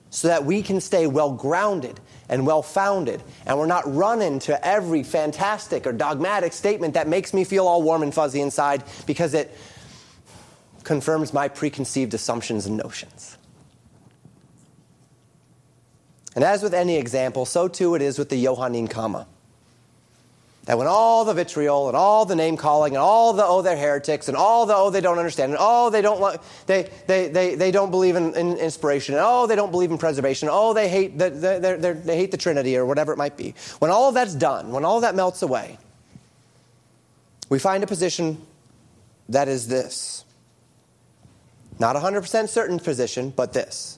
so 0.09 0.27
that 0.27 0.43
we 0.43 0.61
can 0.61 0.81
stay 0.81 1.07
well 1.07 1.31
grounded 1.31 1.99
and 2.29 2.45
well 2.45 2.61
founded, 2.61 3.21
and 3.45 3.57
we're 3.57 3.65
not 3.65 3.83
running 3.93 4.39
to 4.39 4.65
every 4.65 5.03
fantastic 5.03 5.87
or 5.87 5.93
dogmatic 5.93 6.53
statement 6.53 6.93
that 6.93 7.07
makes 7.07 7.33
me 7.33 7.43
feel 7.43 7.67
all 7.67 7.81
warm 7.81 8.03
and 8.03 8.13
fuzzy 8.13 8.41
inside 8.41 8.83
because 9.05 9.33
it 9.33 9.55
confirms 10.83 11.33
my 11.33 11.47
preconceived 11.47 12.13
assumptions 12.13 12.65
and 12.65 12.77
notions. 12.77 13.37
And 16.35 16.43
as 16.43 16.61
with 16.63 16.73
any 16.73 16.97
example, 16.97 17.45
so 17.45 17.67
too 17.67 17.95
it 17.95 18.01
is 18.01 18.17
with 18.17 18.29
the 18.29 18.41
Johannine 18.43 18.87
comma. 18.87 19.27
That 20.69 20.77
when 20.77 20.85
all 20.85 21.25
the 21.25 21.33
vitriol 21.33 21.87
and 21.87 21.97
all 21.97 22.25
the 22.25 22.35
name 22.35 22.55
calling 22.55 22.93
and 22.93 23.01
all 23.01 23.33
the 23.33 23.43
oh 23.43 23.63
they're 23.63 23.75
heretics 23.75 24.27
and 24.27 24.37
all 24.37 24.67
the 24.67 24.75
oh 24.75 24.91
they 24.91 25.01
don't 25.01 25.17
understand 25.17 25.53
and 25.53 25.57
oh 25.59 25.89
they 25.89 26.03
don't 26.03 26.39
they, 26.67 26.87
they, 27.07 27.27
they, 27.27 27.55
they 27.55 27.71
don't 27.71 27.89
believe 27.89 28.15
in, 28.15 28.35
in 28.35 28.55
inspiration 28.55 29.15
and 29.15 29.23
oh 29.25 29.47
they 29.47 29.55
don't 29.55 29.71
believe 29.71 29.89
in 29.89 29.97
preservation 29.97 30.47
oh 30.51 30.75
they 30.75 30.87
hate 30.87 31.17
the, 31.17 31.31
they 31.31 31.93
they 31.93 32.15
hate 32.15 32.29
the 32.29 32.37
Trinity 32.37 32.77
or 32.77 32.85
whatever 32.85 33.11
it 33.11 33.17
might 33.17 33.35
be 33.35 33.55
when 33.79 33.89
all 33.89 34.09
of 34.09 34.13
that's 34.13 34.35
done 34.35 34.71
when 34.71 34.85
all 34.85 35.01
that 35.01 35.15
melts 35.15 35.41
away 35.41 35.79
we 37.49 37.57
find 37.57 37.83
a 37.83 37.87
position 37.87 38.37
that 39.27 39.47
is 39.47 39.69
this 39.69 40.23
not 41.79 41.95
a 41.95 41.99
100% 41.99 42.47
certain 42.47 42.77
position 42.77 43.31
but 43.31 43.53
this 43.53 43.97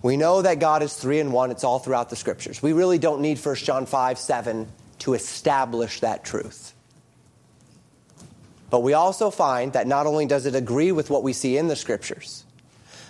we 0.00 0.16
know 0.16 0.42
that 0.42 0.60
God 0.60 0.84
is 0.84 0.94
three 0.94 1.18
and 1.18 1.30
one. 1.30 1.50
It's 1.50 1.62
all 1.62 1.78
throughout 1.78 2.08
the 2.08 2.16
scriptures. 2.16 2.62
We 2.62 2.72
really 2.72 2.96
don't 2.96 3.20
need 3.20 3.38
1 3.38 3.54
John 3.56 3.84
5, 3.84 4.16
7 4.16 4.66
to 5.00 5.14
establish 5.14 6.00
that 6.00 6.24
truth. 6.24 6.74
But 8.70 8.80
we 8.80 8.92
also 8.92 9.30
find 9.30 9.72
that 9.72 9.86
not 9.86 10.06
only 10.06 10.26
does 10.26 10.46
it 10.46 10.54
agree 10.54 10.92
with 10.92 11.10
what 11.10 11.22
we 11.22 11.32
see 11.32 11.56
in 11.56 11.66
the 11.66 11.76
scriptures, 11.76 12.44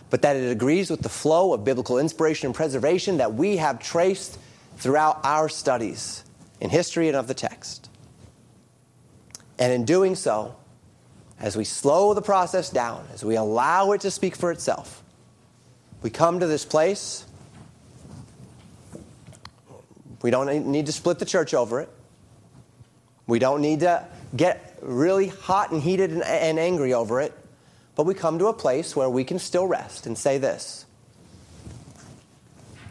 but 0.08 0.22
that 0.22 0.36
it 0.36 0.50
agrees 0.50 0.90
with 0.90 1.02
the 1.02 1.08
flow 1.08 1.52
of 1.52 1.64
biblical 1.64 1.98
inspiration 1.98 2.46
and 2.46 2.54
preservation 2.54 3.18
that 3.18 3.34
we 3.34 3.58
have 3.58 3.78
traced 3.78 4.38
throughout 4.78 5.20
our 5.24 5.48
studies 5.48 6.24
in 6.60 6.70
history 6.70 7.08
and 7.08 7.16
of 7.16 7.28
the 7.28 7.34
text. 7.34 7.88
And 9.58 9.72
in 9.72 9.84
doing 9.84 10.14
so, 10.14 10.56
as 11.38 11.56
we 11.56 11.64
slow 11.64 12.14
the 12.14 12.22
process 12.22 12.70
down, 12.70 13.06
as 13.12 13.24
we 13.24 13.36
allow 13.36 13.92
it 13.92 14.00
to 14.02 14.10
speak 14.10 14.34
for 14.34 14.50
itself, 14.50 15.02
we 16.02 16.10
come 16.10 16.40
to 16.40 16.46
this 16.46 16.64
place 16.64 17.26
we 20.22 20.30
don't 20.30 20.66
need 20.66 20.86
to 20.86 20.92
split 20.92 21.18
the 21.18 21.24
church 21.24 21.54
over 21.54 21.80
it. 21.80 21.88
We 23.26 23.38
don't 23.38 23.60
need 23.60 23.80
to 23.80 24.06
get 24.36 24.78
really 24.82 25.28
hot 25.28 25.70
and 25.70 25.80
heated 25.80 26.10
and, 26.10 26.22
and 26.22 26.58
angry 26.58 26.92
over 26.92 27.20
it. 27.20 27.32
But 27.94 28.06
we 28.06 28.14
come 28.14 28.38
to 28.38 28.46
a 28.46 28.52
place 28.52 28.96
where 28.96 29.08
we 29.08 29.24
can 29.24 29.38
still 29.38 29.66
rest 29.66 30.06
and 30.06 30.16
say 30.16 30.38
this. 30.38 30.86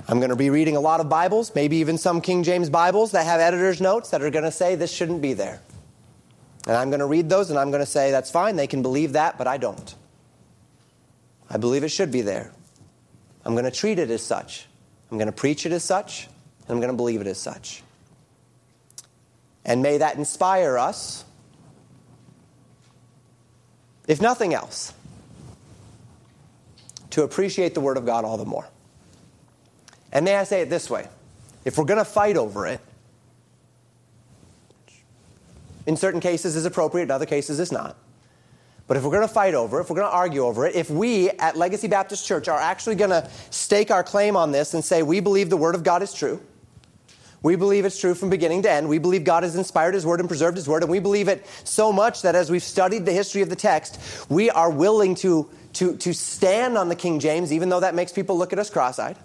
I'm 0.08 0.20
going 0.20 0.32
to 0.32 0.36
be 0.36 0.50
reading 0.50 0.76
a 0.76 0.80
lot 0.80 1.00
of 1.00 1.10
Bibles, 1.10 1.54
maybe 1.54 1.78
even 1.78 1.98
some 1.98 2.22
King 2.22 2.44
James 2.44 2.70
Bibles 2.70 3.12
that 3.12 3.26
have 3.26 3.40
editor's 3.40 3.80
notes 3.80 4.10
that 4.10 4.24
are 4.24 4.32
going 4.32 4.44
to 4.44 4.52
say 4.52 4.76
this 4.76 4.92
shouldn't 4.92 5.22
be 5.22 5.34
there. 5.34 5.62
And 6.66 6.76
I'm 6.76 6.90
going 6.90 7.00
to 7.00 7.06
read 7.06 7.30
those 7.30 7.50
and 7.52 7.60
I'm 7.60 7.70
going 7.70 7.84
to 7.84 7.90
say 7.90 8.10
that's 8.10 8.32
fine, 8.32 8.56
they 8.56 8.68
can 8.68 8.82
believe 8.82 9.14
that, 9.14 9.38
but 9.38 9.46
I 9.46 9.58
don't. 9.58 9.96
I 11.50 11.58
believe 11.58 11.84
it 11.84 11.90
should 11.90 12.12
be 12.12 12.22
there. 12.22 12.52
I'm 13.46 13.54
going 13.54 13.66
to 13.66 13.72
treat 13.72 14.00
it 14.00 14.10
as 14.10 14.24
such. 14.24 14.68
I'm 15.12 15.18
going 15.18 15.28
to 15.28 15.32
preach 15.32 15.66
it 15.66 15.72
as 15.72 15.84
such. 15.84 16.28
And 16.70 16.76
I'm 16.76 16.80
going 16.80 16.94
to 16.94 16.98
believe 16.98 17.20
it 17.20 17.28
as 17.28 17.40
such. 17.40 17.82
And 19.66 19.82
may 19.82 19.98
that 19.98 20.18
inspire 20.18 20.78
us, 20.78 21.26
if 24.08 24.22
nothing 24.22 24.54
else, 24.54 24.94
to 27.10 27.24
appreciate 27.24 27.74
the 27.74 27.82
Word 27.82 27.98
of 27.98 28.06
God 28.06 28.24
all 28.24 28.38
the 28.38 28.46
more. 28.46 28.68
And 30.12 30.26
may 30.26 30.36
I 30.36 30.44
say 30.44 30.62
it 30.62 30.70
this 30.70 30.90
way 30.90 31.08
if 31.66 31.78
we're 31.78 31.86
going 31.86 31.98
to 32.00 32.06
fight 32.06 32.38
over 32.38 32.68
it, 32.68 32.80
in 35.88 35.98
certain 35.98 36.20
cases 36.20 36.56
is 36.56 36.66
appropriate, 36.66 37.06
in 37.06 37.12
other 37.12 37.26
cases 37.26 37.60
is 37.60 37.72
not. 37.72 37.98
But 38.88 38.98
if 38.98 39.04
we're 39.04 39.12
going 39.12 39.28
to 39.28 39.34
fight 39.34 39.54
over 39.54 39.80
it, 39.80 39.84
if 39.84 39.90
we're 39.90 39.98
going 39.98 40.10
to 40.10 40.16
argue 40.16 40.46
over 40.46 40.66
it, 40.66 40.76
if 40.76 40.90
we 40.90 41.30
at 41.32 41.56
Legacy 41.56 41.88
Baptist 41.88 42.26
Church 42.26 42.48
are 42.48 42.60
actually 42.60 42.96
going 42.96 43.12
to 43.12 43.30
stake 43.52 43.92
our 43.92 44.04
claim 44.04 44.36
on 44.36 44.52
this 44.52 44.74
and 44.74 44.84
say 44.84 45.04
we 45.04 45.20
believe 45.20 45.50
the 45.50 45.58
Word 45.58 45.76
of 45.76 45.84
God 45.84 46.02
is 46.02 46.14
true, 46.14 46.42
we 47.42 47.56
believe 47.56 47.86
it's 47.86 48.00
true 48.00 48.14
from 48.14 48.30
beginning 48.30 48.64
to 48.64 48.72
end. 48.72 48.90
We 48.90 48.98
believe 48.98 49.24
God 49.24 49.44
has 49.44 49.56
inspired 49.56 49.94
His 49.94 50.06
Word 50.06 50.20
and 50.20 50.28
preserved 50.28 50.58
His 50.58 50.68
Word, 50.68 50.84
and 50.84 50.92
we 50.92 51.00
believe 51.00 51.28
it 51.28 51.46
so 51.64 51.92
much 51.92 52.22
that 52.24 52.36
as 52.36 52.52
we've 52.52 52.64
studied 52.64 53.06
the 53.06 53.14
history 53.14 53.42
of 53.42 53.50
the 53.50 53.56
text, 53.56 54.00
we 54.30 54.50
are 54.50 54.70
willing 54.70 55.16
to, 55.16 55.50
to, 55.74 55.96
to 55.98 56.14
stand 56.14 56.78
on 56.78 56.90
the 56.90 56.96
King 56.96 57.20
James, 57.20 57.54
even 57.54 57.70
though 57.70 57.80
that 57.80 57.96
makes 57.96 58.12
people 58.12 58.38
look 58.38 58.52
at 58.52 58.60
us 58.60 58.70
cross 58.70 59.00
eyed. 59.00 59.18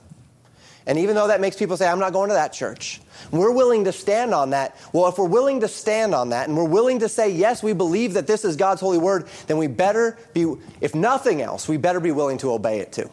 And 0.86 0.98
even 0.98 1.14
though 1.14 1.28
that 1.28 1.40
makes 1.40 1.56
people 1.56 1.76
say, 1.76 1.88
I'm 1.88 1.98
not 1.98 2.12
going 2.12 2.28
to 2.28 2.34
that 2.34 2.52
church, 2.52 3.00
we're 3.30 3.52
willing 3.52 3.84
to 3.84 3.92
stand 3.92 4.34
on 4.34 4.50
that. 4.50 4.76
Well, 4.92 5.08
if 5.08 5.16
we're 5.16 5.24
willing 5.24 5.60
to 5.60 5.68
stand 5.68 6.14
on 6.14 6.28
that 6.30 6.46
and 6.46 6.56
we're 6.56 6.68
willing 6.68 7.00
to 7.00 7.08
say, 7.08 7.30
yes, 7.30 7.62
we 7.62 7.72
believe 7.72 8.14
that 8.14 8.26
this 8.26 8.44
is 8.44 8.56
God's 8.56 8.82
holy 8.82 8.98
word, 8.98 9.26
then 9.46 9.56
we 9.56 9.66
better 9.66 10.18
be, 10.34 10.54
if 10.82 10.94
nothing 10.94 11.40
else, 11.40 11.68
we 11.68 11.78
better 11.78 12.00
be 12.00 12.10
willing 12.10 12.36
to 12.38 12.52
obey 12.52 12.80
it 12.80 12.92
too. 12.92 13.08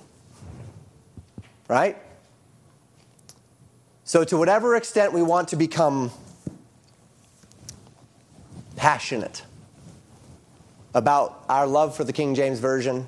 Right? 1.69 1.97
So, 4.11 4.25
to 4.25 4.35
whatever 4.35 4.75
extent 4.75 5.13
we 5.13 5.21
want 5.21 5.47
to 5.47 5.55
become 5.55 6.11
passionate 8.75 9.43
about 10.93 11.45
our 11.47 11.65
love 11.65 11.95
for 11.95 12.03
the 12.03 12.11
King 12.11 12.35
James 12.35 12.59
Version, 12.59 13.07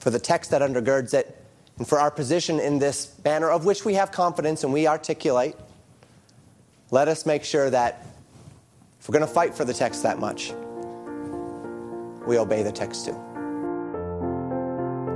for 0.00 0.08
the 0.08 0.18
text 0.18 0.50
that 0.52 0.62
undergirds 0.62 1.12
it, 1.12 1.44
and 1.76 1.86
for 1.86 2.00
our 2.00 2.10
position 2.10 2.60
in 2.60 2.78
this 2.78 3.04
banner 3.04 3.50
of 3.50 3.66
which 3.66 3.84
we 3.84 3.92
have 3.92 4.10
confidence 4.10 4.64
and 4.64 4.72
we 4.72 4.86
articulate, 4.86 5.54
let 6.90 7.08
us 7.08 7.26
make 7.26 7.44
sure 7.44 7.68
that 7.68 8.06
if 8.98 9.06
we're 9.06 9.18
going 9.18 9.28
to 9.28 9.34
fight 9.34 9.54
for 9.54 9.66
the 9.66 9.74
text 9.74 10.02
that 10.02 10.18
much, 10.18 10.54
we 12.26 12.38
obey 12.38 12.62
the 12.62 12.72
text 12.72 13.04
too. 13.04 13.12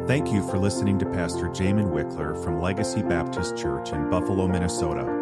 Thank 0.06 0.30
you 0.30 0.46
for 0.50 0.58
listening 0.58 0.98
to 0.98 1.06
Pastor 1.06 1.48
Jamin 1.48 1.90
Wickler 1.90 2.44
from 2.44 2.60
Legacy 2.60 3.00
Baptist 3.00 3.56
Church 3.56 3.92
in 3.92 4.10
Buffalo, 4.10 4.46
Minnesota. 4.46 5.21